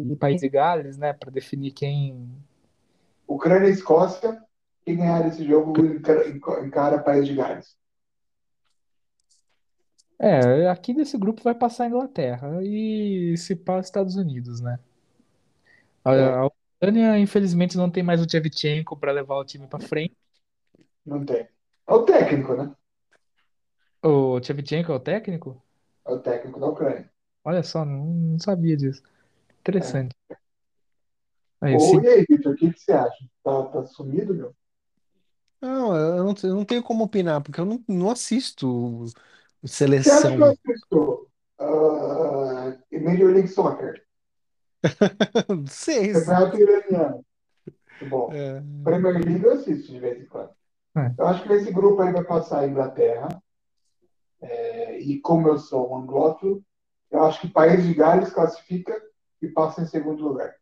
[0.00, 2.28] do País de Gales, né, para definir quem.
[3.34, 4.42] Ucrânia e Escócia,
[4.84, 5.74] quem ganhar esse jogo
[6.64, 7.76] encara, País de Gales.
[10.18, 14.78] É, aqui nesse grupo vai passar a Inglaterra e se pá Estados Unidos, né?
[16.04, 16.34] A, É.
[16.34, 20.16] a Ucrânia, infelizmente, não tem mais o Shevchenko para levar o time para frente.
[21.04, 21.48] Não tem.
[21.88, 22.74] É o técnico, né?
[24.02, 25.62] O Shevchenko é o técnico?
[26.06, 27.10] É o técnico da Ucrânia.
[27.44, 29.02] Olha só, não, não sabia disso.
[29.60, 30.14] Interessante.
[31.62, 33.24] Aí, se- e aí, Vitor, o que, que você acha?
[33.42, 34.54] Tá, tá sumido, meu?
[35.60, 39.04] Não, eu não, eu não tenho como opinar, porque eu não, não assisto
[40.02, 40.40] Você acha que seleção.
[40.40, 41.28] eu assisto
[41.58, 44.04] ah, Major League Soccer?
[45.48, 46.12] Não sei.
[46.12, 47.24] Campeonato iraniano.
[48.00, 50.52] Bom, É, Premier League eu assisto de vez em quando.
[50.96, 51.16] É.
[51.18, 53.28] Eu acho que nesse grupo aí vai passar a Inglaterra.
[54.64, 56.62] É, e como eu sou um anglófilo,
[57.10, 59.00] eu acho que País de Gales classifica
[59.40, 60.54] e passa em segundo lugar.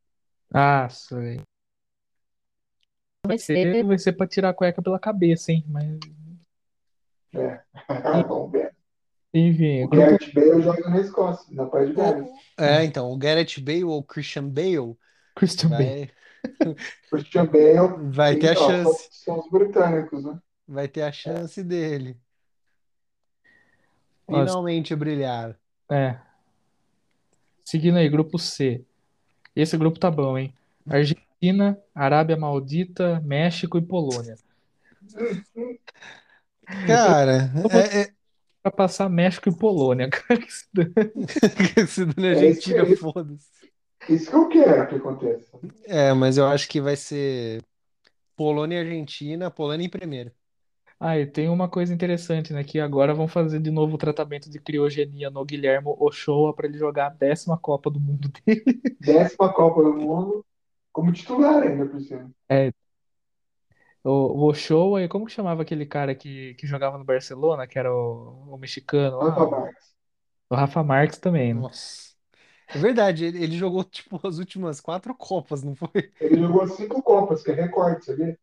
[0.52, 1.40] Ah, sei.
[3.26, 5.64] Vai ser, vai ser pra tirar a cueca pela cabeça, hein?
[5.68, 5.98] Mas,
[7.34, 7.62] É.
[8.26, 8.74] Vamos ver.
[9.32, 12.28] enfim, O grupo Gareth Bale joga na Escócia, no País de Gales.
[12.58, 14.96] é, então, o Gareth Bale ou Christian Bale
[15.36, 16.10] Christian Bale.
[16.58, 16.74] vai,
[17.10, 18.10] Christian Bale.
[18.10, 19.08] vai ter a chance.
[19.12, 20.40] são os britânicos, né?
[20.66, 22.16] Vai ter a chance dele.
[24.26, 25.58] Ó, Finalmente brilhar.
[25.90, 26.18] É.
[27.64, 28.84] Seguindo aí, grupo C.
[29.54, 30.52] Esse grupo tá bom, hein?
[30.88, 34.36] Argentina, Arábia Maldita, México e Polônia.
[36.84, 38.14] Cara, é, é,
[38.62, 40.40] Pra passar México e Polônia, cara.
[40.40, 40.92] que se dane.
[41.88, 42.96] se dando É Argentina, isso aí.
[42.96, 43.50] foda-se.
[44.08, 45.58] Isso que eu quero que aconteça.
[45.84, 47.62] É, mas eu acho que vai ser
[48.36, 50.32] Polônia e Argentina, Polônia em primeiro.
[51.02, 52.62] Ah, e tem uma coisa interessante, né?
[52.62, 56.76] Que agora vão fazer de novo o tratamento de criogenia no Guilhermo Ochoa para ele
[56.78, 58.80] jogar a décima Copa do Mundo dele.
[58.98, 60.46] Décima Copa do Mundo
[60.92, 62.30] como titular ainda por cima.
[64.02, 67.78] O, o Ochoa, e como que chamava aquele cara que, que jogava no Barcelona, que
[67.78, 69.36] era o, o mexicano lá?
[69.36, 69.94] Rafa O, Marques.
[70.50, 71.60] o Rafa Marques também, né?
[71.60, 72.14] Nossa.
[72.72, 76.12] É verdade, ele, ele jogou tipo as últimas quatro Copas, não foi?
[76.20, 78.38] Ele jogou cinco Copas, que é recorde, sabia?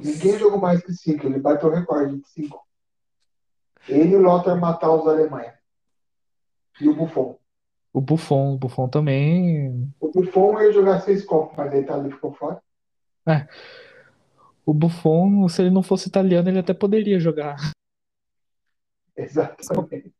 [0.00, 2.64] Ninguém jogou mais que cinco, ele bateu o recorde de cinco.
[3.88, 5.54] Ele e o Lothar Matthaus da Alemanha.
[6.80, 7.38] E o Buffon.
[7.92, 9.92] O Buffon, o Buffon também.
[10.00, 12.60] O Buffon ia jogar seis Copas, mas a Itália ficou fora.
[14.64, 17.56] O Buffon, se ele não fosse italiano, ele até poderia jogar.
[19.16, 20.12] Exatamente.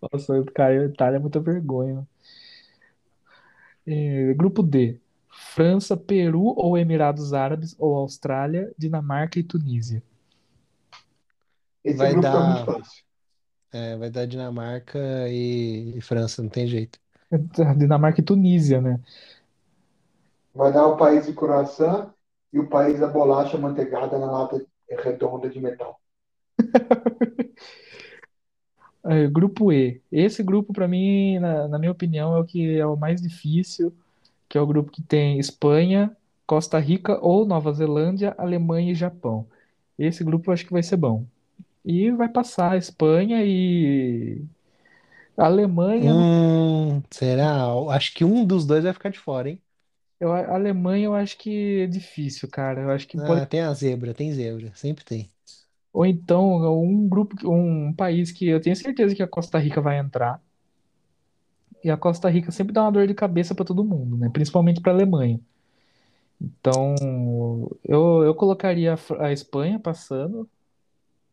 [0.00, 2.06] Nossa, o cara, a Itália é muita vergonha.
[3.86, 5.00] É, grupo D.
[5.36, 10.02] França, Peru ou Emirados Árabes ou Austrália, Dinamarca e Tunísia.
[11.84, 13.04] Esse Vai grupo tá dar- muito fácil.
[13.72, 14.98] É, vai dar Dinamarca
[15.28, 16.98] e, e França, não tem jeito.
[17.76, 19.00] Dinamarca e Tunísia, né?
[20.54, 22.10] Vai dar o país de croissant
[22.52, 26.00] e o país da bolacha manteigada na lata redonda de metal.
[29.04, 30.02] É, grupo E.
[30.10, 33.94] Esse grupo, pra mim, na, na minha opinião, é o que é o mais difícil,
[34.54, 36.16] que é o grupo que tem Espanha,
[36.46, 39.48] Costa Rica ou Nova Zelândia, Alemanha e Japão.
[39.98, 41.26] Esse grupo eu acho que vai ser bom.
[41.84, 44.42] E vai passar a Espanha e
[45.38, 46.26] a Alemanha.
[46.26, 47.66] Hum, será?
[47.90, 49.62] Acho que um dos dois vai ficar de fora, hein?
[50.20, 52.80] Eu, a Alemanha eu acho que é difícil, cara.
[52.82, 53.42] Eu acho que pode.
[53.42, 55.28] Ah, tem a zebra, tem zebra, sempre tem.
[55.92, 56.44] Ou então
[56.82, 60.42] um grupo, um país que eu tenho certeza que a Costa Rica vai entrar.
[61.84, 64.30] E a Costa Rica sempre dá uma dor de cabeça pra todo mundo, né?
[64.30, 65.38] Principalmente pra Alemanha.
[66.40, 66.94] Então,
[67.84, 70.48] eu, eu colocaria a, a Espanha passando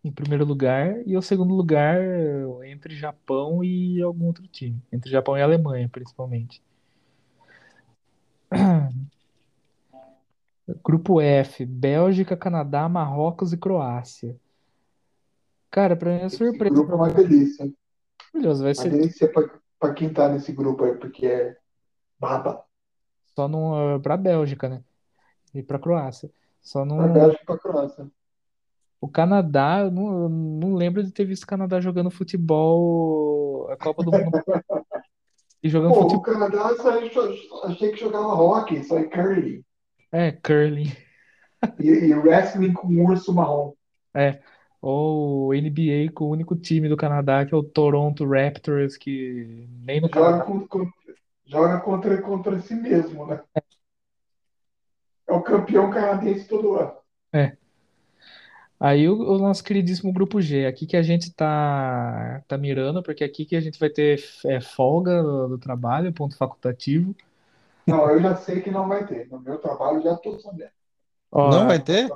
[0.03, 2.01] em primeiro lugar e o segundo lugar
[2.65, 4.77] entre Japão e algum outro time.
[4.91, 6.61] Entre Japão e Alemanha, principalmente.
[10.83, 14.35] Grupo F, Bélgica, Canadá, Marrocos e Croácia.
[15.69, 16.75] Cara, pra mim é Esse surpresa.
[16.75, 17.71] grupo é uma delícia.
[18.33, 21.57] Maravilhoso, vai ser delícia pra, pra quem tá nesse grupo aí, porque é
[22.19, 22.65] baba.
[23.35, 24.83] só no, pra Bélgica, né?
[25.53, 26.31] E pra Croácia.
[26.61, 28.09] Só Pra no, Bélgica e pra Croácia.
[28.99, 33.77] o Canadá, eu não, eu não lembro de ter visto o Canadá jogando futebol, a
[33.77, 34.43] Copa do Mundo
[35.63, 36.21] e jogando Pô, o futebol.
[36.21, 36.89] Canadá só,
[37.65, 39.63] achei que jogava hockey, só é curling.
[40.11, 40.91] É, curling.
[41.77, 43.73] E, e wrestling com urso marrom.
[44.81, 50.01] Ou NBA com o único time do Canadá, que é o Toronto Raptors, que nem
[50.01, 50.45] no Joga, Canadá.
[50.45, 50.91] com- com-
[51.45, 53.41] joga contra, contra si mesmo, né?
[55.27, 56.95] É o campeão canadense todo ano.
[58.79, 63.23] Aí o, o nosso queridíssimo grupo G, aqui que a gente tá, tá mirando, porque
[63.23, 67.15] aqui que a gente vai ter é, folga do, do trabalho, ponto facultativo.
[67.85, 69.27] Não, eu já sei que não vai ter.
[69.29, 70.71] No meu trabalho já tô sabendo.
[71.31, 72.09] Ó, Não vai ter?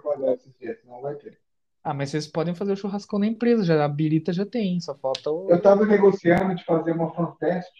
[0.86, 1.40] Não vai ter.
[1.86, 4.96] Ah, mas vocês podem fazer o churrascão na empresa, já, a birita já tem, só
[4.96, 5.52] falta o.
[5.52, 7.72] Eu tava negociando de fazer uma fanfest,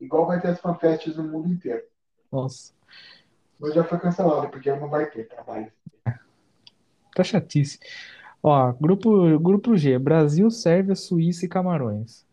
[0.00, 1.84] igual vai ter as fanfests no mundo inteiro.
[2.32, 2.72] Nossa,
[3.60, 5.70] Mas já foi cancelado, porque não vai ter trabalho.
[7.14, 7.78] tá chatice.
[8.42, 12.26] Ó, grupo, grupo G, Brasil, Sérvia, Suíça e Camarões.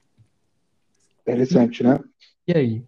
[1.22, 2.00] Interessante, né?
[2.48, 2.84] E aí?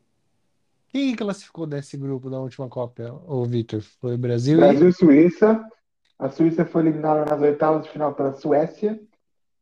[0.89, 3.84] Quem classificou desse grupo da última Copa, ô Vitor?
[4.02, 5.66] Foi o Brasil Brasil e Suíça.
[6.19, 8.99] A Suíça foi eliminada nas oitavas de final pela Suécia.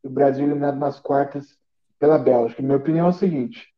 [0.02, 1.58] E o Brasil eliminado nas quartas
[1.98, 2.62] pela Bélgica.
[2.62, 3.74] Minha opinião é o seguinte: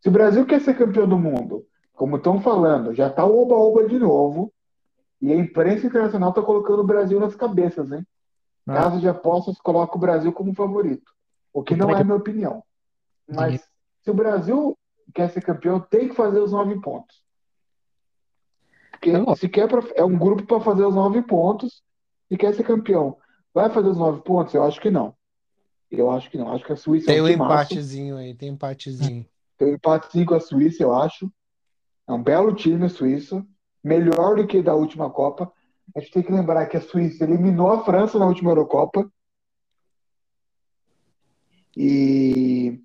[0.00, 3.86] se o Brasil quer ser campeão do mundo, como estão falando, já tá o oba-oba
[3.88, 4.52] de novo.
[5.20, 8.06] E a imprensa internacional tá colocando o Brasil nas cabeças, hein?
[8.66, 11.10] Ah, Casa de apostas coloca o Brasil como favorito.
[11.52, 12.62] O que não é minha opinião.
[13.28, 13.68] Mas
[14.04, 14.78] se o Brasil
[15.12, 17.20] quer ser campeão, tem que fazer os nove pontos.
[18.92, 21.82] Porque se quer pra- é um grupo para fazer os nove pontos
[22.30, 23.16] e quer ser campeão.
[23.52, 24.54] Vai fazer os nove pontos?
[24.54, 25.14] Eu acho que não.
[25.90, 26.52] Eu acho que não.
[26.52, 29.26] Acho que a Suíça Tem é um um empatezinho aí, tem empatezinho.
[29.56, 31.30] Tem um empatezinho com a Suíça, eu acho.
[32.06, 33.44] É um belo time a Suíça.
[33.82, 35.50] Melhor do que da última Copa.
[35.96, 39.10] A gente tem que lembrar que a Suíça eliminou a França na última Eurocopa.
[41.76, 42.82] E...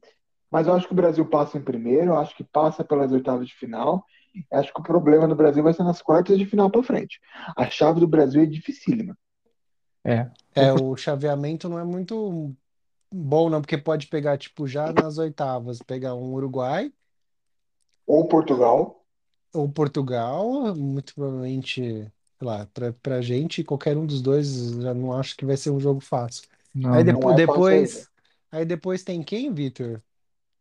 [0.50, 3.48] Mas eu acho que o Brasil passa em primeiro, eu acho que passa pelas oitavas
[3.48, 4.06] de final.
[4.52, 7.20] Eu acho que o problema do Brasil vai ser nas quartas de final para frente.
[7.58, 9.18] A chave do Brasil é dificílima.
[10.04, 10.30] É.
[10.56, 12.56] É, o chaveamento não é muito
[13.12, 16.94] bom, não, porque pode pegar, tipo, já nas oitavas, pegar um Uruguai
[18.14, 18.80] Ou Portugal.
[19.54, 22.12] ou Portugal, muito provavelmente, sei
[22.42, 25.80] lá, pra, pra gente, qualquer um dos dois, já não acho que vai ser um
[25.80, 26.48] jogo fácil.
[26.74, 27.20] Não, Aí não.
[27.20, 28.10] depo- não é fácil depois,
[28.52, 30.02] aí depois tem quem, Vitor?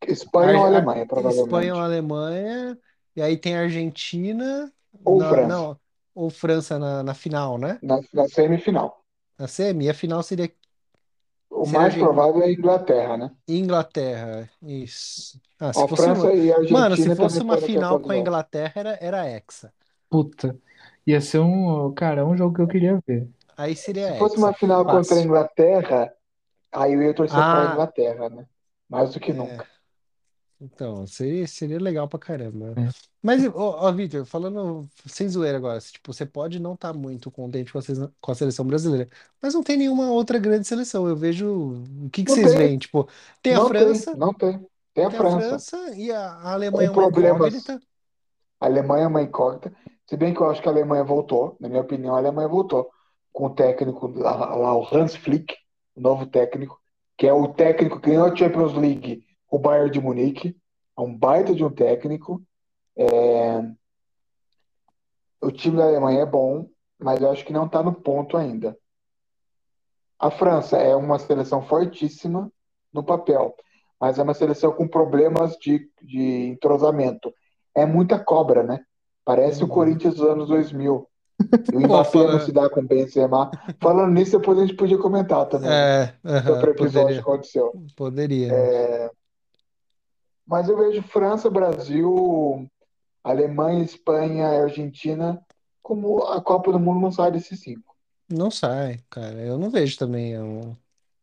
[0.06, 1.42] Espanha ou Alemanha, provavelmente.
[1.42, 2.78] Espanha ou Alemanha,
[3.16, 4.72] e aí tem Argentina,
[5.04, 5.64] Ou na- França.
[5.64, 5.80] não,
[6.14, 7.82] ou França na, na final, né?
[7.82, 9.01] Na, na semifinal.
[9.42, 10.48] Na semi, e a final seria
[11.50, 13.30] O Se mais gente- provável é a Inglaterra, né?
[13.48, 15.40] Inglaterra, isso.
[15.58, 16.32] Ah, se A fosse França uma...
[16.32, 18.16] e a Argentina Mano, se fosse também uma foram final com a.
[18.16, 19.72] Inglaterra, era, era hexa.
[20.08, 20.56] Puta.
[21.04, 21.92] Ia ser um.
[21.92, 23.28] Cara, um jogo que eu queria ver.
[23.56, 25.24] Aí seria Se fosse uma hexa, final contra a fácil.
[25.24, 26.12] Inglaterra,
[26.70, 27.72] aí eu ia torcer para a Ah.
[27.72, 28.46] Inglaterra, né?
[28.88, 29.34] Mais do que É.
[29.34, 29.66] nunca.
[30.64, 32.72] Então, seria, seria legal pra caramba.
[32.76, 32.88] É.
[33.20, 37.72] Mas, ó, ó, Victor, falando sem zoeira agora, tipo, você pode não estar muito contente
[37.72, 37.82] com a,
[38.20, 39.08] com a seleção brasileira,
[39.40, 41.08] mas não tem nenhuma outra grande seleção.
[41.08, 41.82] Eu vejo.
[42.04, 42.78] O que que Não vocês tem, veem?
[42.78, 43.08] Tipo,
[43.42, 44.66] tem a não tem, França, não tem.
[44.94, 47.36] Tem a tem a França, França e a, a Alemanha com é uma problemas.
[47.54, 47.82] incógnita.
[48.60, 49.72] A Alemanha é uma incógnita.
[50.08, 52.90] Se bem que eu acho que a Alemanha voltou, na minha opinião, a Alemanha voltou
[53.32, 55.54] com o técnico lá, lá, o Hans Flick,
[55.96, 56.80] o novo técnico,
[57.16, 60.56] que é o técnico que ganhou a Champions League, o Bayern de Munique.
[60.98, 62.42] É um baita de um técnico.
[65.40, 66.66] O time da Alemanha é bom,
[66.98, 68.76] mas eu acho que não está no ponto ainda.
[70.18, 72.50] A França é uma seleção fortíssima
[72.92, 73.54] no papel,
[74.00, 77.32] mas é uma seleção com problemas de, de entrosamento.
[77.74, 78.80] É muita cobra, né?
[79.24, 79.72] Parece o Uhum.
[79.72, 81.08] Corinthians dos anos 2000.
[81.72, 83.50] E o Mbappé não se dá com o Benzema.
[83.80, 86.14] Falando nisso, depois a gente podia comentar também, né?
[86.24, 87.72] É, Sobre o episódio que poderia, aconteceu.
[87.96, 89.10] poderia, né?
[90.52, 92.68] Mas eu vejo França, Brasil,
[93.24, 95.44] Alemanha, Espanha, Argentina
[95.82, 97.96] como a Copa do Mundo não sai desses cinco.
[98.28, 99.40] Não sai, cara.
[99.40, 100.76] Eu não vejo também é um-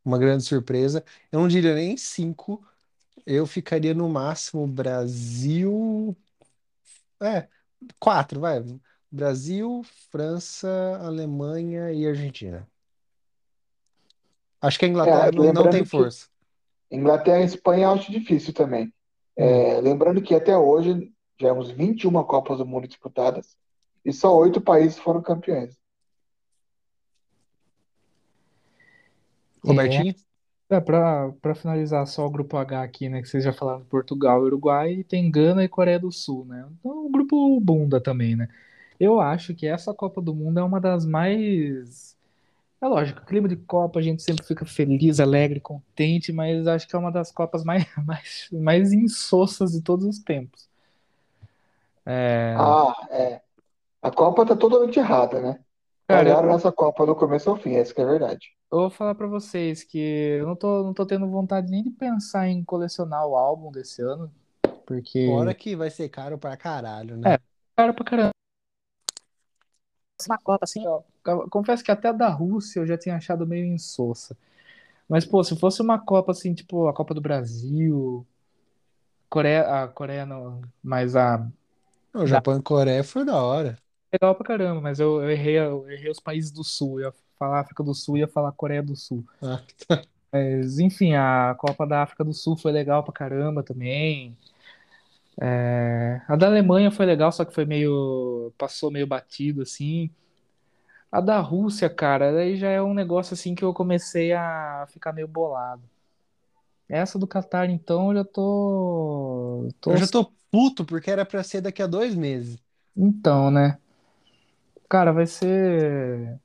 [0.05, 1.03] uma grande surpresa.
[1.31, 2.65] Eu não diria nem cinco.
[3.25, 6.17] Eu ficaria no máximo Brasil.
[7.21, 7.47] É,
[7.99, 8.63] quatro, vai.
[9.11, 10.67] Brasil, França,
[11.01, 12.67] Alemanha e Argentina.
[14.61, 16.27] Acho que a É, Inglaterra não, não tem força.
[16.91, 18.93] Inglaterra e Espanha eu acho difícil também.
[19.41, 23.57] É, lembrando que até hoje já temos 21 Copas do Mundo disputadas
[24.03, 25.77] e só oito países foram campeões.
[29.63, 30.13] Robertinho?
[30.69, 33.21] É, pra, pra finalizar só o grupo H aqui, né?
[33.21, 36.67] Que vocês já falaram Portugal Uruguai, e tem Gana e Coreia do Sul, né?
[36.79, 38.47] Então, o grupo bunda também, né?
[38.99, 42.15] Eu acho que essa Copa do Mundo é uma das mais.
[42.81, 46.95] É lógico, clima de Copa a gente sempre fica feliz, alegre, contente, mas acho que
[46.95, 50.69] é uma das Copas mais, mais, mais insossas de todos os tempos.
[52.05, 53.41] É, Ah, é.
[54.01, 55.59] A Copa tá totalmente errada, né?
[56.07, 58.51] cara, eu, Olharam nessa Copa do começo ao fim, essa que é a verdade.
[58.71, 61.91] eu vou falar pra vocês que eu não tô, não tô tendo vontade nem de
[61.91, 64.31] pensar em colecionar o álbum desse ano,
[64.85, 65.25] porque.
[65.27, 67.37] Fora que vai ser caro pra caralho, É, né?
[67.75, 68.31] cara pra caramba.
[70.27, 71.01] Uma Copa assim, ó.
[71.49, 74.35] Confesso que até a da Rússia eu já tinha achado meio insossa.
[75.09, 78.25] Mas, pô, se fosse uma Copa assim, tipo a Copa do Brasil,
[79.29, 81.37] Coreia, a Coreia não, mas a
[82.13, 83.75] O da Japão e Coreia foi da hora.
[84.11, 87.13] legal pra caramba, mas eu, eu errei, eu errei os países do Sul, eu ia
[87.37, 89.25] falar África do Sul, ia falar Coreia do Sul.
[89.41, 89.63] Ah,
[90.31, 94.35] Mas, enfim, a Copa da África do Sul foi legal pra caramba também.
[95.41, 100.09] É, a da Alemanha foi legal, só que foi meio, passou meio batido assim.
[101.11, 105.11] A da Rússia, cara, aí já é um negócio assim que eu comecei a ficar
[105.13, 105.81] meio bolado.
[106.87, 111.43] Essa do Catar, então, eu já tô, tô, Eu já tô puto porque era pra
[111.43, 112.57] ser daqui a dois meses.
[112.95, 113.79] então, né?
[114.89, 116.39] Cara, vai ser.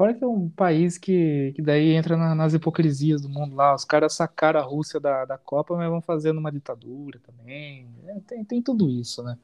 [0.00, 3.74] Fora que é um país que, que daí entra na- nas hipocrisias do mundo lá.
[3.74, 7.86] Os caras sacaram a Rússia da, da Copa, mas vão fazendo uma ditadura também.
[8.06, 9.36] É, tem, tem tudo isso, né?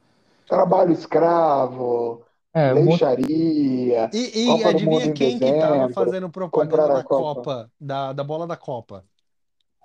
[0.47, 5.53] Trabalho escravo, É, lei monte- Sharia, E, e Copa do Mundo adivinha em quem que
[5.53, 7.41] tava dezembro, fazendo propaganda da Copa.
[7.41, 9.05] Copa, da, da bola da Copa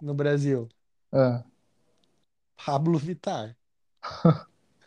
[0.01, 0.69] no Brasil?
[1.13, 1.43] é.
[2.57, 3.57] Pablo Vittar.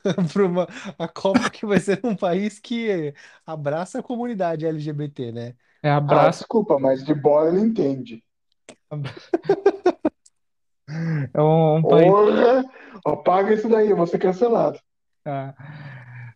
[0.33, 0.67] Para uma
[0.99, 3.13] a Copa que vai ser um país que
[3.45, 5.55] abraça a comunidade LGBT, né?
[5.85, 6.39] É Ah, abraço.
[6.39, 8.23] desculpa, mas de bola ele entende.
[11.33, 12.65] É um, um país.
[13.05, 14.79] Apaga isso daí, eu vou ser cancelado.
[15.25, 15.53] ah,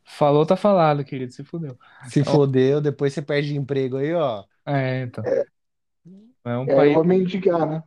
[0.04, 1.32] falou, tá falado, querido.
[1.32, 1.78] Se fudeu.
[2.08, 4.44] Se fodeu, depois você perde emprego aí, ó.
[4.66, 5.24] É, então.
[5.24, 7.84] É um É, eu vou mendigar, né?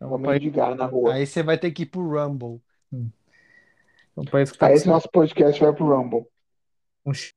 [0.00, 1.14] É Vou um país, mendigar na rua.
[1.14, 2.60] Aí você vai ter que ir pro Rumble.
[2.92, 6.26] um país que tá Aí com, esse nosso podcast vai pro Rumble.
[7.12, 7.32] ch-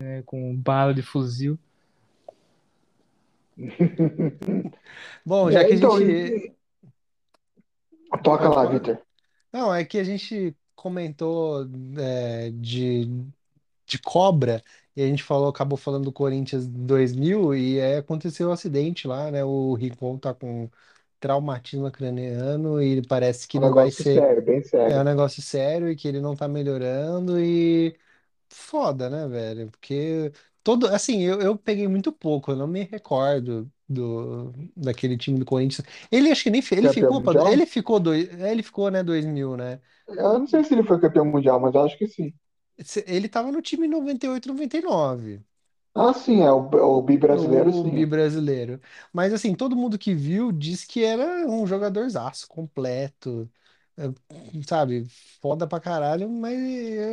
[0.00, 1.58] né, com bala de fuzil.
[5.24, 6.52] Bom, já É, que a então, gente.
[8.22, 8.64] toca lá.
[8.66, 8.98] Vitor.
[9.52, 11.66] Não, é que a gente comentou
[11.98, 13.06] é, de,
[13.86, 14.62] de cobra
[14.96, 19.30] e a gente falou, acabou falando do Corinthians 2000 e aí aconteceu o acidente lá,
[19.30, 19.44] né?
[19.44, 20.70] O Rincon tá com
[21.20, 24.28] traumatismo craniano e parece que Um não vai negócio ser.
[24.28, 25.04] sério, bem É um sério.
[25.04, 27.98] negócio sério e que ele não tá melhorando e
[28.50, 29.70] foda, né, velho?
[29.70, 30.32] Porque
[30.62, 35.44] todo, assim, eu, eu peguei muito pouco, eu não me recordo do daquele time do
[35.44, 35.86] Corinthians.
[36.10, 37.50] Ele acho que nem fe- ele Campeão ficou pra, mundial?
[37.50, 39.80] ele ficou dois, ele ficou, né, 2000, né?
[40.08, 42.32] Eu não sei se ele foi campeão mundial, mas acho que sim.
[42.84, 45.42] Se- Ele tava no time 98, 99.
[45.94, 46.68] Ah, sim, é o,
[47.16, 48.06] brasileiro, O bi sim.
[48.06, 48.80] brasileiro.
[49.12, 53.50] Mas assim, todo mundo que viu diz que era um jogadorzaço completo.
[54.66, 55.06] Sabe,
[55.40, 56.58] foda pra caralho, mas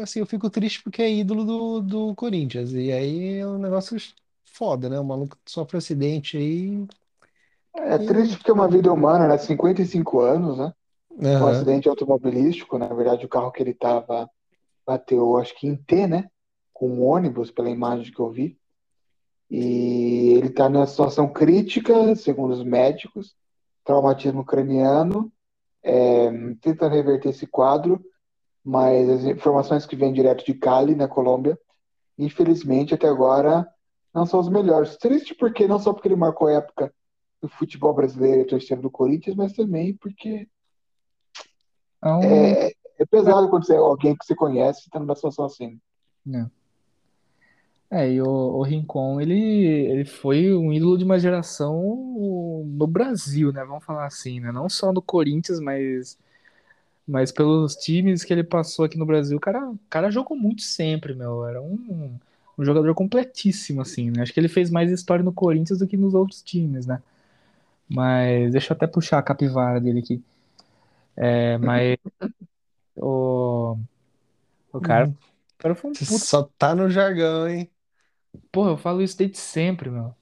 [0.04, 2.74] assim, eu fico triste porque é ídolo do, do Corinthians.
[2.74, 3.98] E aí é um negócio
[4.46, 5.00] foda, né?
[5.00, 6.86] O maluco sofre acidente aí.
[7.76, 9.38] É triste porque é uma vida humana, né?
[9.38, 10.74] 55 anos, né?
[11.12, 11.50] Um Aham.
[11.52, 14.30] acidente automobilístico, na verdade, o carro que ele tava
[14.86, 16.30] bateu, acho que em T, né?
[16.74, 18.58] Com um ônibus, pela imagem que eu vi.
[19.50, 23.36] E ele está numa situação crítica, segundo os médicos,
[23.84, 25.32] traumatismo craniano,
[25.84, 26.30] é,
[26.62, 28.04] tentando reverter esse quadro,
[28.64, 31.58] mas as informações que vêm direto de Cali, na Colômbia,
[32.18, 33.68] infelizmente até agora
[34.14, 34.98] não são os melhores.
[34.98, 36.94] Triste porque não só porque ele marcou a época
[37.42, 40.48] do futebol brasileiro e torcendo do Corinthians, mas também porque
[42.04, 42.24] É um.
[42.24, 45.80] é, é pesado quando você é alguém que você conhece está numa situação assim.
[46.26, 46.50] né?
[47.92, 51.74] É, e o, o Rincon, ele, ele foi um ídolo de uma geração
[52.66, 53.64] no Brasil, né?
[53.66, 54.52] Vamos falar assim, né?
[54.52, 56.16] Não só no Corinthians, mas,
[57.08, 59.38] mas pelos times que ele passou aqui no Brasil.
[59.38, 61.46] O cara, o cara jogou muito sempre, meu.
[61.46, 62.18] Era um,
[62.58, 64.24] um jogador completíssimo, assim, né?
[64.24, 67.02] Acho que ele fez mais história no Corinthians do que nos outros times, né?
[67.90, 70.24] Mas deixa eu até puxar a capivara dele aqui.
[71.18, 71.98] É, mas
[72.98, 73.78] o,
[74.74, 75.18] o cara, Uhum.
[75.56, 76.28] o cara foi um puto.
[76.30, 77.72] só tá no jargão, hein?
[78.52, 80.16] Porra, eu falo isso desde sempre, meu.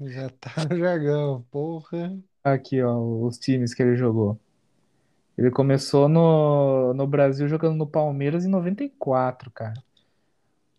[0.00, 2.16] Já tá no jargão, porra.
[2.44, 4.38] Aqui, ó, os times que ele jogou.
[5.36, 9.74] Ele começou no, no Brasil jogando no Palmeiras em 94, cara.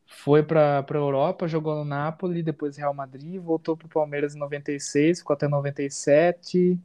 [0.07, 5.19] Foi pra, pra Europa, jogou no Napoli, depois Real Madrid, voltou pro Palmeiras em 96,
[5.19, 6.79] ficou até 97.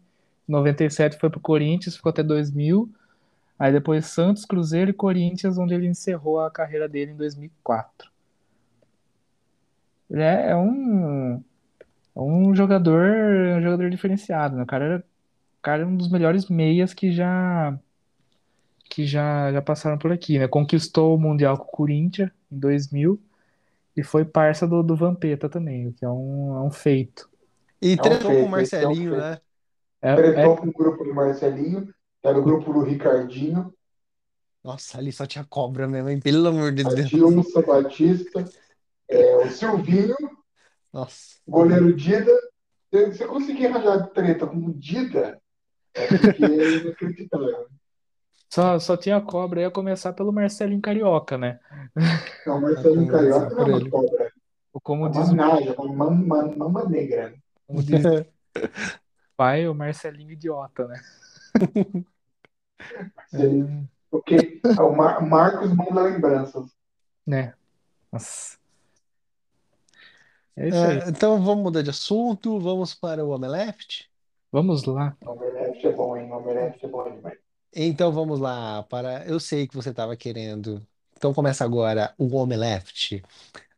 [0.46, 2.90] 97 foi pro Corinthians, ficou até 2000.
[3.58, 8.11] Aí depois Santos, Cruzeiro e Corinthians, onde ele encerrou a carreira dele em 2004.
[10.10, 13.08] Ele é, é um, é um jogador,
[13.58, 14.62] um jogador diferenciado, né?
[14.64, 17.78] O cara era, o cara é um dos melhores meias que já
[18.90, 20.46] que já, já passaram por aqui, né?
[20.46, 23.20] Conquistou o Mundial com o Corinthians em 2000
[23.96, 27.28] e foi parça do, do Vampeta também, o que é um, é um feito.
[27.80, 29.40] E É um tretou com o esse é um Marcelinho, né?
[30.02, 33.72] É, é, Tretou com o grupo do Marcelinho, era o grupo do Ricardinho,
[34.62, 36.20] Nossa, ali só tinha cobra mesmo, hein?
[36.20, 37.08] Pelo amor de a Deus.
[37.08, 38.44] Dilson Batista,
[39.12, 40.16] é, o Silvinho,
[40.92, 41.36] Nossa.
[41.46, 42.32] o goleiro Dida.
[42.92, 45.40] Se você conseguir arranjar treta com o Dida,
[45.94, 47.66] é porque é inacreditável.
[48.50, 51.58] só, só tinha cobra, ia começar pelo Marcelinho Carioca, né?
[52.46, 54.32] Não, Vai Marcelinho Carioca não é uma cobra,
[54.72, 57.34] Ou é como uma diz, o- naja, uma mama, mama negra.
[57.66, 58.26] como diz o
[59.36, 61.00] pai, o Marcelinho idiota, né?
[63.16, 63.86] Marcelinho.
[63.88, 63.92] É.
[64.10, 66.66] Porque o Mar- Marcos manda lembranças.
[67.26, 67.54] Né?
[68.12, 68.58] Nossa.
[70.56, 71.00] É isso aí.
[71.00, 74.10] É, então vamos mudar de assunto, vamos para o Omeleft?
[74.50, 75.16] Vamos lá.
[75.26, 76.30] Omelete é bom, hein?
[76.32, 77.38] Omelete é bom demais.
[77.74, 79.26] Então vamos lá para.
[79.26, 80.86] Eu sei que você estava querendo.
[81.16, 83.22] Então começa agora o Omeleft.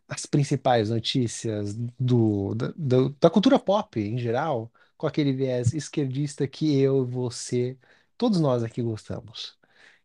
[0.09, 6.49] As principais notícias do, da, do- da cultura pop em geral, com aquele viés esquerdista
[6.49, 7.79] que eu e você,
[8.19, 9.59] todos nós aqui gostamos.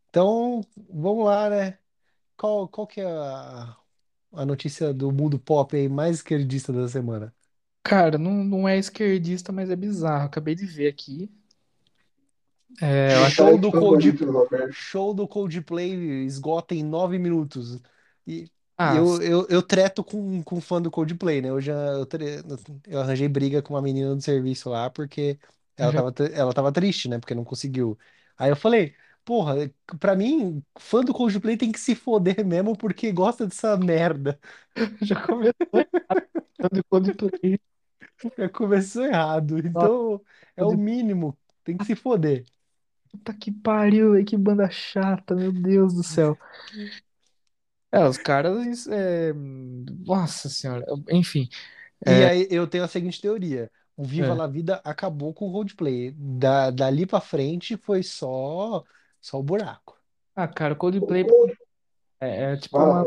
[0.10, 1.80] Então vamos lá, né?
[2.38, 3.78] Qual, qual que é a,
[4.34, 7.34] a notícia do mundo pop aí mais esquerdista da semana?
[7.84, 10.26] Cara, não, não é esquerdista, mas é bizarro.
[10.26, 11.30] Acabei de ver aqui.
[12.82, 14.76] É, eu Show do Cold, favorito do Roberto.
[14.76, 15.94] show do Coldplay
[16.26, 17.82] esgota em nove minutos.
[18.28, 21.50] E, Ah, eu, eu, eu treto com, com fã do Coldplay, né?
[21.50, 22.42] Eu já eu, tre-
[22.88, 25.40] eu arranjei briga com uma menina do serviço lá porque
[25.78, 27.20] ela já tava, ela tava triste, né?
[27.20, 27.98] Porque não conseguiu.
[28.38, 28.96] Aí eu falei,
[29.30, 34.40] porra, pra mim, fã do Coldplay tem que se foder mesmo porque gosta dessa merda.
[35.04, 35.54] já começou
[36.60, 37.60] errado Coldplay.
[38.36, 39.60] Já começou errado.
[39.60, 40.20] Então
[40.58, 42.44] é o mínimo, tem que se foder.
[43.12, 46.36] Puta que pariu, velho, que banda chata, meu Deus do céu.
[47.92, 48.88] É, os caras.
[48.88, 50.86] é, Nossa senhora.
[51.12, 51.48] Enfim.
[52.06, 53.72] E aí eu tenho a seguinte teoria.
[53.96, 54.34] O Viva É.
[54.34, 56.12] La Vida acabou com o Coldplay.
[56.12, 58.84] Da, dali pra frente foi só,
[59.22, 59.98] só o buraco.
[60.36, 61.26] Ah, cara, o Coldplay
[62.20, 63.04] é, é tipo uma,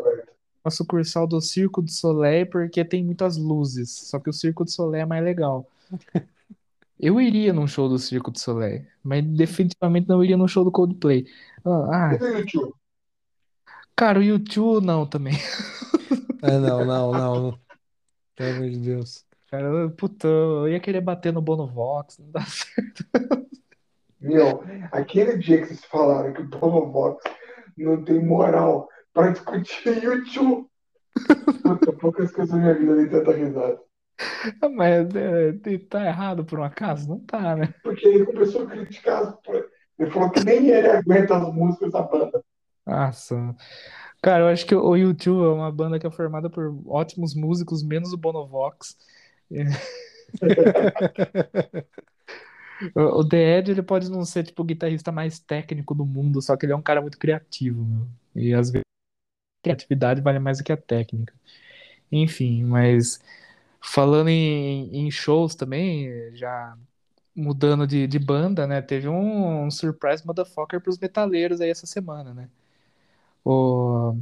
[0.65, 3.91] uma sucursal do Circo du Soleil porque tem muitas luzes.
[3.91, 5.67] Só que o Circo du Soleil é mais legal.
[7.01, 10.71] Eu iria num show do Circo du Soleil, mas definitivamente não iria num show do
[10.71, 11.27] Coldplay.
[11.65, 12.77] Ah, ah, do
[13.97, 15.35] cara, o YouTube não também.
[16.41, 17.61] Ah, não, não, não.
[18.37, 19.25] Pelo amor de Deus.
[19.49, 23.05] Cara, puta, eu ia querer bater no Bono Vox, não dá certo.
[24.23, 24.63] Meu,
[24.93, 27.25] aquele dia que vocês falaram que o Bono Vox
[27.77, 30.67] não tem moral para discutir YouTube.
[31.63, 33.81] Puta, poucas coisas na minha vida dei tanta risada.
[34.61, 35.53] Ah, Mas é,
[35.91, 37.09] tá errado por um acaso?
[37.09, 37.75] Não tá, né?
[37.83, 39.37] Porque ele começou a criticar
[39.99, 42.43] Ele falou que nem ele aguenta as músicas da banda.
[42.87, 43.57] Nossa.
[44.23, 47.83] Cara, eu acho que o YouTube é uma banda que é formada por ótimos músicos,
[47.83, 48.97] menos o Bonovox.
[49.51, 49.65] É.
[52.95, 56.57] O The Ed, ele pode não ser tipo o guitarrista mais técnico do mundo, só
[56.57, 58.07] que ele é um cara muito criativo, meu.
[58.35, 58.85] E às vezes
[59.61, 61.35] a criatividade vale mais do que a técnica.
[62.13, 63.21] Enfim, mas
[63.83, 66.77] falando em, em shows também, já
[67.37, 68.83] mudando de, de banda, né?
[68.83, 72.51] Teve um, um surprise motherfucker pros metaleiros aí essa semana, né?
[73.45, 74.17] O,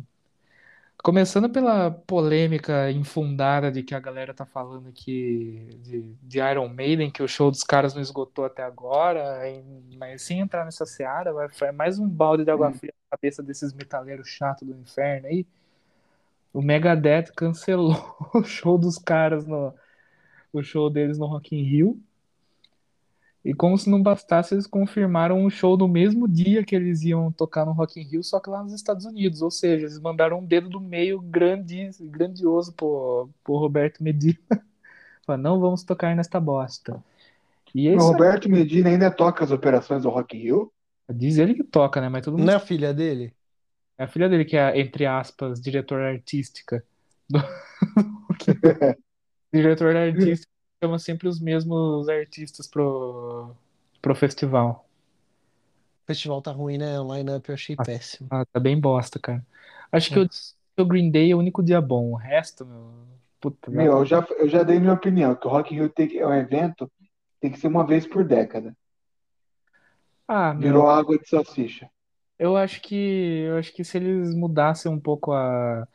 [1.03, 7.11] Começando pela polêmica infundada de que a galera tá falando que de, de Iron Maiden,
[7.11, 11.33] que o show dos caras não esgotou até agora, e- mas sem entrar nessa seara,
[11.33, 12.75] vai, mais um balde de água Hum.
[12.75, 15.47] fria na cabeça desses metaleiros chatos do inferno aí.
[16.53, 17.95] O Megadeth cancelou
[18.35, 19.75] o show dos caras no
[20.53, 22.01] o show deles no Rock in Rio.
[23.45, 27.33] E como se não bastasse, eles confirmaram um show no mesmo dia que eles iam
[27.33, 29.41] tocar no Rock in Rio, só que lá nos Estados Unidos.
[29.41, 34.39] Ou seja, eles mandaram um dedo do meio grandi, grandioso pro, pro Roberto Medina.
[35.25, 37.03] Falaram, não vamos tocar nesta bosta.
[37.75, 37.99] E é O.
[37.99, 40.73] Roberto Medina ainda toca as operações do Rock in Rio.
[41.09, 42.09] Diz ele que toca, né?
[42.09, 43.35] Mas todo mundo Não é a filha dele?
[43.97, 46.85] É a filha dele que é, entre aspas, diretora artística.
[47.29, 47.39] do-
[49.53, 53.55] Diretor artístico chama sempre os mesmos artistas pro,
[54.01, 54.87] pro festival.
[56.03, 56.99] O festival tá ruim, né?
[56.99, 57.85] O line-up eu achei Ah.
[57.85, 58.29] péssimo.
[58.31, 59.45] Ah, tá bem bosta, cara.
[59.93, 60.29] Acho que o,
[60.83, 62.13] o Green Day é o único dia bom.
[62.13, 62.91] O resto, meu.
[63.41, 66.07] Puta, Meu, eu já, eu já dei minha opinião, que o Rock in Rio tem
[66.07, 66.91] que, é um evento,
[67.41, 68.77] tem que ser uma vez por década.
[70.29, 70.69] Ah, meu.
[70.69, 71.89] Virou água de salsicha.
[72.39, 72.95] Eu acho que
[73.47, 75.87] eu acho que se eles mudassem um pouco a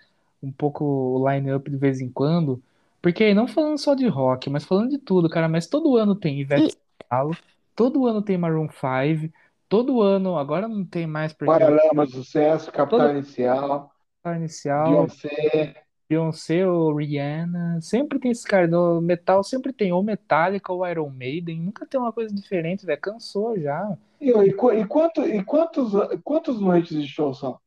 [0.42, 2.62] um pouco o line-up de vez em quando,
[3.06, 6.16] porque aí não falando só de rock, mas falando de tudo, cara, mas todo ano
[6.16, 7.38] tem Ivete Sangalo,
[7.76, 9.32] todo ano tem Maroon 5,
[9.70, 13.92] todo ano, agora não tem mais porque Paralamas do Sucesso, Capital Toda- Inicial,
[14.24, 15.76] tá inicial, Beyoncé.
[16.10, 21.12] Beyoncé ou Rihanna, sempre tem esses caras, no metal sempre tem ou Metallica ou Iron
[21.12, 23.96] Maiden, nunca tem uma coisa diferente, velho, cansou já.
[24.20, 27.60] E, e, e, quanto, e quantos, quantos noites de show são?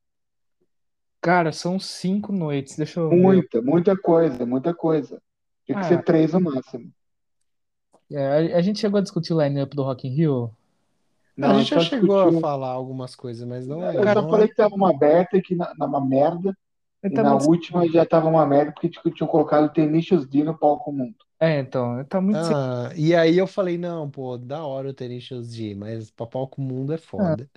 [1.20, 3.16] Cara, são cinco noites, deixa eu ver.
[3.16, 5.20] Muita, muita coisa, muita coisa.
[5.69, 5.89] Tinha que Ah.
[5.89, 6.90] ser três no máximo.
[8.11, 10.51] É, a, a gente chegou a discutir o line-up do Rock in Rio?
[11.40, 13.90] a gente já chegou a discutiu- falar algumas coisas, mas não é.
[13.97, 16.57] Eu só não é- falei que tava uma aberta e que na, na uma merda.
[17.05, 20.43] E tá na muito- última já tava uma merda porque tinham tinham colocado Tenacious D
[20.43, 21.15] no palco mundo.
[21.39, 22.39] É, então, tá muito.
[22.39, 26.61] Ah, e aí eu falei, não, pô, da hora o Tenacious D, mas pra palco
[26.61, 27.49] mundo é foda.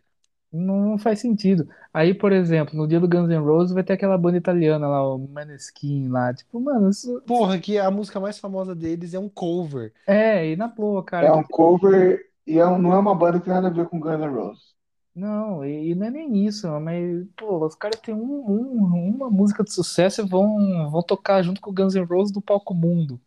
[0.52, 1.68] Não faz sentido.
[1.94, 5.16] Aí, por exemplo, no dia do Guns N' Roses vai ter aquela banda italiana lá,
[5.16, 6.34] o Maneskin lá.
[6.34, 7.22] Tipo, mano, isso.
[7.26, 9.94] Porra, que a música mais famosa deles é um cover.
[10.06, 11.28] É, e na boa, cara.
[11.28, 13.88] É um cover e é um- não é uma banda que tem nada a ver
[13.88, 14.76] com Guns N' Roses.
[15.14, 18.20] Não, e, e não é nem isso, mas, pô, os caras têm um,
[18.50, 22.32] um- uma música de sucesso e vão, vão tocar junto com o Guns N' Roses
[22.34, 23.20] do palco mundo.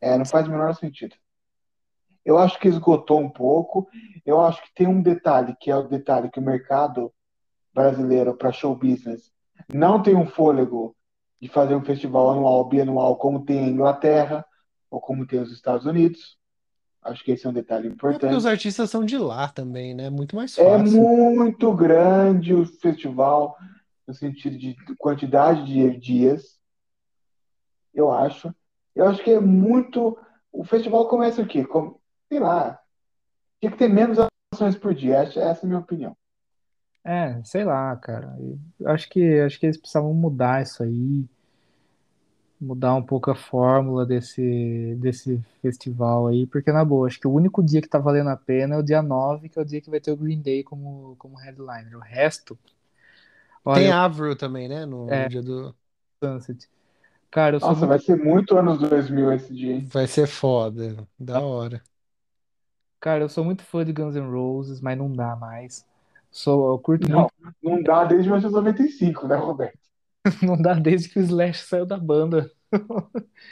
[0.00, 1.14] É, não faz o menor sentido.
[2.26, 3.88] Eu acho que esgotou um pouco.
[4.24, 7.12] Eu acho que tem um detalhe, que é o detalhe que o mercado
[7.72, 9.30] brasileiro para show business
[9.72, 10.94] não tem um fôlego
[11.40, 14.44] de fazer um festival anual, bianual, como tem a Inglaterra
[14.90, 16.36] ou como tem os Estados Unidos.
[17.02, 18.48] Acho que esse é um detalhe É porque os importante.
[18.48, 20.10] artistas são de lá também, né?
[20.10, 21.00] Muito mais É fácil.
[21.00, 23.56] muito grande o festival,
[24.06, 26.58] no sentido de quantidade de dias,
[27.94, 28.52] eu acho.
[28.94, 30.18] Eu acho que é muito.
[30.52, 31.46] O festival começa?
[31.70, 31.98] Com,
[32.28, 32.80] sei lá.
[33.60, 34.18] Tinha que ter menos
[34.54, 35.16] ações por dia.
[35.18, 36.16] Essa, essa é a minha opinião.
[37.04, 38.36] É, sei lá, cara.
[38.80, 41.24] Eu Acho que, acho que eles precisavam mudar isso aí,
[42.60, 47.32] mudar um pouco a fórmula desse, desse festival aí, porque na boa, acho que o
[47.32, 49.80] único dia que tá valendo a pena é o dia 9, que é o dia
[49.80, 51.96] que vai ter o Green Day como, como headliner.
[51.96, 52.58] O resto,
[53.72, 54.86] Tem olha, Avril também, né?
[54.86, 55.28] No, no É.
[55.28, 55.76] dia do.
[56.22, 56.68] Sunset.
[57.30, 59.92] Cara, eu sou Nossa, muito, vai ser muito anos 2000 esse dia, hein?
[59.92, 61.08] Vai ser foda.
[61.18, 61.82] Da hora.
[63.06, 65.86] Cara, eu sou muito fã de Guns N' Roses, mas não dá mais.
[66.28, 69.78] Sou, eu curto Não, muito, não dá desde 1995, né, Roberto?
[70.42, 72.50] não dá desde que o Slash saiu da banda.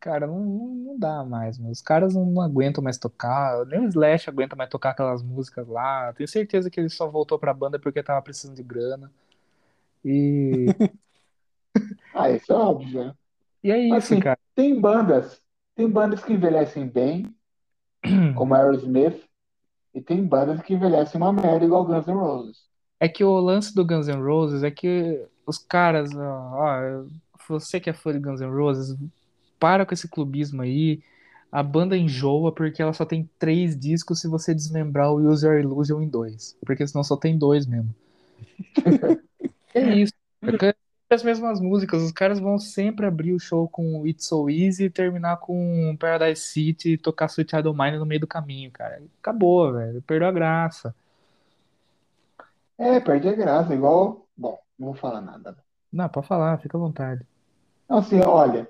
[0.00, 1.70] Cara, não, não, dá mais, meu.
[1.70, 3.64] Os caras não, não aguentam mais tocar.
[3.66, 6.12] Nem o Slash aguenta mais tocar aquelas músicas lá.
[6.12, 9.10] Tenho certeza que ele só voltou pra banda porque tava precisando de grana.
[10.04, 10.66] E,
[12.12, 13.14] Ah, isso é óbvio, né?
[13.62, 14.38] e é isso, Assim, cara.
[14.54, 15.42] tem bandas,
[15.74, 17.34] tem bandas que envelhecem bem,
[18.36, 19.22] como Aerosmith,
[19.94, 22.56] e tem bandas que envelhecem uma merda igual Guns N' Roses.
[22.98, 27.04] É que o lance do Guns N' Roses é que os caras, ó,
[27.48, 28.96] você que é fã de Guns N' Roses,
[29.58, 31.02] para com esse clubismo aí.
[31.50, 35.60] a banda enjoa porque ela só tem três discos se você desmembrar o Use Your
[35.60, 36.56] Illusion em dois.
[36.64, 37.94] Porque senão só tem dois mesmo.
[39.74, 40.12] é isso.
[41.14, 42.02] As mesmas músicas.
[42.02, 46.40] Os caras vão sempre abrir o show com It's So Easy e terminar com Paradise
[46.40, 49.02] City e tocar Sweet Child Mine no meio do caminho, cara.
[49.20, 50.00] Acabou, velho.
[50.02, 50.94] Perdeu a graça.
[52.78, 53.74] É, perde a graça.
[53.74, 54.26] Igual.
[54.36, 55.56] Bom, não vou falar nada.
[55.92, 57.26] Não, pode falar, fica à vontade.
[57.88, 58.66] Assim, olha,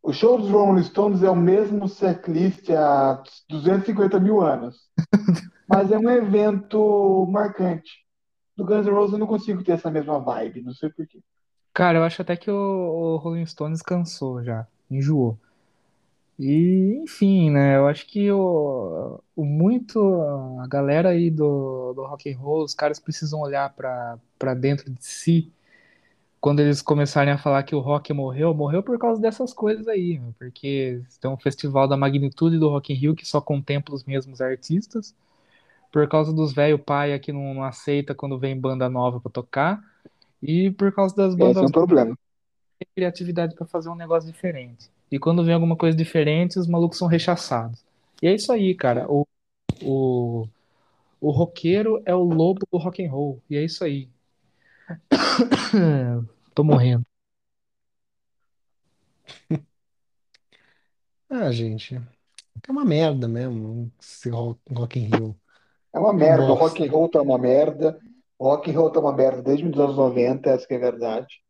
[0.00, 4.88] o show dos Rolling Stones é o mesmo setlist há 250 mil anos.
[5.66, 8.03] Mas é um evento marcante.
[8.56, 11.20] Do Guns N' Roses eu não consigo ter essa mesma vibe, não sei porquê.
[11.72, 15.36] Cara, eu acho até que o, o Rolling Stones cansou já, enjoou.
[16.38, 20.00] E, enfim, né, eu acho que o, o muito,
[20.60, 25.04] a galera aí do, do rock and roll, os caras precisam olhar pra dentro de
[25.04, 25.52] si
[26.44, 30.18] quando eles começarem a falar que o rock morreu, morreu por causa dessas coisas aí,
[30.18, 34.04] meu, porque tem um festival da magnitude do Rock in Rio que só contempla os
[34.04, 35.14] mesmos artistas,
[35.94, 39.80] por causa dos velho paia que não, não aceita quando vem banda nova pra tocar,
[40.42, 42.18] e por causa das Esse é bandas um problema.
[42.80, 44.90] têm criatividade pra fazer um negócio diferente.
[45.08, 47.78] E quando vem alguma coisa diferente, os malucos são rechaçados.
[48.20, 49.06] E é isso aí, cara.
[49.08, 49.24] O,
[49.84, 50.48] o,
[51.20, 53.40] o roqueiro é o lobo do rock and roll.
[53.48, 54.08] E é isso aí.
[56.56, 57.06] Tô morrendo.
[61.28, 65.36] Ah, gente, é uma merda mesmo esse Rock, Rock in Rio.
[65.94, 66.44] É uma merda.
[66.44, 66.64] O bosta.
[66.64, 67.98] rock and roll tá uma merda.
[68.38, 70.80] O rock and roll tá uma merda desde os anos 90, essa que é a
[70.80, 71.40] verdade.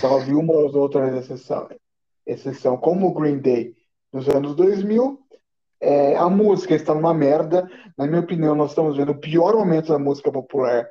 [0.00, 1.68] Só vi uma ou outra exceção,
[2.26, 3.74] exceção, como o Green Day
[4.12, 5.18] nos anos 2000.
[5.80, 7.68] É, a música está numa merda.
[7.96, 10.88] Na minha opinião, nós estamos vendo o pior momento da música popular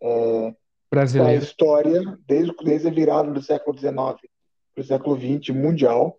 [0.00, 0.54] da
[0.90, 1.42] Brasileiro.
[1.42, 6.18] história, desde, desde a virada do século XIX para o século XX mundial.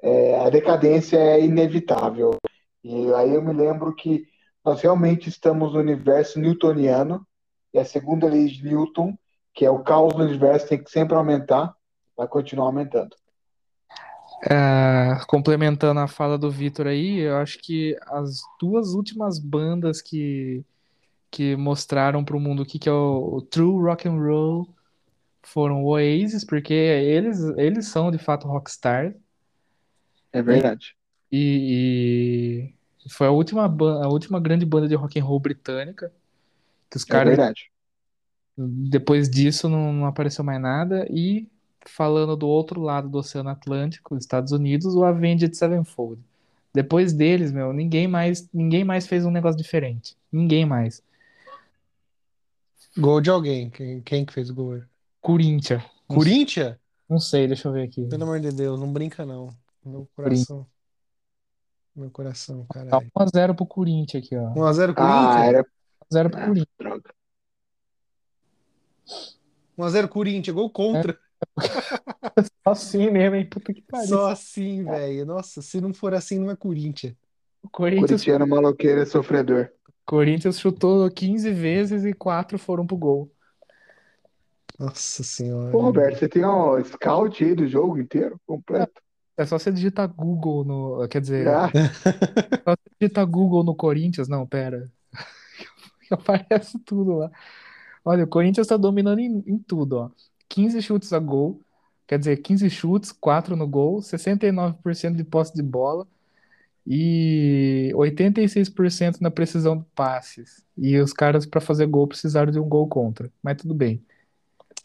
[0.00, 2.36] É, a decadência é inevitável.
[2.82, 4.24] E aí eu me lembro que
[4.64, 7.26] nós realmente estamos no universo newtoniano,
[7.74, 9.16] e a segunda lei de Newton,
[9.54, 11.74] que é o caos do universo, tem que sempre aumentar,
[12.16, 13.16] vai continuar aumentando.
[14.44, 20.64] É, complementando a fala do Vitor aí, eu acho que as duas últimas bandas que,
[21.30, 24.68] que mostraram para o mundo o que, que é o, o true rock and roll
[25.42, 29.14] foram o Oasis, porque eles, eles são de fato rockstar,
[30.32, 30.96] É verdade.
[31.30, 32.74] e, e
[33.10, 36.12] foi a última, a última grande banda de rock and roll britânica,
[36.90, 37.70] que os É caras verdade.
[38.56, 41.06] Depois disso não, não apareceu mais nada.
[41.10, 41.48] E
[41.86, 46.22] falando do outro lado do Oceano Atlântico, os Estados Unidos, o Avenged Sevenfold.
[46.74, 50.16] Depois deles, meu, ninguém mais, ninguém mais fez um negócio diferente.
[50.30, 51.02] Ninguém mais.
[52.96, 53.70] Gol de alguém.
[53.70, 54.82] Quem, quem que fez o gol?
[55.20, 55.82] Corinthians.
[56.08, 56.76] Não, Corinthians?
[57.08, 58.06] não sei, deixa eu ver aqui.
[58.08, 59.48] Pelo amor de Deus, não brinca não.
[59.84, 60.66] Meu coração.
[61.94, 63.10] Meu coração, Tá caralho.
[63.14, 64.54] 1x0 pro Corinthians aqui, ó.
[64.54, 65.46] 1x0 Ah, Corinthians?
[65.54, 65.66] era.
[66.10, 66.76] 1x0 pro Ah, Corinthians.
[66.78, 67.14] droga.
[69.78, 71.18] 1x0 Corinthians, gol contra.
[72.64, 73.46] Só assim mesmo, hein?
[73.48, 74.08] Puta que pariu.
[74.08, 75.26] Só assim, velho.
[75.26, 77.14] Nossa, se não for assim, não é Corinthians.
[77.62, 79.70] O Corinthians, Corintiano maloqueiro e sofredor.
[80.04, 83.30] Corinthians chutou 15 vezes e 4 foram pro gol.
[84.78, 85.70] Nossa senhora.
[85.70, 89.00] Pô, Roberto, você tem um scout aí do jogo inteiro, completo?
[89.36, 91.08] É só você digitar Google no.
[91.08, 91.70] Quer dizer, Ah,
[92.64, 94.28] só você digitar Google no Corinthians.
[94.28, 94.90] Não, pera.
[96.10, 97.30] Aparece tudo lá.
[98.04, 100.10] Olha, o Corinthians tá dominando em, em tudo, ó.
[100.48, 101.60] 15 chutes a gol.
[102.06, 106.06] Quer dizer, 15 chutes, 4 no gol, 69% de posse de bola
[106.86, 110.64] e 86% na precisão de passes.
[110.76, 113.30] E os caras, pra fazer gol, precisaram de um gol contra.
[113.42, 114.04] Mas tudo bem.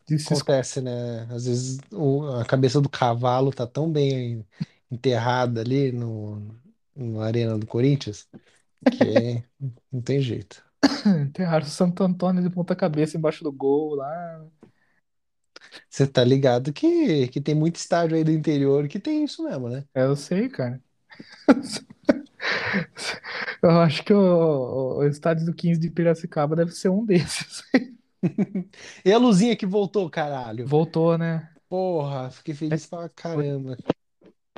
[0.08, 1.24] Disse Acontece, né?
[1.32, 4.46] Às vezes o- a cabeça do cavalo tá tão bem
[4.92, 6.56] enterrada ali no,
[6.96, 8.28] na arena do Corinthians
[8.90, 9.44] que
[9.92, 10.64] não tem jeito.
[11.06, 14.46] enterraram o Santo Antônio de ponta cabeça embaixo do gol lá.
[15.90, 19.70] Você tá ligado que, que tem muito estádio aí do interior que tem isso mesmo,
[19.70, 19.84] né?
[19.94, 20.82] É, Eu sei, cara.
[23.62, 27.64] Eu acho que o, o estádio do 15 de Piracicaba deve ser um desses.
[29.06, 30.68] E a luzinha que voltou, caralho?
[30.68, 31.50] Voltou, né?
[31.70, 33.78] Porra, fiquei feliz pra caramba.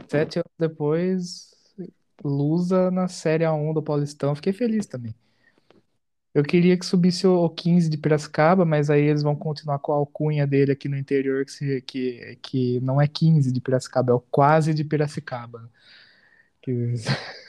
[0.07, 1.49] Sete anos depois,
[2.23, 4.35] Lusa na Série A1 do Paulistão.
[4.35, 5.13] Fiquei feliz também.
[6.33, 9.91] Eu queria que subisse o o 15 de Piracicaba, mas aí eles vão continuar com
[9.91, 14.15] a alcunha dele aqui no interior, que, que, que não é 15 de Piracicaba, é
[14.15, 15.69] o quase de Piracicaba.
[16.61, 16.93] Que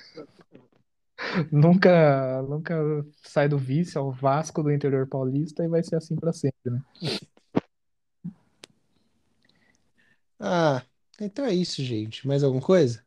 [1.50, 2.74] nunca, nunca
[3.22, 6.70] sai do vice, é o Vasco do interior paulista e vai ser assim pra sempre,
[6.70, 6.82] né?
[10.38, 10.82] Ah,
[11.20, 12.26] então é isso, gente.
[12.26, 13.04] Mais alguma coisa?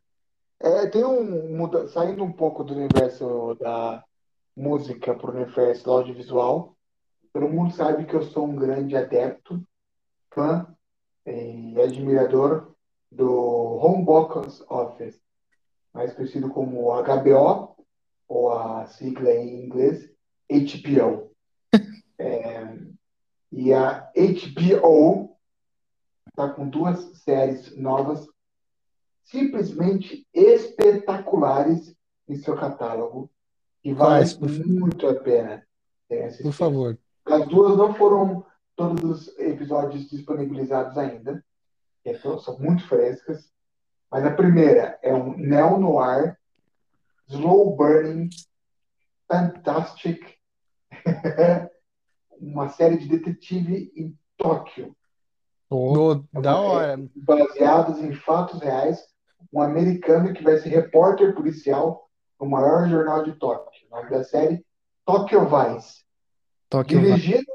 [0.59, 1.55] É, tem um.
[1.57, 4.03] muda- Saindo um pouco do universo da
[4.55, 6.75] música para o universo do audiovisual,
[7.33, 9.61] todo mundo sabe que eu sou um grande adepto,
[10.33, 10.67] fã
[11.25, 12.71] e admirador
[13.11, 15.19] do Home Box Office,
[15.93, 17.72] mais conhecido como HBO,
[18.33, 20.09] ou a sigla em inglês,
[20.49, 21.31] HBO.
[22.19, 22.77] É,
[23.51, 25.35] e a HBO
[26.29, 28.25] está com duas séries novas
[29.25, 31.93] simplesmente espetaculares
[32.29, 33.29] em seu catálogo
[33.83, 34.25] e vale
[34.65, 35.65] muito a pena
[36.41, 36.97] por favor?
[37.25, 38.45] As duas não foram
[38.75, 41.43] todos os episódios disponibilizados ainda,
[42.03, 43.51] então são muito frescas,
[44.11, 46.37] mas a primeira é um neo-noir,
[47.27, 48.29] slow burning,
[49.27, 50.37] fantastic,
[52.39, 54.95] uma série de detetive em Tóquio.
[56.33, 57.09] É da é hora.
[57.15, 59.03] baseados em fatos reais,
[59.51, 62.09] um americano que vai ser repórter policial
[62.39, 63.87] no maior jornal de Tóquio.
[63.89, 64.63] O nome da série,
[65.05, 66.03] Tokyo Vice.
[66.69, 66.99] Tóquio.
[66.99, 67.51] Dirigida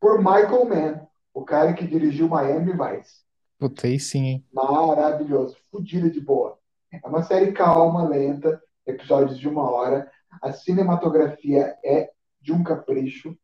[0.00, 3.22] por Michael Mann, o cara que dirigiu Miami Vice.
[3.58, 4.46] Puta, aí sim, hein?
[4.52, 6.58] Maravilhoso, fodida de boa.
[6.92, 10.10] É uma série calma, lenta, episódios de uma hora.
[10.42, 12.10] A cinematografia é
[12.40, 13.36] de um capricho.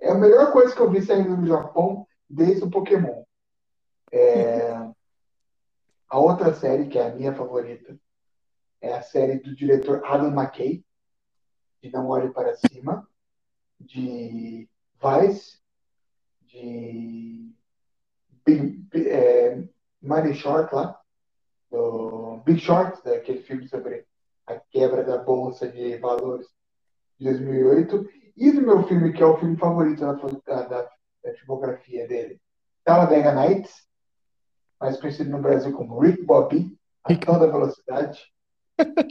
[0.00, 3.24] É a melhor coisa que eu vi saindo do Japão desde o Pokémon.
[4.12, 4.88] É,
[6.08, 7.98] A outra série, que é a minha favorita,
[8.80, 10.84] é a série do diretor Adam McKay,
[11.82, 13.06] de Não Olhe Para Cima,
[13.78, 15.58] de Vice,
[16.46, 17.52] de
[18.44, 19.68] Big, é,
[20.34, 20.98] Short lá,
[21.70, 24.07] do Big Short, daquele filme sobre
[24.48, 26.46] a quebra da Bolsa de Valores
[27.18, 30.90] de 2008, e do meu filme, que é o filme favorito da, da, da,
[31.24, 32.40] da filmografia dele,
[32.84, 33.86] Talladega Nights,
[34.80, 38.20] mais conhecido no Brasil como Rick Bobby, a toda velocidade.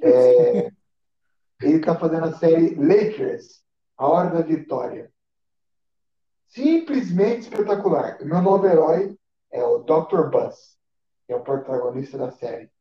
[0.01, 0.71] É,
[1.61, 3.61] ele está fazendo a série Lakers,
[3.97, 5.11] A Hora da Vitória.
[6.47, 8.17] Simplesmente espetacular.
[8.21, 9.17] O meu novo herói
[9.51, 10.29] é o Dr.
[10.31, 10.77] Buzz,
[11.25, 12.71] que é o protagonista da série.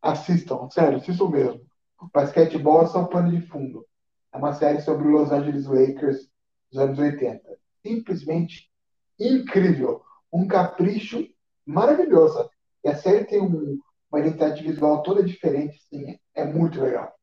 [0.00, 1.64] Assistam, sério, assistam mesmo.
[2.12, 3.86] Basquetebol é só pano de fundo.
[4.32, 6.28] É uma série sobre o Los Angeles Lakers
[6.70, 7.58] dos anos 80.
[7.82, 8.70] Simplesmente
[9.18, 10.02] incrível.
[10.32, 11.28] Um capricho
[11.66, 12.50] maravilhoso.
[12.84, 13.78] E a série tem um-
[14.10, 17.14] uma identidade visual toda diferente, assim, é muito legal.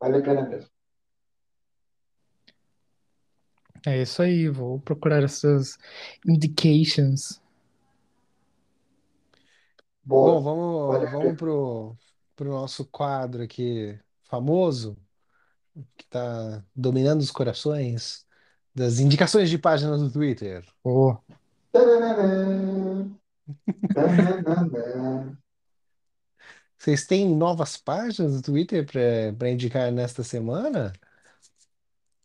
[0.00, 0.70] Vale a pena mesmo.
[3.86, 5.78] É isso aí, vou procurar essas
[6.26, 7.40] indications.
[10.02, 10.92] Bom, Boa.
[10.92, 11.96] Vale vamos, vamos pro,
[12.34, 13.98] pro nosso quadro aqui
[14.28, 14.96] famoso,
[15.96, 18.26] que está dominando os corações,
[18.74, 20.64] das indicações de páginas do Twitter.
[21.72, 23.10] Tananana.
[26.78, 28.86] Vocês têm novas páginas do Twitter
[29.36, 30.92] para indicar nesta semana?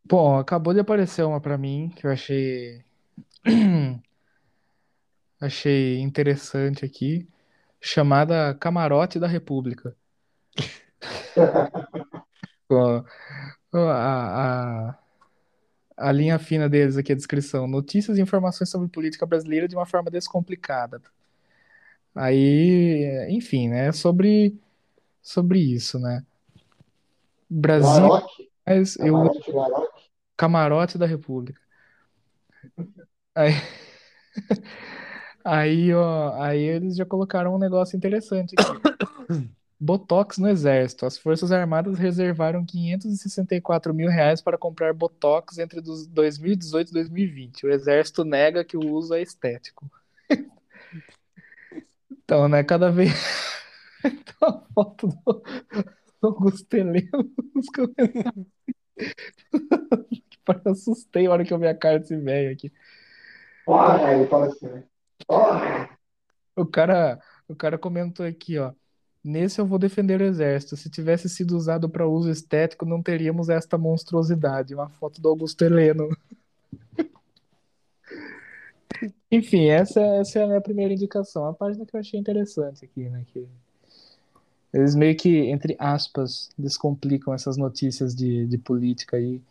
[0.06, 2.84] bom, acabou de aparecer uma pra mim que eu achei
[5.42, 7.28] achei interessante aqui,
[7.82, 9.96] chamada Camarote da República.
[12.70, 13.04] Ó,
[13.74, 15.00] A, a,
[15.98, 17.68] a linha fina deles aqui, a descrição.
[17.68, 21.02] Notícias e informações sobre política brasileira de uma forma descomplicada.
[22.16, 23.92] Aí, enfim, né?
[23.92, 24.56] Sobre,
[25.22, 26.24] sobre isso, né?
[27.50, 28.10] Brasil,
[28.66, 30.10] mas eu camarote Laroque.
[30.38, 31.62] camarote da República.
[33.36, 33.52] Aí,
[35.44, 38.82] aí, ó, aí eles já colocaram um negócio interessante aqui.
[39.84, 41.06] Botox no Exército.
[41.06, 47.66] As Forças Armadas reservaram 564 mil reais para comprar Botox entre dos 2018 e 2020.
[47.66, 49.92] O Exército nega que o uso é estético.
[52.26, 53.12] Então, né, cada vez
[54.06, 55.44] Então, a foto do,
[56.22, 58.48] do Augusto Heleno nos comentários.
[60.66, 62.72] Eu assustei a hora que eu vi a cara desse velho aqui.
[63.66, 64.84] Porra, ele fala assim, né?
[65.28, 65.90] Porra.
[66.56, 68.74] O cara, o cara comentou aqui, ó.
[69.24, 70.76] Nesse eu vou defender o exército.
[70.76, 74.76] Se tivesse sido usado para uso estético, não teríamos esta monstruosidade.
[74.76, 76.10] Uma foto do Augusto Heleno.
[79.32, 81.46] Enfim, essa, essa é a minha primeira indicação.
[81.46, 83.26] A página que eu achei interessante aqui, né?
[83.32, 83.48] Que
[84.74, 89.42] eles meio que, entre aspas, descomplicam essas notícias de, de política aí.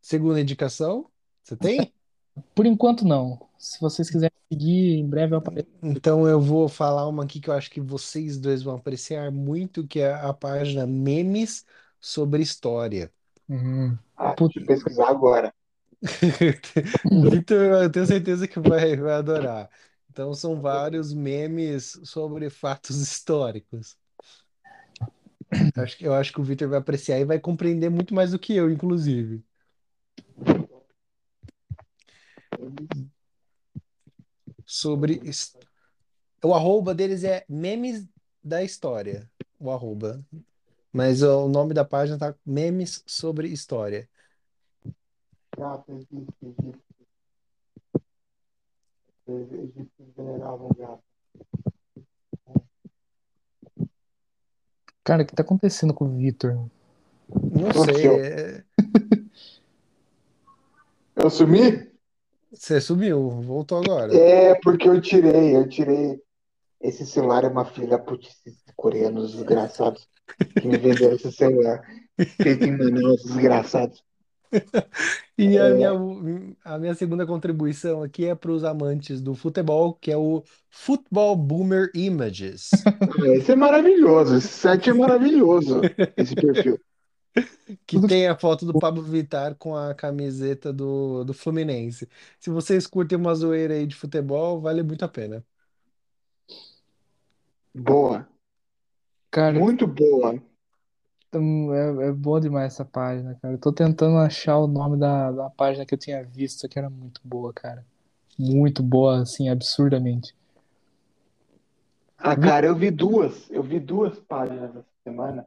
[0.00, 1.06] Segunda indicação,
[1.42, 1.92] você tem?
[2.54, 3.45] Por enquanto, não.
[3.58, 5.68] Se vocês quiserem seguir, em breve eu apareço.
[5.82, 9.86] Então eu vou falar uma aqui que eu acho que vocês dois vão apreciar muito,
[9.86, 11.64] que é a página Memes
[12.00, 13.12] sobre História.
[13.48, 13.96] Uhum.
[14.16, 15.52] Ah, eu pesquisar agora.
[17.10, 19.70] O Victor, eu tenho certeza que vai, vai adorar.
[20.10, 23.96] Então são vários memes sobre fatos históricos.
[25.76, 28.38] Acho que, eu acho que o Victor vai apreciar e vai compreender muito mais do
[28.38, 29.44] que eu, inclusive.
[34.66, 35.20] Sobre.
[36.44, 38.04] O arroba deles é Memes
[38.42, 39.30] da História.
[39.58, 40.22] O arroba.
[40.92, 44.08] Mas o nome da página tá Memes sobre História.
[45.56, 46.86] Gato, existe, existe.
[49.26, 51.02] Os egípcios veneravam gato.
[55.02, 56.68] Cara, o que tá acontecendo com o Vitor?
[57.28, 58.06] Não sei.
[58.08, 58.64] É-
[61.16, 61.90] Eu sumi?
[62.52, 64.14] Você sumiu, voltou agora.
[64.16, 66.20] É, porque eu tirei, eu tirei.
[66.80, 70.08] Esse celular é uma filha desses coreanos desgraçados
[70.60, 71.82] que me venderam esse celular.
[72.40, 74.02] Feito em Manaus, desgraçados.
[75.38, 75.74] E a É.
[75.74, 75.90] minha,
[76.64, 81.36] a minha segunda contribuição aqui é para os amantes do futebol, que é o Football
[81.36, 82.70] Boomer Images.
[83.36, 85.80] Esse é maravilhoso, esse site é maravilhoso,
[86.16, 86.80] esse perfil.
[87.86, 92.08] que tem a foto do Pablo Vittar com a camiseta do, do Fluminense.
[92.38, 95.44] Se vocês curtem uma zoeira aí de futebol, vale muito a pena.
[97.74, 98.26] Boa,
[99.30, 100.42] Cara, muito boa.
[101.34, 103.54] hum, é, é bom demais essa página, cara.
[103.54, 106.88] Eu tô tentando achar o nome da, da página que eu tinha visto, que era
[106.88, 107.84] muito boa, cara.
[108.38, 110.34] Muito boa, assim, absurdamente.
[112.18, 115.46] Ah, cara, eu vi duas, eu vi duas páginas essa semana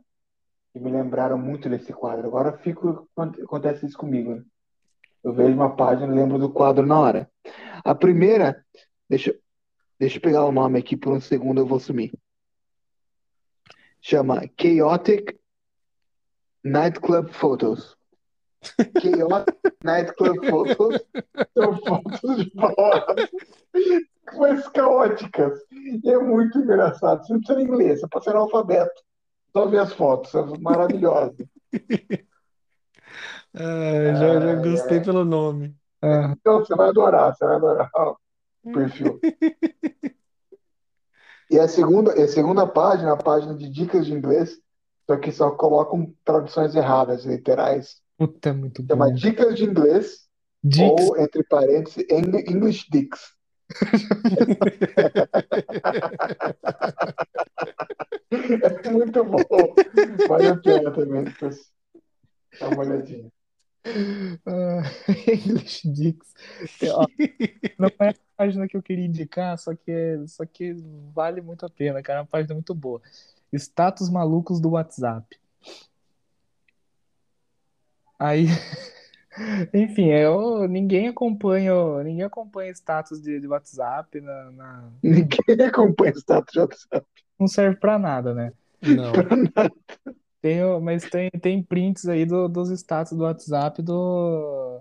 [0.72, 2.28] que me lembraram muito desse quadro.
[2.28, 4.44] Agora fico, acontece isso comigo, né?
[5.24, 7.32] Eu vejo uma página e lembro do quadro na hora.
[7.84, 8.64] A primeira,
[9.10, 9.36] deixa,
[10.00, 12.14] deixa eu pegar o nome aqui por um segundo, eu vou sumir.
[14.02, 15.38] Chama Chaotic
[16.64, 17.98] Nightclub Photos.
[19.02, 21.06] Chaotic Nightclub Photos
[21.54, 23.30] são fotos de baladas,
[24.38, 25.60] mas caóticas.
[25.72, 27.26] E é muito engraçado.
[27.26, 29.09] Você não precisa nem ler, você pode ser analfabeto.
[29.54, 31.36] Só ver as fotos, são maravilhosas.
[33.54, 35.02] Ah, já, já gostei ai.
[35.02, 35.78] pelo nome.
[36.02, 38.18] Ah, Então você vai adorar, você vai adorar o
[38.72, 39.24] perfil.
[41.50, 44.60] E a segunda, a segunda página, a página de dicas de inglês,
[45.08, 48.02] só que só colocam traduções erradas, literais.
[48.18, 49.14] puta, é muito Chama bom.
[49.14, 50.28] Dicas de Inglês,
[50.64, 53.34] Dix, ou, entre parênteses, Eng- English Dicks.
[58.32, 59.44] É muito bom.
[60.28, 61.72] Vale a pena também, depois
[62.60, 63.32] dá uma olhadinha.
[64.46, 64.82] ah,
[65.28, 66.34] English Dix.
[66.94, 67.06] Ó,
[67.78, 70.74] não é a página que eu queria indicar, só que, é, só que
[71.14, 72.20] vale muito a pena, cara.
[72.20, 73.02] É uma página muito boa.
[73.54, 75.40] Status malucos do WhatsApp.
[78.20, 78.46] Aí,
[79.74, 81.74] enfim, eu, ninguém acompanha,
[82.04, 87.06] ninguém acompanha status de, de WhatsApp, na, na- Ninguém acompanha o status de WhatsApp.
[87.40, 88.52] não serve pra nada, né?
[88.82, 89.14] Não.
[90.42, 94.80] Tem, o- mas tem, tem prints aí do- dos status do WhatsApp do,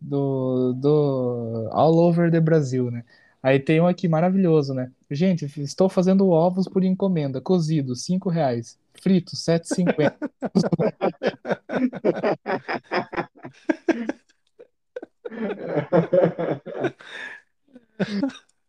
[0.00, 3.04] do, do All Over the Brasil, né?
[3.42, 4.90] Aí tem um aqui maravilhoso, né?
[5.10, 8.78] Gente, estou fazendo ovos por encomenda, cozido, cinco reais.
[8.94, 10.30] Frito, 7,50.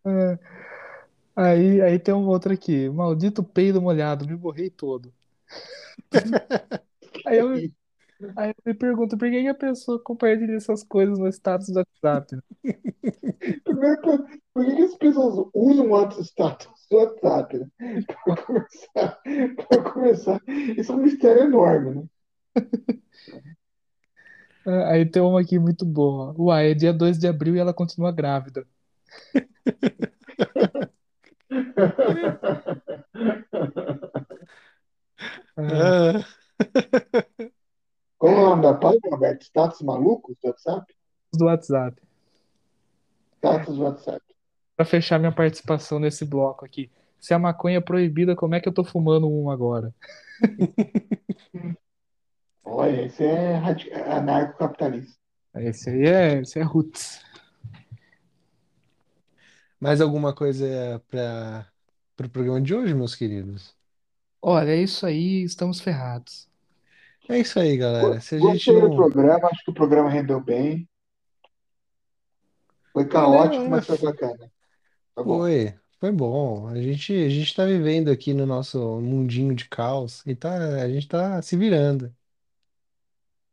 [0.06, 0.40] É.
[1.36, 2.90] Aí, aí tem um outro aqui.
[2.90, 5.14] Maldito peido molhado, me borrei todo.
[7.26, 7.54] Aí eu,
[8.36, 11.80] aí eu me pergunto, por que que a pessoa compartilha essas coisas no status do
[11.80, 12.36] WhatsApp?
[12.36, 12.42] né?
[13.64, 17.68] Primeiro, por, por que que as pessoas usam o WhatsApp, status do WhatsApp, né?
[18.26, 19.22] Para começar,
[19.70, 20.42] para começar,
[20.78, 22.04] isso é um mistério enorme, né?
[24.66, 26.34] É, Aí tem uma aqui muito boa.
[26.38, 28.66] Uai, é dia 2 de abril e ela continua grávida.
[35.58, 36.26] É, Ah,
[38.18, 39.42] Qual é o nome da página, Roberto?
[39.44, 40.94] Status malucos do WhatsApp?
[41.34, 42.02] do WhatsApp.
[43.38, 44.22] Status do WhatsApp.
[44.76, 46.92] Pra fechar minha participação nesse bloco aqui.
[47.20, 49.94] Se a maconha é proibida, como é que eu tô fumando um agora?
[52.74, 53.58] Olha, esse é
[54.12, 55.20] anarcocapitalista.
[55.56, 57.22] Esse aí é, esse é roots.
[59.80, 63.76] mais alguma coisa para o pro programa de hoje, meus queridos?
[64.42, 66.48] Olha, é isso aí, estamos ferrados.
[67.28, 68.22] É isso aí, galera.
[68.22, 68.96] Se a gente Gostei do não.
[68.96, 70.88] programa, acho que o programa rendeu bem.
[72.94, 74.52] Foi caótico, mas foi bacana.
[75.14, 75.40] Tá bom.
[75.40, 76.68] Foi, foi bom.
[76.68, 80.90] A gente, a gente tá vivendo aqui no nosso mundinho de caos e tá, a
[80.90, 82.14] gente tá se virando.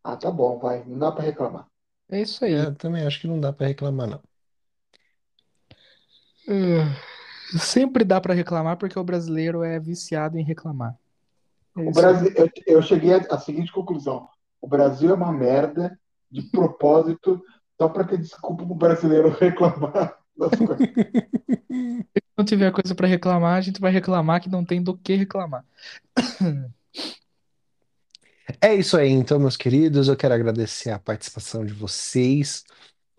[0.03, 0.85] Ah, tá bom, vai.
[0.85, 1.67] Não dá pra reclamar.
[2.11, 2.55] É isso aí.
[2.55, 4.23] É, eu também acho que não dá pra reclamar, não.
[7.59, 10.97] Sempre dá pra reclamar porque o brasileiro é viciado em reclamar.
[11.77, 12.05] É O isso aí.
[12.05, 14.29] Brasil, eu, eu cheguei à à seguinte conclusão:
[14.61, 15.99] o Brasil é uma merda
[16.31, 17.43] de propósito,
[17.81, 20.79] só para ter desculpa pro brasileiro reclamar das coisas.
[21.71, 25.15] Se não tiver coisa pra reclamar, a gente vai reclamar que não tem do que
[25.15, 25.65] reclamar.
[28.61, 30.09] É isso aí, então, meus queridos.
[30.09, 32.65] Eu quero agradecer a participação de vocês.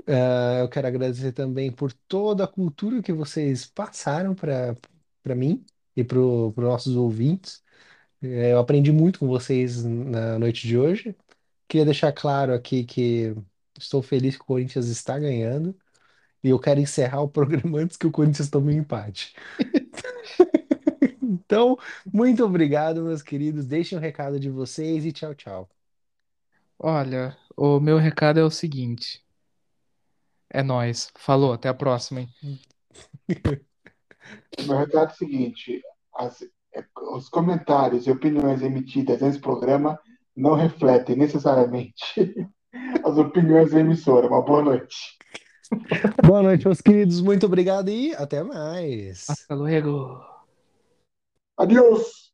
[0.07, 4.75] Ah, eu quero agradecer também por toda a cultura que vocês passaram para
[5.23, 5.65] para mim
[5.95, 7.63] e para os nossos ouvintes.
[8.21, 11.15] É, Eu aprendi muito com vocês na noite de hoje.
[11.67, 13.35] Queria deixar claro aqui que
[13.79, 15.77] estou feliz que o Corinthians está ganhando
[16.43, 19.35] e eu quero encerrar o programa antes que o Corinthians tome um empate.
[21.29, 21.77] Então,
[22.11, 23.65] muito obrigado, meus queridos.
[23.67, 25.69] Deixem o recado de vocês e tchau, tchau.
[26.79, 29.23] Olha, o meu recado é o seguinte.
[30.49, 31.11] É nóis.
[31.15, 32.29] Falou, até a próxima, hein?
[34.67, 35.81] Meu recado é o seguinte:
[36.15, 36.41] as-
[36.75, 36.83] é,
[37.13, 39.99] os comentários e opiniões emitidas nesse programa
[40.35, 42.03] não refletem necessariamente
[43.03, 44.27] as opiniões da emissora.
[44.27, 44.95] Uma boa noite.
[46.25, 47.21] Boa noite, meus queridos.
[47.21, 49.29] Muito obrigado e até mais.
[49.29, 50.38] Hasta luego.
[51.59, 52.28] Adiós!